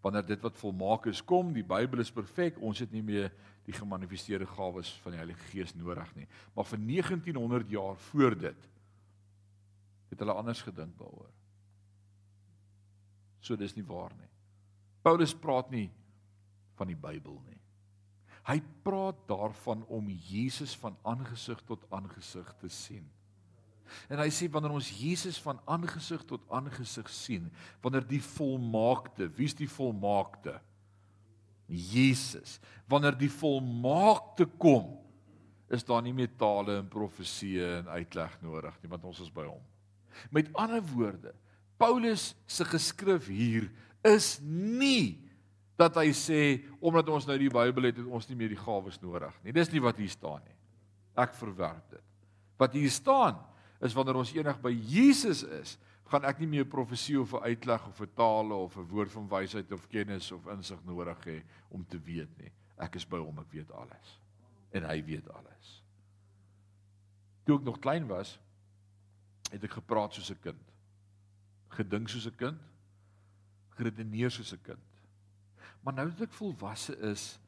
wanneer 0.00 0.24
dit 0.24 0.40
wat 0.40 0.56
volmaak 0.56 1.10
is 1.10 1.20
kom. 1.26 1.52
Die 1.52 1.66
Bybel 1.66 2.00
is 2.00 2.12
perfek. 2.14 2.60
Ons 2.64 2.80
het 2.80 2.92
nie 2.94 3.02
meer 3.04 3.28
die 3.66 3.74
gemanifesteerde 3.76 4.46
gawes 4.48 4.92
van 5.04 5.14
die 5.14 5.20
Heilige 5.20 5.50
Gees 5.50 5.74
nodig 5.76 6.08
nie. 6.16 6.26
Maar 6.56 6.68
vir 6.70 6.80
1900 6.86 7.70
jaar 7.70 7.98
voor 8.10 8.36
dit 8.46 8.68
het 10.10 10.22
hulle 10.22 10.34
anders 10.34 10.62
gedink 10.66 10.96
daaroor. 10.98 11.30
So 13.40 13.56
dis 13.56 13.76
nie 13.76 13.86
waar 13.86 14.14
nie. 14.16 14.28
Paulus 15.04 15.34
praat 15.34 15.70
nie 15.72 15.88
van 16.76 16.90
die 16.90 16.98
Bybel 16.98 17.38
nie. 17.46 17.60
Hy 18.48 18.58
praat 18.84 19.20
daarvan 19.28 19.84
om 19.92 20.08
Jesus 20.08 20.72
van 20.80 20.96
aangesig 21.06 21.60
tot 21.68 21.84
aangesig 21.92 22.48
te 22.60 22.68
sien. 22.72 23.04
En 24.10 24.20
hy 24.22 24.28
sê 24.34 24.48
wanneer 24.52 24.74
ons 24.76 24.90
Jesus 25.00 25.38
van 25.42 25.60
aangesig 25.70 26.22
tot 26.28 26.44
aangesig 26.52 27.08
sien, 27.12 27.50
wanneer 27.82 28.06
die 28.06 28.22
volmaakte, 28.22 29.30
wie's 29.36 29.56
die 29.58 29.70
volmaakte? 29.70 30.58
Jesus. 31.70 32.58
Wanneer 32.90 33.14
die 33.18 33.30
volmaakte 33.30 34.48
kom, 34.58 34.96
is 35.70 35.86
daar 35.86 36.02
nie 36.02 36.14
meer 36.14 36.32
tale 36.38 36.80
en 36.80 36.88
profeseë 36.90 37.76
en 37.80 37.92
uitleg 37.94 38.32
nodig 38.42 38.74
nie, 38.82 38.90
want 38.90 39.06
ons 39.06 39.20
is 39.22 39.30
by 39.30 39.46
hom. 39.46 39.62
Met 40.34 40.50
ander 40.58 40.82
woorde, 40.90 41.34
Paulus 41.80 42.32
se 42.50 42.66
geskrif 42.68 43.30
hier 43.30 43.70
is 44.04 44.38
nie 44.42 45.20
dat 45.80 45.96
hy 45.96 46.10
sê 46.12 46.40
omdat 46.82 47.08
ons 47.08 47.24
nou 47.28 47.36
die 47.40 47.52
Bybel 47.52 47.88
het, 47.88 48.00
het 48.02 48.08
ons 48.08 48.26
nie 48.28 48.36
meer 48.36 48.52
die 48.52 48.60
gawes 48.60 48.98
nodig 49.00 49.32
nie. 49.44 49.54
Dis 49.56 49.70
nie 49.72 49.80
wat 49.80 50.00
hier 50.00 50.10
staan 50.12 50.42
nie. 50.44 50.56
Ek 51.20 51.32
verwerp 51.38 51.94
dit. 51.94 52.04
Wat 52.60 52.74
hier 52.76 52.92
staan 52.92 53.38
is 53.80 53.94
wanneer 53.96 54.20
ons 54.20 54.32
enig 54.34 54.60
by 54.60 54.72
Jesus 54.72 55.42
is, 55.42 55.78
gaan 56.10 56.26
ek 56.26 56.40
nie 56.42 56.48
meer 56.56 56.66
profesie 56.66 57.18
of 57.20 57.32
'n 57.34 57.44
uitleg 57.46 57.86
of 57.86 58.00
'n 58.00 58.14
tale 58.14 58.54
of 58.54 58.76
'n 58.76 58.88
woord 58.88 59.12
van 59.12 59.28
wysheid 59.28 59.72
of 59.72 59.88
kennis 59.88 60.32
of 60.32 60.46
insig 60.46 60.84
nodig 60.84 61.24
hê 61.24 61.42
om 61.70 61.86
te 61.86 61.98
weet 61.98 62.38
nie. 62.38 62.52
Ek 62.78 62.94
is 62.94 63.06
by 63.06 63.18
hom, 63.18 63.38
ek 63.38 63.52
weet 63.52 63.70
alles. 63.70 64.20
En 64.72 64.82
hy 64.82 65.04
weet 65.04 65.28
alles. 65.28 65.84
Toe 67.44 67.58
ek 67.58 67.64
nog 67.64 67.78
klein 67.78 68.06
was, 68.06 68.38
het 69.50 69.64
ek 69.64 69.70
gepraat 69.70 70.14
soos 70.14 70.30
'n 70.30 70.40
kind. 70.40 70.72
Gedink 71.68 72.08
soos 72.08 72.26
'n 72.26 72.36
kind. 72.36 72.60
Geredeneer 73.76 74.30
soos 74.30 74.52
'n 74.52 74.62
kind. 74.62 74.86
Maar 75.82 75.94
nou 75.94 76.10
dat 76.10 76.20
ek 76.20 76.32
volwasse 76.32 76.96
is, 76.98 77.38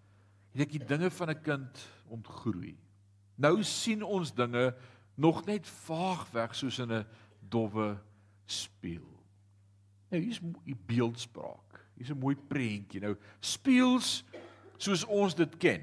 het 0.53 0.61
ek 0.67 0.73
die 0.79 0.87
dinge 0.87 1.11
van 1.11 1.31
'n 1.31 1.43
kind 1.43 1.89
ontgroei. 2.09 2.77
Nou 3.37 3.63
sien 3.63 4.03
ons 4.03 4.35
dinge 4.35 4.75
nog 5.15 5.45
net 5.45 5.67
vaag 5.67 6.31
weg 6.31 6.55
soos 6.55 6.79
in 6.79 6.93
'n 6.93 7.07
dowwe 7.41 7.99
speel. 8.45 9.09
Nou 10.11 10.23
hier's 10.23 10.41
'n 10.41 10.79
beeldspraak. 10.87 11.87
Hier's 11.97 12.11
'n 12.11 12.19
mooi 12.19 12.37
prentjie. 12.37 13.01
Nou 13.01 13.17
speels 13.41 14.25
soos 14.77 15.05
ons 15.05 15.35
dit 15.35 15.57
ken. 15.57 15.83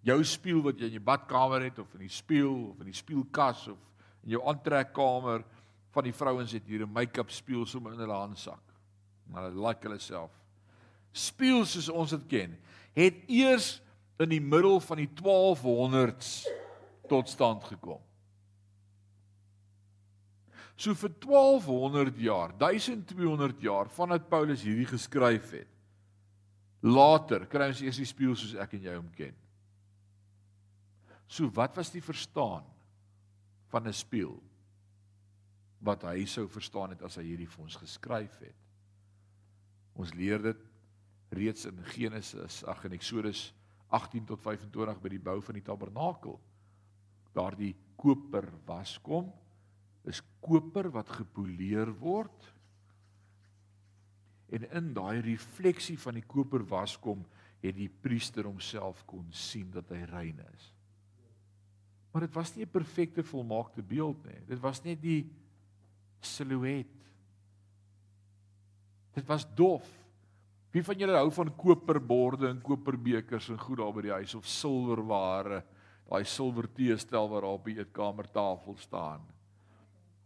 Jou 0.00 0.24
spieël 0.24 0.62
wat 0.62 0.78
jy 0.78 0.86
in 0.86 0.98
jou 0.98 1.04
badkamer 1.04 1.62
het 1.62 1.78
of 1.78 1.92
in 1.94 2.00
die 2.00 2.08
spieël 2.08 2.70
of 2.70 2.78
in 2.80 2.86
die 2.86 2.94
spieelkas 2.94 3.68
of 3.68 3.78
in 4.22 4.30
jou 4.30 4.42
aantrekkamer 4.46 5.44
van 5.90 6.04
die 6.04 6.12
vrouens 6.12 6.52
het 6.52 6.66
hier 6.66 6.86
'n 6.86 6.92
make-up 6.92 7.30
spieël 7.30 7.66
sommer 7.66 7.92
in 7.92 7.98
hulle 7.98 8.12
handsak. 8.12 8.62
Maar 9.26 9.42
hulle 9.42 9.66
like 9.66 9.82
hulle 9.82 9.98
self. 9.98 10.30
Spieël 11.12 11.64
soos 11.64 11.88
ons 11.88 12.10
dit 12.10 12.26
ken, 12.26 12.58
het 12.92 13.14
eers 13.26 13.82
in 14.18 14.28
die 14.28 14.40
middel 14.40 14.80
van 14.80 14.96
die 14.96 15.10
1200s 15.14 16.46
tot 17.08 17.28
stand 17.28 17.64
gekom. 17.64 18.00
So 20.78 20.94
vir 20.94 21.10
1200 21.18 22.20
jaar, 22.22 22.54
1200 22.58 23.62
jaar 23.62 23.90
vandat 23.90 24.28
Paulus 24.30 24.62
hierdie 24.62 24.86
geskryf 24.86 25.50
het. 25.56 25.70
Later 26.86 27.48
kry 27.50 27.72
ons 27.72 27.82
eers 27.82 27.98
die 27.98 28.06
spieël 28.06 28.36
soos 28.38 28.54
ek 28.54 28.76
en 28.78 28.84
jy 28.86 28.94
hom 28.94 29.08
ken. 29.16 29.34
So 31.26 31.50
wat 31.56 31.74
was 31.76 31.90
die 31.90 32.04
verstaan 32.04 32.62
van 33.68 33.88
'n 33.88 33.92
spieël? 33.92 34.38
wat 35.84 36.02
hy 36.08 36.24
sou 36.26 36.46
verstaan 36.50 36.94
het 36.94 37.02
as 37.06 37.18
hy 37.20 37.28
hierdie 37.30 37.48
vir 37.50 37.64
ons 37.64 37.78
geskryf 37.78 38.38
het. 38.42 38.66
Ons 39.98 40.14
leer 40.18 40.42
dit 40.42 40.64
reeds 41.38 41.68
in 41.68 41.78
Genesis, 41.92 42.62
ag 42.66 42.84
in 42.88 42.96
Eksodus 42.96 43.48
18 43.94 44.26
tot 44.28 44.42
25 44.42 45.02
by 45.02 45.12
die 45.12 45.22
bou 45.22 45.38
van 45.44 45.58
die 45.58 45.64
tabernakel. 45.64 46.38
Daardie 47.36 47.74
koper 47.98 48.48
waskom 48.66 49.30
is 49.30 49.47
koper 50.40 50.90
wat 50.94 51.10
gepoleer 51.10 51.90
word. 52.00 52.46
En 54.48 54.64
in 54.70 54.92
daai 54.96 55.20
refleksie 55.20 55.98
van 56.00 56.16
die 56.16 56.24
koper 56.26 56.64
waskom 56.64 57.26
het 57.60 57.76
die 57.76 57.90
priester 57.90 58.46
homself 58.46 59.02
kon 59.06 59.26
sien 59.34 59.70
dat 59.74 59.90
hy 59.92 60.04
rein 60.08 60.38
is. 60.54 60.72
Maar 62.12 62.26
dit 62.26 62.34
was 62.34 62.54
nie 62.54 62.64
'n 62.64 62.70
perfekte 62.70 63.22
volmaakte 63.22 63.82
beeld 63.82 64.24
nie. 64.24 64.40
Dit 64.46 64.60
was 64.60 64.82
net 64.82 65.00
die 65.02 65.30
silhouet. 66.20 66.86
Dit 69.12 69.26
was 69.26 69.46
dof. 69.54 69.86
Wie 70.70 70.84
van 70.84 70.98
julle 70.98 71.16
hou 71.16 71.30
van 71.32 71.56
koperborde 71.56 72.48
en 72.48 72.60
koperbekers 72.62 73.48
en 73.48 73.58
goed 73.58 73.78
daar 73.78 73.92
by 73.92 74.02
die 74.02 74.12
huis 74.12 74.34
of 74.34 74.46
silwerware? 74.46 75.64
Daai 76.08 76.24
silwer 76.24 76.72
teestel 76.72 77.28
wat 77.28 77.42
daar 77.42 77.50
op 77.50 77.64
die 77.64 77.78
eetkamertafel 77.78 78.76
staan. 78.76 79.37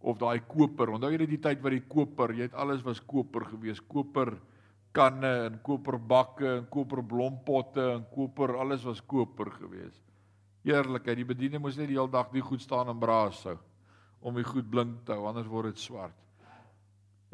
Of 0.03 0.18
daai 0.18 0.40
koper. 0.48 0.90
Onthou 0.90 1.12
jy 1.12 1.26
die 1.26 1.40
tyd 1.42 1.61
wat 1.62 1.76
die 1.76 1.84
koper, 1.88 2.34
jy 2.34 2.48
het 2.48 2.55
alles 2.59 2.82
was 2.82 3.00
koper 3.00 3.46
gewees, 3.53 3.80
koper 3.80 4.34
kanne 4.92 5.30
en 5.46 5.59
koperbakke 5.64 6.48
en 6.59 6.64
koperblompotte 6.70 7.84
en 7.94 8.03
koper, 8.12 8.57
alles 8.61 8.84
was 8.84 9.00
koper 9.00 9.50
gewees. 9.55 9.94
Eerlikheid, 10.68 11.16
die 11.16 11.26
bediening 11.26 11.62
moes 11.62 11.78
net 11.78 11.88
die 11.88 11.96
hele 11.96 12.11
dag 12.12 12.32
nie 12.34 12.42
goed 12.44 12.62
staan 12.62 12.90
en 12.92 13.00
braas 13.00 13.40
sou 13.46 13.57
om 14.22 14.36
die 14.38 14.46
goed 14.46 14.68
blink 14.70 15.00
te 15.07 15.16
hou, 15.16 15.26
anders 15.26 15.48
word 15.50 15.72
dit 15.72 15.80
swart. 15.82 16.14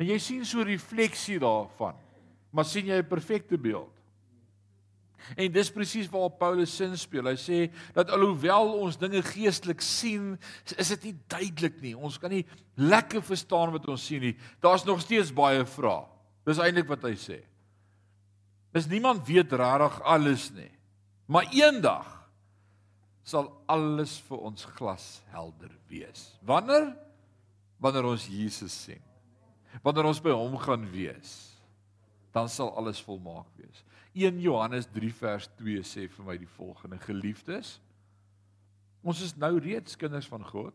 En 0.00 0.06
jy 0.08 0.16
sien 0.22 0.44
so 0.44 0.60
'n 0.60 0.70
refleksie 0.70 1.38
daarvan. 1.38 1.94
Maar 2.50 2.64
sien 2.64 2.86
jy 2.86 2.96
'n 2.98 3.08
perfekte 3.08 3.58
beeld? 3.58 3.92
En 5.36 5.52
dis 5.52 5.70
presies 5.74 6.10
waar 6.12 6.30
Paulus 6.40 6.72
sin 6.76 6.96
speel. 6.98 7.28
Hy 7.30 7.36
sê 7.40 7.60
dat 7.96 8.10
alhoewel 8.14 8.72
ons 8.78 8.98
dinge 9.00 9.22
geestelik 9.26 9.82
sien, 9.84 10.36
is 10.76 10.92
dit 10.94 11.08
nie 11.08 11.14
duidelik 11.30 11.80
nie. 11.84 11.94
Ons 11.96 12.18
kan 12.22 12.32
nie 12.32 12.44
lekker 12.78 13.24
verstaan 13.24 13.74
wat 13.74 13.88
ons 13.90 14.06
sien 14.10 14.22
nie. 14.24 14.34
Daar's 14.64 14.86
nog 14.88 15.02
steeds 15.04 15.34
baie 15.34 15.64
vrae. 15.66 16.06
Dis 16.48 16.60
eintlik 16.62 16.88
wat 16.88 17.04
hy 17.04 17.14
sê. 17.20 17.42
Dis 18.76 18.88
niemand 18.88 19.26
weet 19.28 19.52
regtig 19.52 19.98
alles 20.06 20.48
nie. 20.56 20.70
Maar 21.28 21.50
eendag 21.52 22.08
sal 23.28 23.50
alles 23.68 24.16
vir 24.28 24.46
ons 24.48 24.64
glashelder 24.78 25.72
wees. 25.90 26.30
Wanneer? 26.48 26.94
Wanneer 27.82 28.08
ons 28.08 28.24
Jesus 28.32 28.72
sien. 28.86 29.02
Wanneer 29.84 30.08
ons 30.08 30.22
by 30.24 30.32
hom 30.32 30.56
gaan 30.62 30.86
wees, 30.90 31.34
dan 32.34 32.48
sal 32.50 32.72
alles 32.78 33.00
volmaak 33.04 33.48
wees. 33.60 33.84
1 34.18 34.40
Johannes 34.42 34.88
3 34.90 35.12
vers 35.14 35.46
2 35.60 35.84
sê 35.86 36.08
vir 36.10 36.26
my 36.26 36.36
die 36.40 36.50
volgende: 36.56 36.98
Geliefdes, 37.04 37.76
ons 39.06 39.20
is 39.22 39.36
nou 39.38 39.54
reeds 39.62 39.98
kinders 39.98 40.26
van 40.30 40.42
God. 40.44 40.74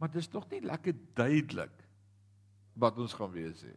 Maar 0.00 0.12
dit 0.12 0.22
is 0.22 0.32
nog 0.32 0.46
nie 0.50 0.62
lekker 0.64 0.96
duidelik 1.16 1.72
wat 2.80 2.98
ons 3.00 3.12
gaan 3.16 3.32
wees 3.32 3.60
nie. 3.64 3.76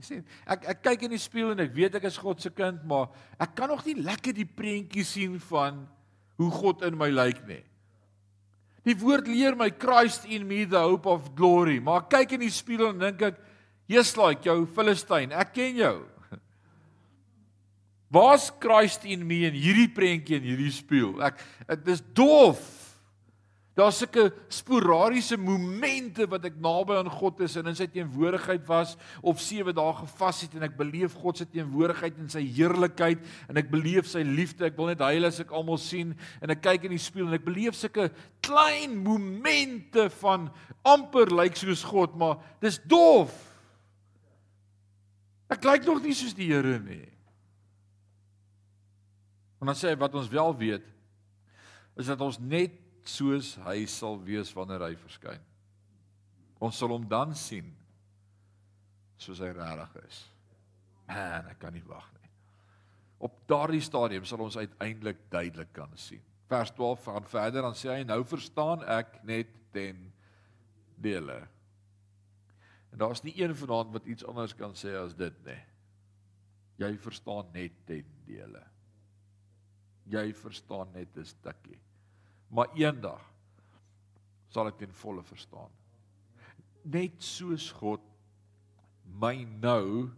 Jy 0.00 0.06
sien, 0.06 0.22
ek 0.48 0.64
ek 0.72 0.80
kyk 0.82 1.04
in 1.06 1.14
die 1.14 1.22
spieël 1.22 1.52
en 1.54 1.62
ek 1.66 1.74
weet 1.76 1.98
ek 1.98 2.06
is 2.08 2.18
God 2.18 2.42
se 2.42 2.50
kind, 2.54 2.82
maar 2.88 3.10
ek 3.38 3.52
kan 3.58 3.70
nog 3.70 3.84
nie 3.86 3.98
lekker 4.00 4.34
die 4.34 4.48
prentjie 4.48 5.04
sien 5.06 5.36
van 5.50 5.84
hoe 6.40 6.50
God 6.54 6.86
in 6.88 6.96
my 6.98 7.10
lyk 7.12 7.44
nie. 7.46 7.62
Die 8.88 8.96
woord 8.96 9.28
leer 9.28 9.58
my 9.58 9.68
Christ 9.70 10.24
in 10.24 10.46
me 10.48 10.64
the 10.64 10.80
hope 10.80 11.06
of 11.10 11.34
glory, 11.38 11.78
maar 11.84 12.06
ek 12.06 12.14
kyk 12.16 12.38
in 12.38 12.46
die 12.46 12.54
spieël 12.54 12.94
en 12.94 13.02
dink 13.02 13.22
ek, 13.22 13.38
"Jesus 13.86 14.16
like 14.16 14.42
jou 14.48 14.64
Filistyn, 14.66 15.32
ek 15.32 15.54
ken 15.54 15.76
jou." 15.76 15.96
Waar's 18.10 18.50
Christ 18.58 19.04
in 19.06 19.22
me 19.26 19.44
in 19.46 19.54
hierdie 19.54 19.88
prentjie 19.94 20.40
en 20.40 20.46
hierdie 20.46 20.72
spieël? 20.74 21.14
Ek 21.22 21.38
dit 21.70 21.92
is 21.94 22.02
dof. 22.18 22.58
Daar's 23.78 24.00
sulke 24.02 24.26
sporadiese 24.50 25.38
momente 25.38 26.26
wat 26.28 26.42
ek 26.48 26.56
naby 26.60 26.96
aan 26.98 27.08
God 27.12 27.38
is 27.46 27.54
en 27.56 27.70
in 27.70 27.76
sy 27.78 27.86
teenwoordigheid 27.88 28.64
was 28.68 28.96
of 29.22 29.38
7 29.40 29.72
dae 29.76 29.92
gevas 30.00 30.40
het 30.42 30.56
en 30.58 30.66
ek 30.66 30.74
beleef 30.76 31.14
God 31.22 31.38
se 31.38 31.46
teenwoordigheid 31.48 32.18
en 32.18 32.32
sy 32.34 32.42
heerlikheid 32.58 33.22
en 33.46 33.60
ek 33.62 33.70
beleef 33.70 34.10
sy 34.10 34.24
liefde. 34.26 34.66
Ek 34.66 34.76
wil 34.76 34.90
net 34.90 35.04
huil 35.06 35.28
as 35.28 35.38
ek 35.44 35.54
almal 35.54 35.78
sien 35.80 36.16
en 36.42 36.52
ek 36.52 36.64
kyk 36.66 36.88
in 36.90 36.96
die 36.96 37.00
spieël 37.00 37.30
en 37.30 37.38
ek 37.38 37.46
beleef 37.46 37.78
sulke 37.78 38.08
klein 38.42 38.98
momente 39.06 40.08
van 40.18 40.50
amper 40.82 41.30
lyk 41.30 41.56
soos 41.60 41.86
God, 41.86 42.18
maar 42.18 42.42
dis 42.64 42.82
dof. 42.90 43.32
Ek 45.50 45.62
lyk 45.66 45.86
nog 45.86 46.02
nie 46.02 46.18
soos 46.18 46.34
die 46.34 46.50
Here 46.50 46.76
nie. 46.82 47.06
En 49.60 49.68
dan 49.68 49.76
sê 49.76 49.92
hy 49.92 49.98
wat 50.00 50.16
ons 50.16 50.30
wel 50.32 50.54
weet 50.56 50.86
is 52.00 52.08
dat 52.08 52.20
ons 52.24 52.38
net 52.40 52.76
soos 53.04 53.54
hy 53.66 53.84
sal 53.90 54.16
wees 54.24 54.52
wanneer 54.56 54.86
hy 54.86 54.94
verskyn. 55.00 55.42
Ons 56.60 56.78
sal 56.80 56.92
hom 56.92 57.04
dan 57.08 57.34
sien 57.36 57.68
soos 59.20 59.40
hy 59.44 59.50
regtig 59.52 59.98
is. 60.06 60.22
Man, 61.10 61.50
ek 61.52 61.58
kan 61.60 61.74
nie 61.76 61.84
wag 61.84 62.06
nie. 62.16 62.30
Op 63.26 63.36
daardie 63.50 63.82
stadium 63.84 64.24
sal 64.28 64.40
ons 64.40 64.56
uiteindelik 64.56 65.26
duidelik 65.32 65.72
kan 65.76 65.92
sien. 66.00 66.22
Vers 66.48 66.72
12 66.76 67.04
gaan 67.10 67.28
verder 67.28 67.66
dan 67.66 67.76
sê 67.76 67.92
hy 67.92 68.04
nou 68.08 68.22
verstaan 68.26 68.84
ek 68.88 69.20
net 69.28 69.52
ten 69.74 70.06
dele. 70.96 71.36
En 72.90 73.02
daar's 73.04 73.22
nie 73.22 73.36
een 73.38 73.52
vanaand 73.54 73.92
wat 73.94 74.08
iets 74.08 74.24
anders 74.26 74.56
kan 74.56 74.72
sê 74.78 74.96
as 74.98 75.12
dit 75.18 75.36
nie. 75.46 75.60
Jy 76.80 76.94
verstaan 77.04 77.52
net 77.54 77.76
ten 77.86 78.08
dele. 78.26 78.64
Jy 80.10 80.32
verstaan 80.34 80.90
net 80.92 81.16
'n 81.16 81.24
stukkie 81.24 81.78
maar 82.50 82.70
eendag 82.74 83.22
sal 84.50 84.70
ek 84.70 84.80
ten 84.82 84.94
volle 85.02 85.22
verstaan. 85.22 85.70
Net 86.90 87.22
soos 87.22 87.70
God 87.78 88.02
my 89.20 89.36
nou 89.62 90.10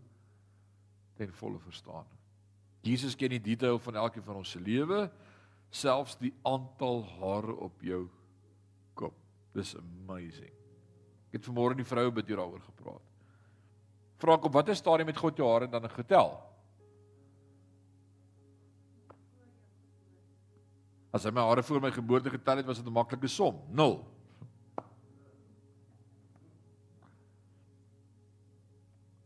ten 1.19 1.33
volle 1.37 1.61
verstaan. 1.61 2.09
Jesus 2.83 3.15
ken 3.19 3.35
die 3.35 3.43
detail 3.53 3.79
van 3.83 3.99
elkeen 4.01 4.25
van 4.27 4.41
ons 4.41 4.55
se 4.55 4.61
lewe, 4.61 5.05
selfs 5.73 6.17
die 6.21 6.33
aantal 6.49 7.05
hare 7.21 7.55
op 7.69 7.85
jou 7.85 8.07
kop. 8.99 9.15
Dis 9.55 9.75
amazing. 9.79 10.53
Ek 11.29 11.39
het 11.39 11.47
vanmôre 11.47 11.77
die 11.79 11.89
vroue 11.89 12.13
bid 12.17 12.33
hieroor 12.33 12.61
gepraat. 12.65 13.05
Vra 14.23 14.39
ek 14.39 14.49
op 14.49 14.57
watter 14.57 14.77
stadium 14.79 15.11
het 15.13 15.21
God 15.21 15.39
jou 15.39 15.49
hare 15.51 15.69
dan 15.71 15.89
getel? 15.93 16.35
As 21.13 21.27
hy 21.29 21.31
my 21.31 21.45
hare 21.45 21.63
voor 21.63 21.81
my 21.85 21.91
geboorte 21.93 22.31
getel 22.33 22.63
het, 22.63 22.67
was 22.67 22.79
dit 22.81 22.87
'n 22.87 22.93
maklike 22.93 23.29
som, 23.29 23.61
0. 23.69 24.01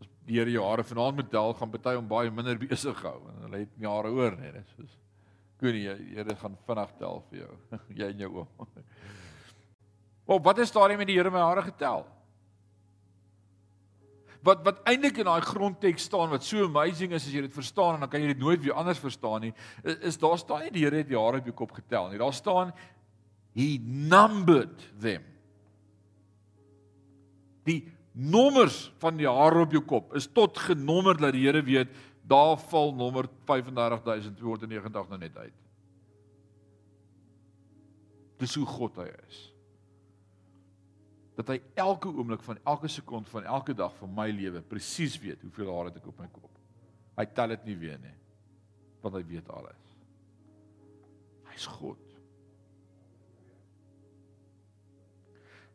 As 0.01 0.09
die 0.27 0.35
Here 0.39 0.51
jou 0.51 0.65
hare 0.65 0.83
vanaand 0.83 1.17
moet 1.17 1.31
tel, 1.31 1.55
gaan 1.55 1.71
party 1.71 1.95
om 1.97 2.09
baie 2.09 2.31
minder 2.31 2.59
besig 2.67 3.03
hou 3.03 3.21
hulle 3.43 3.59
het 3.59 3.79
nie 3.79 3.89
hare 3.89 4.11
oor 4.11 4.37
nie, 4.37 4.53
dis 4.53 4.75
soos 4.77 4.99
weet 5.61 5.75
nie, 5.75 6.15
Here 6.15 6.37
gaan 6.37 6.57
vinnig 6.67 6.93
tel 6.99 7.23
vir 7.31 7.39
jou, 7.39 7.53
jy 8.01 8.11
en 8.11 8.19
jou 8.19 8.33
oom. 8.35 8.69
Op 10.27 10.45
watter 10.45 10.67
stadium 10.67 10.99
het 10.99 11.09
die 11.09 11.17
Here 11.17 11.31
my 11.31 11.39
hare 11.39 11.63
getel? 11.63 12.16
Wat 14.47 14.63
wat 14.67 14.83
eintlik 14.89 15.19
in 15.21 15.29
daai 15.29 15.45
grondteks 15.45 16.07
staan 16.09 16.31
wat 16.33 16.45
so 16.47 16.67
amazing 16.67 17.15
is 17.17 17.27
as 17.27 17.35
jy 17.35 17.43
dit 17.47 17.55
verstaan 17.55 17.97
en 17.97 18.05
dan 18.05 18.13
kan 18.13 18.23
jy 18.23 18.33
dit 18.33 18.43
nooit 18.43 18.63
weer 18.63 18.77
anders 18.79 19.01
verstaan 19.03 19.49
nie 19.49 19.53
is, 19.83 19.99
is 20.13 20.21
daar 20.23 20.39
staan 20.41 20.65
nie 20.67 20.75
die 20.75 20.85
Here 20.87 21.03
het 21.03 21.11
die 21.11 21.19
hare 21.19 21.43
op 21.43 21.49
jou 21.51 21.57
kop 21.57 21.75
getel 21.77 22.11
nie. 22.11 22.21
Daar 22.21 22.35
staan 22.37 22.73
he 23.57 23.77
numbered 23.83 24.85
them. 25.01 25.25
Die 27.67 27.81
nommers 28.13 28.93
van 29.03 29.19
die 29.19 29.29
hare 29.29 29.65
op 29.67 29.75
jou 29.75 29.83
kop 29.85 30.15
is 30.17 30.29
tot 30.33 30.59
genommer 30.69 31.19
dat 31.19 31.35
die 31.37 31.47
Here 31.47 31.65
weet 31.67 31.93
daar 32.27 32.57
val 32.71 32.95
nommer 32.95 33.29
35290 33.49 35.11
nou 35.11 35.21
net 35.21 35.37
uit. 35.37 35.59
Dis 38.41 38.55
hoe 38.59 38.67
God 38.69 38.99
hy 39.01 39.11
is 39.29 39.45
dat 41.37 41.53
hy 41.53 41.59
elke 41.77 42.09
oomblik 42.09 42.43
van 42.47 42.59
elke 42.65 42.89
sekond 42.89 43.29
van 43.29 43.45
elke 43.45 43.75
dag 43.77 43.93
van 43.99 44.13
my 44.17 44.31
lewe 44.33 44.63
presies 44.65 45.19
weet 45.21 45.43
hoeveel 45.45 45.69
hare 45.75 45.93
ek 45.93 46.09
op 46.09 46.23
my 46.23 46.29
kop. 46.33 46.53
Hy 47.17 47.27
tel 47.37 47.53
dit 47.53 47.69
nie 47.69 47.77
weer 47.81 48.01
nie. 48.01 48.15
Want 49.05 49.19
hy 49.19 49.23
weet 49.29 49.51
alles. 49.53 49.93
Hy's 51.53 51.69
God. 51.77 52.01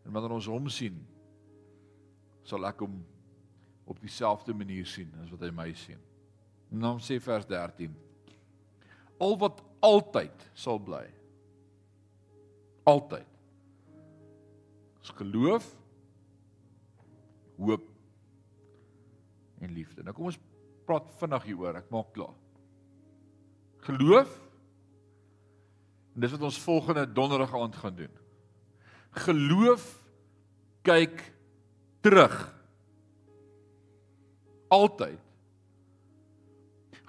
En 0.02 0.14
wanneer 0.14 0.34
ons 0.34 0.50
hom 0.50 0.70
sien, 0.74 0.98
sal 2.46 2.66
ek 2.66 2.82
hom 2.82 2.98
op 3.86 4.00
dieselfde 4.02 4.54
manier 4.58 4.88
sien 4.90 5.12
as 5.22 5.30
wat 5.34 5.46
hy 5.46 5.52
my 5.54 5.70
sien. 5.78 6.02
En 6.74 6.88
dan 6.88 7.02
sê 7.04 7.20
vers 7.22 7.46
13: 7.46 7.94
Al 9.22 9.38
wat 9.38 9.62
altyd 9.86 10.48
sal 10.58 10.82
bly. 10.82 11.06
Altyd 12.90 13.31
Ons 15.02 15.14
geloof, 15.18 15.66
hoop 17.58 17.88
en 19.62 19.74
liefde. 19.74 20.04
Nou 20.06 20.14
kom 20.14 20.30
ons 20.30 20.40
praat 20.86 21.10
vinnig 21.22 21.50
hieroor. 21.50 21.80
Ek 21.82 21.90
maak 21.94 22.14
klaar. 22.16 22.38
Geloof 23.86 24.32
en 26.12 26.26
dis 26.26 26.34
wat 26.36 26.44
ons 26.44 26.62
volgende 26.62 27.06
donderdag 27.08 27.54
aand 27.56 27.78
gaan 27.82 27.98
doen. 27.98 28.16
Geloof 29.26 29.86
kyk 30.86 31.24
terug. 32.04 32.36
Altyd. 34.72 35.20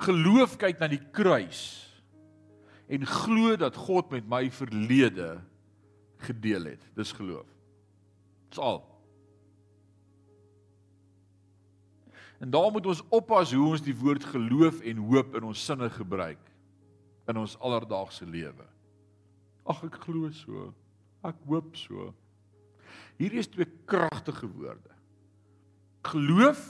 Geloof 0.07 0.57
kyk 0.61 0.81
na 0.81 0.89
die 0.91 1.03
kruis 1.15 1.63
en 2.93 3.05
glo 3.09 3.55
dat 3.57 3.77
God 3.79 4.11
met 4.13 4.27
my 4.29 4.47
verlede 4.53 5.37
gedeel 6.27 6.73
het. 6.75 6.83
Dis 6.99 7.13
geloof. 7.17 7.52
Dis 8.53 8.61
al. 8.61 8.83
En 12.43 12.51
daar 12.51 12.73
moet 12.75 12.87
ons 12.87 13.03
oppas 13.09 13.53
hoe 13.55 13.69
ons 13.71 13.83
die 13.85 13.95
woord 13.97 14.25
geloof 14.29 14.83
en 14.85 15.05
hoop 15.07 15.37
in 15.39 15.47
ons 15.49 15.65
sinne 15.65 15.89
gebruik 15.95 16.41
in 17.31 17.39
ons 17.39 17.55
alledaagse 17.63 18.27
lewe. 18.27 18.67
Ag 19.65 19.85
ek 19.87 20.01
glo 20.03 20.29
so. 20.35 20.73
Ek 21.25 21.39
hoop 21.49 21.77
so. 21.79 22.11
Hier 23.17 23.39
is 23.39 23.49
twee 23.49 23.69
kragtige 23.89 24.51
woorde. 24.51 24.91
Geloof 26.11 26.61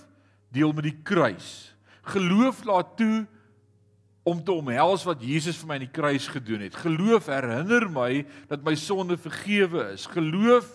deel 0.52 0.76
met 0.76 0.86
die 0.86 0.98
kruis. 1.02 1.72
Geloof 2.12 2.60
laat 2.68 2.92
toe 3.00 3.24
om 4.28 4.44
te 4.44 4.52
omhels 4.54 5.08
wat 5.08 5.24
Jesus 5.24 5.56
vir 5.58 5.72
my 5.72 5.80
aan 5.80 5.86
die 5.88 5.96
kruis 5.98 6.28
gedoen 6.30 6.62
het. 6.68 6.78
Geloof 6.84 7.32
herinner 7.32 7.88
my 7.90 8.22
dat 8.52 8.62
my 8.62 8.76
sonde 8.78 9.16
vergewe 9.18 9.88
is. 9.96 10.06
Geloof 10.12 10.68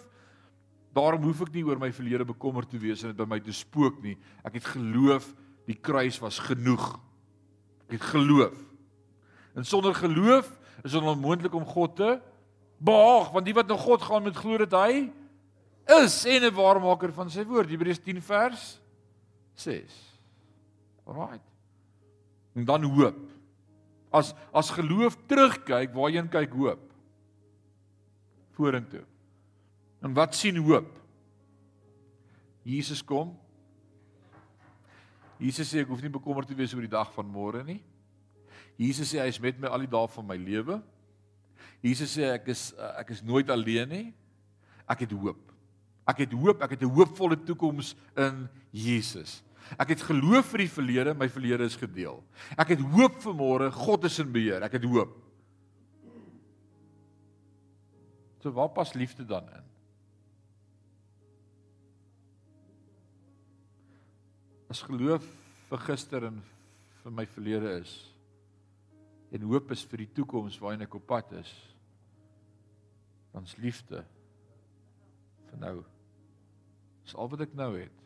Daarom 0.98 1.28
hoef 1.28 1.44
ek 1.46 1.54
nie 1.54 1.66
oor 1.68 1.78
my 1.78 1.92
verlede 1.94 2.26
bekommerd 2.26 2.72
te 2.72 2.80
wees 2.82 3.04
en 3.04 3.12
dit 3.14 3.20
by 3.20 3.28
my 3.30 3.40
te 3.44 3.54
spook 3.54 4.00
nie. 4.02 4.16
Ek 4.42 4.58
het 4.58 4.70
geloof 4.74 5.28
die 5.68 5.78
kruis 5.78 6.18
was 6.24 6.40
genoeg. 6.42 6.96
Ek 7.88 8.00
het 8.00 8.08
geloof. 8.16 8.56
En 9.58 9.66
sonder 9.68 9.94
geloof 9.98 10.50
is 10.84 10.94
dit 10.94 11.02
onmoontlik 11.02 11.54
om 11.58 11.66
God 11.68 11.96
te 12.00 12.10
behaag, 12.78 13.32
want 13.34 13.46
die 13.46 13.56
wat 13.58 13.70
na 13.70 13.78
God 13.78 14.04
gaan 14.06 14.28
met 14.28 14.38
glo 14.38 14.58
dat 14.62 14.74
hy 14.78 15.08
is 16.04 16.26
en 16.26 16.44
'n 16.44 16.54
waarmaker 16.54 17.14
van 17.14 17.30
sy 17.30 17.46
woord. 17.46 17.70
Hebreërs 17.70 18.04
10 18.04 18.22
vers 18.22 18.80
6. 19.56 19.94
Alraai. 21.06 21.40
En 22.56 22.66
dan 22.66 22.84
hoop. 22.84 23.18
As 24.12 24.34
as 24.54 24.70
geloof 24.70 25.18
terugkyk, 25.28 25.94
waarheen 25.94 26.30
kyk 26.30 26.54
hoop? 26.54 26.80
Vorentoe. 28.52 29.06
En 30.02 30.14
wat 30.14 30.36
sien 30.36 30.58
hoop? 30.62 30.90
Jesus 32.68 33.04
kom. 33.04 33.34
Jesus 35.38 35.70
sê 35.70 35.82
ek 35.84 35.90
hoef 35.92 36.02
nie 36.04 36.12
bekommerd 36.12 36.50
te 36.50 36.58
wees 36.58 36.74
oor 36.74 36.86
die 36.86 36.92
dag 36.92 37.10
van 37.16 37.30
môre 37.30 37.64
nie. 37.66 37.80
Jesus 38.78 39.14
sê 39.14 39.22
hy 39.22 39.30
is 39.32 39.42
met 39.42 39.58
my 39.62 39.70
al 39.72 39.86
die 39.86 39.92
dae 39.92 40.10
van 40.14 40.26
my 40.28 40.38
lewe. 40.38 40.80
Jesus 41.86 42.16
sê 42.18 42.32
ek 42.34 42.50
is 42.54 42.70
ek 42.98 43.14
is 43.16 43.24
nooit 43.26 43.50
alleen 43.54 43.90
nie. 43.90 44.06
Ek 44.90 45.06
het 45.06 45.14
hoop. 45.14 45.42
Ek 46.08 46.24
het 46.24 46.34
hoop, 46.34 46.62
ek 46.64 46.78
het 46.78 46.84
'n 46.84 46.94
hoopvolle 46.96 47.38
toekoms 47.44 47.96
in 48.16 48.48
Jesus. 48.72 49.44
Ek 49.76 49.90
het 49.90 50.02
geloof 50.02 50.54
vir 50.54 50.64
die 50.64 50.72
verlede, 50.72 51.14
my 51.14 51.28
verlede 51.28 51.66
is 51.68 51.76
gedeel. 51.76 52.24
Ek 52.58 52.70
het 52.70 52.80
hoop 52.80 53.22
vir 53.22 53.34
môre, 53.34 53.72
God 53.72 54.06
is 54.06 54.20
in 54.20 54.32
beheer. 54.32 54.64
Ek 54.64 54.72
het 54.72 54.84
hoop. 54.84 55.18
So 58.40 58.52
waar 58.52 58.70
pas 58.70 58.94
liefde 58.94 59.26
dan 59.26 59.44
in? 59.50 59.77
As 64.68 64.84
geloof 64.84 65.24
vir 65.70 65.84
gister 65.88 66.28
en 66.28 66.42
vir 67.04 67.14
my 67.16 67.26
verlede 67.32 67.72
is 67.80 67.94
en 69.32 69.44
hoop 69.48 69.72
is 69.76 69.84
vir 69.88 70.04
die 70.04 70.14
toekoms 70.20 70.58
waarin 70.64 70.84
ek 70.86 70.96
op 70.96 71.06
pad 71.08 71.34
is, 71.40 71.52
dan's 73.36 73.58
liefde 73.60 74.02
vir 75.50 75.62
nou. 75.62 75.76
Dis 77.04 77.16
al 77.16 77.32
wat 77.32 77.44
ek 77.44 77.56
nou 77.56 77.74
het. 77.76 78.04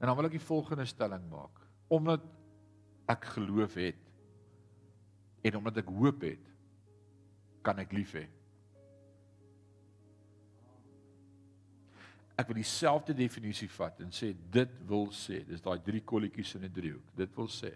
En 0.00 0.08
dan 0.08 0.16
wil 0.16 0.30
ek 0.30 0.36
die 0.38 0.44
volgende 0.44 0.86
stelling 0.88 1.26
maak. 1.32 1.60
Omdat 1.92 2.24
ek 3.10 3.26
geloof 3.34 3.76
het 3.80 4.00
en 5.44 5.56
omdat 5.60 5.80
ek 5.82 5.92
hoop 5.92 6.24
het, 6.24 6.44
kan 7.64 7.80
ek 7.80 7.92
lief 7.96 8.14
hê. 8.16 8.26
Ek 12.40 12.48
wil 12.48 12.60
dieselfde 12.60 13.14
definisie 13.16 13.68
vat 13.74 14.00
en 14.00 14.12
sê 14.14 14.32
dit 14.54 14.76
wil 14.88 15.10
sê, 15.12 15.42
dis 15.44 15.60
daai 15.60 15.80
drie 15.84 16.00
kolletjies 16.00 16.54
in 16.56 16.64
'n 16.64 16.72
driehoek. 16.72 17.16
Dit 17.16 17.36
wil 17.36 17.48
sê 17.48 17.74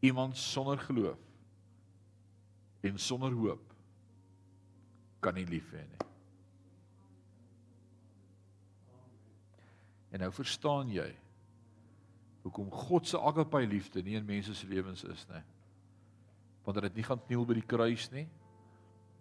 iemand 0.00 0.36
sonder 0.36 0.78
geloof 0.78 1.18
en 2.80 2.98
sonder 2.98 3.32
hoop 3.32 3.74
kan 5.20 5.34
nie 5.34 5.46
lief 5.46 5.72
hê 5.74 5.82
nie. 5.82 6.06
En 10.14 10.22
nou 10.22 10.30
verstaan 10.32 10.90
jy 10.92 11.08
hoekom 12.44 12.70
God 12.70 13.06
se 13.06 13.18
agape 13.18 13.60
liefde 13.66 14.02
nie 14.02 14.16
in 14.16 14.26
mense 14.26 14.54
se 14.54 14.66
lewens 14.66 15.04
is 15.04 15.26
nie. 15.28 15.42
Want 16.64 16.78
hulle 16.78 16.88
het 16.88 16.96
nie 16.96 17.06
gaan 17.06 17.20
kniel 17.26 17.44
by 17.48 17.58
die 17.58 17.66
kruis 17.66 18.10
nie. 18.14 18.28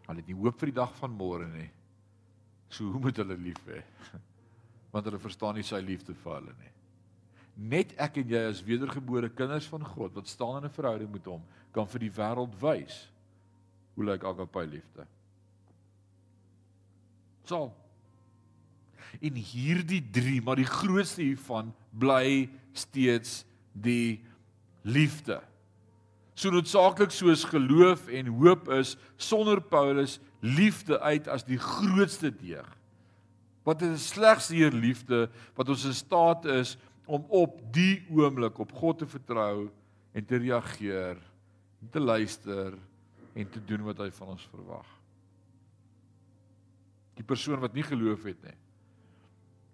Hulle 0.05 0.21
het 0.21 0.29
nie 0.29 0.37
hoop 0.37 0.59
vir 0.59 0.71
die 0.71 0.79
dag 0.79 0.93
van 0.95 1.11
môre 1.11 1.47
nie. 1.51 1.69
So 2.69 2.91
hoe 2.91 3.01
moet 3.01 3.17
hulle 3.17 3.37
lief 3.39 3.59
hê? 3.69 3.81
Want 4.91 5.07
hulle 5.07 5.19
verstaan 5.19 5.55
nie 5.55 5.65
sy 5.67 5.79
liefde 5.83 6.15
vir 6.23 6.33
hulle 6.39 6.55
nie. 6.59 6.73
Net 7.57 7.93
ek 7.97 8.19
en 8.21 8.29
jy 8.29 8.41
as 8.51 8.63
wedergebore 8.65 9.29
kinders 9.33 9.67
van 9.71 9.85
God 9.95 10.13
wat 10.17 10.29
staan 10.29 10.59
in 10.59 10.69
'n 10.69 10.75
verhouding 10.77 11.11
met 11.11 11.25
hom, 11.25 11.43
kan 11.73 11.87
vir 11.87 11.99
die 12.05 12.13
wêreld 12.13 12.53
wys 12.61 13.07
hoe 13.95 14.05
lyk 14.05 14.23
agape 14.23 14.65
liefde. 14.65 15.07
So. 17.45 17.73
En 19.21 19.33
hierdie 19.33 20.03
3, 20.11 20.41
maar 20.41 20.59
die 20.59 20.69
grootste 20.69 21.23
hiervan 21.23 21.73
bly 21.91 22.49
steeds 22.73 23.45
die 23.73 24.21
liefde. 24.83 25.41
So 26.37 26.53
noodsaaklik 26.53 27.09
soos 27.15 27.47
geloof 27.49 28.05
en 28.13 28.29
hoop 28.37 28.67
is 28.75 28.93
sonder 29.17 29.57
Paulus 29.57 30.19
liefde 30.45 30.99
uit 31.01 31.25
as 31.33 31.45
die 31.47 31.57
grootste 31.57 32.29
deeg. 32.29 32.67
Wat 33.65 33.81
is 33.81 34.11
slegs 34.13 34.51
hier 34.53 34.71
liefde 34.71 35.25
wat 35.57 35.73
ons 35.73 35.87
in 35.89 35.97
staat 35.97 36.45
is 36.53 36.75
om 37.09 37.25
op 37.33 37.57
die 37.73 38.05
oomblik 38.13 38.61
op 38.61 38.75
God 38.77 39.01
te 39.01 39.09
vertrou 39.09 39.71
en 40.13 40.29
te 40.29 40.37
reageer, 40.37 41.17
te 41.89 41.99
luister 41.99 42.77
en 43.33 43.49
te 43.49 43.63
doen 43.65 43.89
wat 43.89 44.05
hy 44.05 44.11
van 44.13 44.35
ons 44.37 44.47
verwag. 44.53 44.87
Die 47.17 47.25
persoon 47.25 47.63
wat 47.65 47.73
nie 47.73 47.85
geloof 47.85 48.27
het 48.29 48.43
nie, 48.45 48.57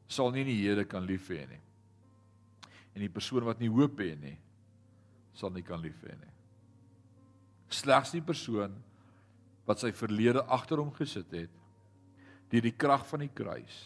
sal 0.07 0.31
nie 0.31 0.45
die 0.47 0.61
Here 0.61 0.87
kan 0.87 1.03
lief 1.03 1.27
hê 1.27 1.43
nie. 1.49 1.63
En 2.95 3.03
die 3.03 3.11
persoon 3.11 3.43
wat 3.43 3.59
nie 3.59 3.71
hoop 3.73 3.99
het 3.99 4.21
nie, 4.21 4.37
sal 5.35 5.51
nie 5.51 5.65
kan 5.65 5.83
lief 5.83 5.99
hê 6.07 6.15
nie. 6.15 6.32
Slegs 7.73 8.13
die 8.13 8.23
persoon 8.23 8.75
wat 9.67 9.81
sy 9.81 9.93
verlede 9.95 10.43
agter 10.51 10.81
hom 10.81 10.91
gesit 10.95 11.31
het 11.33 11.59
deur 12.53 12.67
die 12.67 12.75
krag 12.77 13.01
van 13.09 13.23
die 13.23 13.31
kruis. 13.33 13.77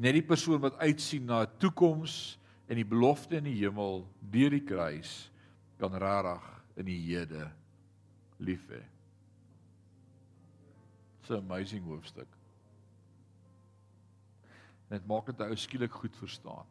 Net 0.00 0.14
die 0.16 0.24
persoon 0.24 0.62
wat 0.62 0.78
uitsien 0.80 1.26
na 1.28 1.42
'n 1.42 1.58
toekoms 1.60 2.38
en 2.68 2.76
die 2.76 2.88
belofte 2.88 3.36
in 3.36 3.44
die 3.44 3.58
hemel 3.60 4.06
deur 4.20 4.50
die 4.50 4.64
kruis 4.64 5.30
kan 5.78 5.92
rarig 5.92 6.46
in 6.76 6.86
die 6.86 7.00
hede 7.00 7.50
lief 8.38 8.64
hê. 8.70 8.82
So 11.26 11.36
amazing 11.36 11.84
hoofstuk. 11.84 12.28
Dit 14.88 15.06
maak 15.06 15.26
dit 15.26 15.40
ou 15.40 15.56
skielik 15.56 15.92
goed 15.92 16.16
verstaan. 16.16 16.64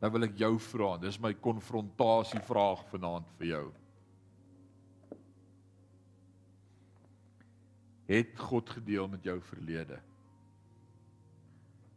Nou 0.00 0.10
wil 0.10 0.26
ek 0.26 0.38
jou 0.38 0.58
vra, 0.58 0.96
dis 0.98 1.20
my 1.22 1.32
konfrontasie 1.34 2.42
vraag 2.44 2.82
vanaand 2.90 3.28
vir 3.38 3.46
jou. 3.46 3.66
Het 8.06 8.38
God 8.38 8.70
gedeel 8.70 9.08
met 9.08 9.24
jou 9.24 9.38
verlede? 9.42 10.00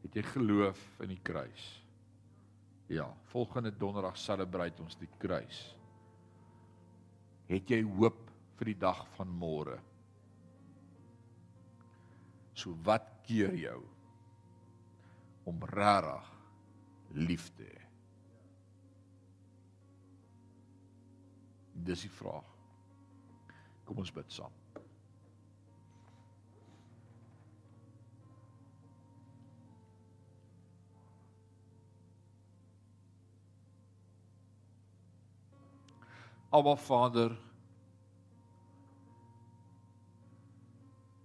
Het 0.05 0.19
jy 0.19 0.23
geloof 0.23 0.79
in 1.03 1.11
die 1.11 1.21
kruis? 1.21 1.65
Ja, 2.87 3.09
volgende 3.33 3.73
donderdag 3.75 4.17
celebrate 4.17 4.81
ons 4.81 4.95
die 4.99 5.09
kruis. 5.19 5.59
Het 7.51 7.75
jy 7.75 7.81
hoop 7.83 8.21
vir 8.59 8.71
die 8.71 8.79
dag 8.79 9.03
van 9.17 9.31
môre? 9.31 9.75
So 12.57 12.73
wat 12.87 13.09
keer 13.27 13.53
jou 13.59 13.81
om 15.47 15.59
regtig 15.69 16.31
lief 17.19 17.51
te 17.55 17.67
hê? 17.67 17.83
Dis 21.87 22.07
die 22.07 22.11
vraag. 22.11 22.47
Kom 23.87 23.99
ons 24.03 24.11
bid 24.11 24.31
saam. 24.33 24.55
Abba 36.49 36.75
Vader 36.79 37.35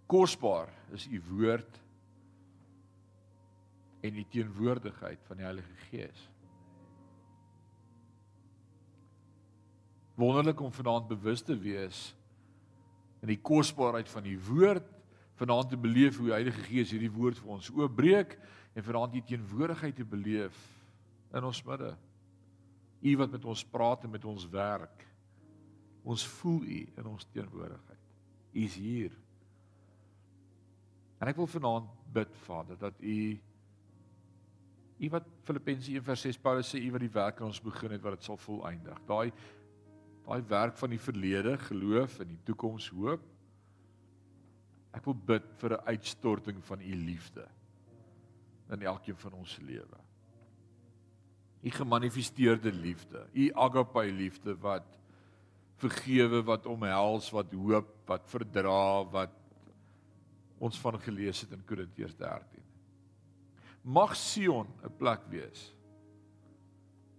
kosbaar 0.07 0.69
is 0.93 1.07
u 1.07 1.21
woord 1.31 1.79
en 4.03 4.17
die 4.19 4.27
teenwoordigheid 4.29 5.23
van 5.29 5.39
die 5.39 5.47
Heilige 5.47 5.77
Gees. 5.89 6.25
Wonderlik 10.19 10.61
om 10.61 10.73
vanaand 10.75 11.07
bewus 11.09 11.45
te 11.47 11.55
wees 11.59 12.11
in 13.23 13.31
die 13.31 13.39
kosbaarheid 13.39 14.11
van 14.11 14.27
die 14.27 14.37
woord, 14.43 14.89
vanaand 15.39 15.71
te 15.71 15.79
beleef 15.79 16.19
hoe 16.19 16.33
die 16.33 16.35
Heilige 16.35 16.67
Gees 16.67 16.91
hierdie 16.91 17.13
woord 17.15 17.39
vir 17.39 17.55
ons 17.55 17.71
oopbreek 17.71 18.35
en 18.75 18.85
vanaand 18.85 19.15
die 19.15 19.25
teenwoordigheid 19.31 19.97
te 19.97 20.05
beleef 20.05 20.59
in 21.33 21.47
ons 21.47 21.63
midde. 21.65 21.95
U 23.03 23.17
wat 23.23 23.39
met 23.39 23.49
ons 23.55 23.65
praat 23.71 24.05
en 24.05 24.13
met 24.19 24.27
ons 24.29 24.51
werk. 24.51 25.07
Ons 26.03 26.27
voel 26.27 26.63
U 26.63 26.81
in 26.99 27.07
ons 27.07 27.27
teenwoordigheid. 27.31 28.05
U 28.53 28.61
is 28.61 28.75
hier. 28.75 29.15
En 31.23 31.31
ek 31.31 31.39
wil 31.39 31.47
vanaand 31.47 31.91
bid 32.13 32.37
Vader 32.47 32.79
dat 32.79 33.01
U 33.01 33.19
U 35.03 35.09
wat 35.11 35.27
Filippense 35.43 35.91
1:6 35.91 36.39
Paulus 36.43 36.69
sê 36.71 36.79
U 36.79 36.91
wat 36.95 37.03
die 37.03 37.11
werk 37.11 37.41
aan 37.41 37.51
ons 37.51 37.63
begin 37.63 37.91
het 37.91 38.03
wat 38.03 38.19
dit 38.19 38.27
sal 38.29 38.39
volëindig. 38.39 39.01
Daai 39.09 39.33
daai 40.23 40.43
werk 40.47 40.77
van 40.79 40.93
die 40.95 41.01
verlede, 41.03 41.57
geloof 41.59 42.21
en 42.23 42.29
die 42.31 42.43
toekoms 42.47 42.87
hoop. 42.95 43.25
Ek 44.95 45.05
wil 45.09 45.17
bid 45.31 45.49
vir 45.59 45.73
'n 45.75 45.87
uitstorting 45.87 46.65
van 46.65 46.81
u 46.81 46.95
liefde 46.95 47.49
in 48.71 48.83
elkeen 48.83 49.17
van 49.17 49.33
ons 49.33 49.59
lewe. 49.59 49.99
U 51.63 51.71
gemanifesteerde 51.71 52.73
liefde, 52.73 53.27
u 53.35 53.51
agape 53.55 54.13
liefde 54.13 54.57
wat 54.57 54.99
vergewe, 55.83 56.43
wat 56.47 56.67
omhels, 56.71 57.31
wat 57.35 57.53
hoop, 57.57 57.93
wat 58.09 58.27
verdra, 58.31 59.05
wat 59.13 59.39
ons 60.63 60.79
van 60.79 60.99
gelees 61.03 61.43
het 61.43 61.55
in 61.57 61.65
Korintiërs 61.67 62.15
13. 62.19 62.63
Mag 63.83 64.15
Sion 64.17 64.69
'n 64.85 64.97
plek 64.99 65.25
wees 65.31 65.73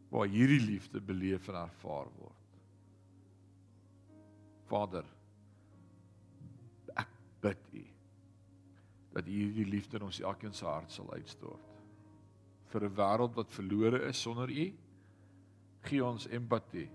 waar 0.09 0.28
hierdie 0.28 0.61
liefde 0.61 1.01
beleef 1.01 1.47
en 1.49 1.55
ervaar 1.55 2.07
word. 2.20 2.39
Vader, 4.70 5.05
ek 6.95 7.09
bid 7.41 7.59
U 7.74 7.86
dat 9.14 9.28
U 9.28 9.32
hierdie 9.32 9.66
liefde 9.66 9.97
in 9.97 10.07
ons 10.07 10.22
elkeen 10.22 10.53
se 10.53 10.66
hart 10.66 10.91
sal 10.91 11.11
uitstort. 11.14 11.82
Vir 12.72 12.86
'n 12.86 12.95
wêreld 12.95 13.36
wat 13.36 13.53
verlore 13.53 14.07
is 14.07 14.22
sonder 14.22 14.49
U, 14.49 14.74
gee 15.82 16.05
ons 16.05 16.28
empatie 16.28 16.89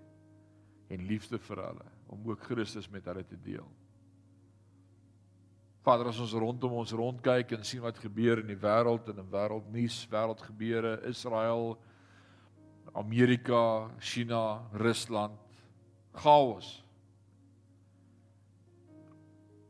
en 0.89 1.05
liefde 1.09 1.39
vir 1.39 1.61
hulle 1.62 1.91
om 2.09 2.30
ook 2.30 2.47
Christus 2.49 2.89
met 2.89 3.07
hulle 3.09 3.24
te 3.28 3.36
deel. 3.45 3.66
Vader, 5.84 6.11
as 6.11 6.20
ons 6.20 6.34
rondom 6.36 6.74
ons 6.80 6.93
rondkyk 6.97 7.53
en 7.57 7.64
sien 7.64 7.84
wat 7.84 8.01
gebeur 8.01 8.43
in 8.43 8.51
die 8.51 8.61
wêreld 8.61 9.09
en 9.12 9.22
in 9.22 9.30
wêreldnuus, 9.32 10.03
wêreldgebeure, 10.12 10.99
Israel, 11.09 11.76
Amerika, 12.99 13.89
China, 14.01 14.64
Rusland, 14.80 15.39
chaos. 16.18 16.72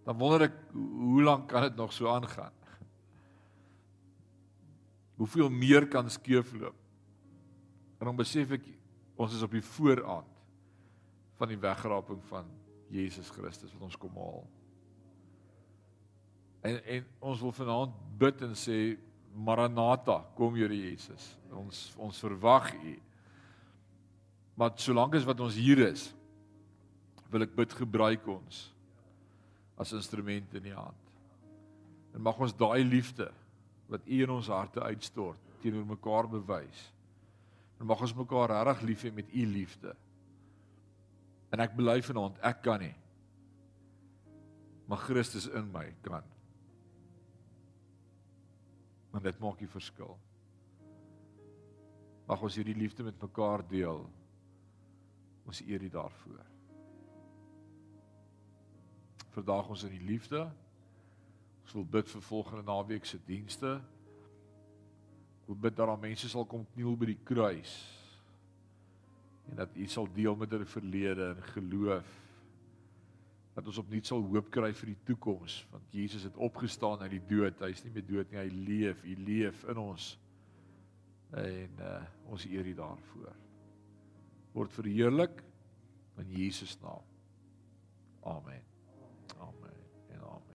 Dan 0.06 0.16
wonder 0.18 0.46
ek 0.48 0.56
hoe 0.72 1.22
lank 1.26 1.50
kan 1.50 1.66
dit 1.68 1.76
nog 1.76 1.92
so 1.92 2.08
aangaan? 2.10 2.54
Hoeveel 5.18 5.50
meer 5.50 5.88
kan 5.90 6.08
skeefloop? 6.10 6.78
En 7.98 8.06
dan 8.06 8.18
besef 8.18 8.54
ek 8.54 8.66
ons 9.18 9.34
is 9.34 9.42
op 9.42 9.54
die 9.54 9.64
vooraand 9.74 10.37
van 11.38 11.52
die 11.52 11.60
wegraping 11.60 12.22
van 12.28 12.48
Jesus 12.92 13.30
Christus 13.30 13.72
wat 13.74 13.88
ons 13.88 13.98
kom 14.00 14.14
haal. 14.18 14.46
En 16.66 16.80
en 16.96 17.04
ons 17.30 17.42
wil 17.44 17.54
vanaand 17.54 17.94
bid 18.18 18.42
en 18.46 18.56
sê 18.58 18.78
Maranatha, 19.38 20.22
kom 20.34 20.56
Here 20.58 20.74
Jesus. 20.74 21.30
Ons 21.54 21.92
ons 22.00 22.22
verwag 22.24 22.72
U. 22.74 22.94
Maar 24.58 24.74
solank 24.82 25.14
as 25.14 25.26
wat 25.28 25.40
ons 25.44 25.54
hier 25.60 25.84
is, 25.86 26.08
wil 27.30 27.44
ek 27.44 27.54
bid 27.54 27.76
gebruik 27.76 28.24
ons 28.32 28.64
as 29.78 29.92
instrumente 29.94 30.58
in 30.58 30.72
U 30.72 30.74
hand. 30.80 31.12
En 32.16 32.24
mag 32.24 32.40
ons 32.42 32.56
daai 32.56 32.82
liefde 32.82 33.28
wat 33.88 34.08
U 34.08 34.22
in 34.24 34.32
ons 34.34 34.50
harte 34.50 34.82
uitstort 34.82 35.44
teenoor 35.62 35.86
mekaar 35.86 36.26
bewys. 36.30 36.88
En 37.78 37.86
mag 37.86 38.00
ons 38.02 38.16
mekaar 38.16 38.50
regtig 38.50 38.86
lief 38.88 39.06
hê 39.06 39.14
met 39.14 39.30
U 39.30 39.46
liefde. 39.46 39.94
En 41.52 41.62
ek 41.64 41.76
bely 41.76 42.00
vanaand 42.04 42.40
ek 42.44 42.62
kan 42.64 42.82
nie. 42.82 42.94
Maar 44.88 45.04
Christus 45.04 45.48
in 45.48 45.70
my 45.72 45.86
kan. 46.04 46.24
Want 49.12 49.24
dit 49.24 49.40
maak 49.40 49.58
die 49.60 49.68
verskil. 49.68 50.16
Mag 52.28 52.44
ons 52.44 52.56
hierdie 52.60 52.76
liefde 52.76 53.04
met 53.04 53.20
mekaar 53.20 53.64
deel. 53.68 54.04
Ons 55.48 55.62
eer 55.64 55.82
U 55.82 55.88
daarvoor. 55.92 56.44
Vandag 59.32 59.68
ons 59.72 59.84
in 59.88 59.94
die 59.96 60.04
liefde. 60.04 60.44
Ons 61.64 61.76
wil 61.76 61.84
bid 61.84 62.08
vir 62.08 62.24
volgende 62.24 62.64
naweek 62.68 63.08
se 63.08 63.20
dienste. 63.24 63.78
Ek 65.40 65.48
wil 65.48 65.60
bid 65.68 65.76
dat 65.76 65.88
daar 65.88 66.00
mense 66.00 66.28
sal 66.28 66.44
kom 66.48 66.66
kniel 66.74 66.96
by 66.96 67.12
die 67.12 67.22
kruis. 67.24 67.76
En 69.48 69.56
dat 69.56 69.76
U 69.76 69.86
sal 69.86 70.08
deel 70.12 70.36
met 70.36 70.50
hulle 70.50 70.68
verlede 70.68 71.32
en 71.34 71.42
geloof. 71.54 72.14
Dat 73.54 73.66
ons 73.66 73.80
opnuut 73.82 74.06
sal 74.06 74.22
hoop 74.22 74.50
kry 74.54 74.70
vir 74.76 74.92
die 74.92 75.00
toekoms, 75.08 75.66
want 75.72 75.90
Jesus 75.90 76.22
het 76.28 76.36
opgestaan 76.36 77.00
uit 77.02 77.16
die 77.16 77.24
dood. 77.26 77.58
Hy 77.64 77.72
is 77.74 77.82
nie 77.82 77.92
meer 77.96 78.06
dood 78.06 78.30
nie, 78.30 78.38
hy 78.38 78.48
leef. 78.54 79.02
U 79.02 79.16
leef 79.26 79.64
in 79.72 79.82
ons. 79.82 80.12
En 81.34 81.82
uh, 81.84 81.98
ons 82.30 82.46
eer 82.48 82.70
U 82.70 82.74
daarvoor 82.78 83.36
word 84.58 84.74
verheerlik 84.74 85.42
in 86.18 86.32
Jesus 86.34 86.78
naam. 86.82 87.04
Amen. 88.26 88.67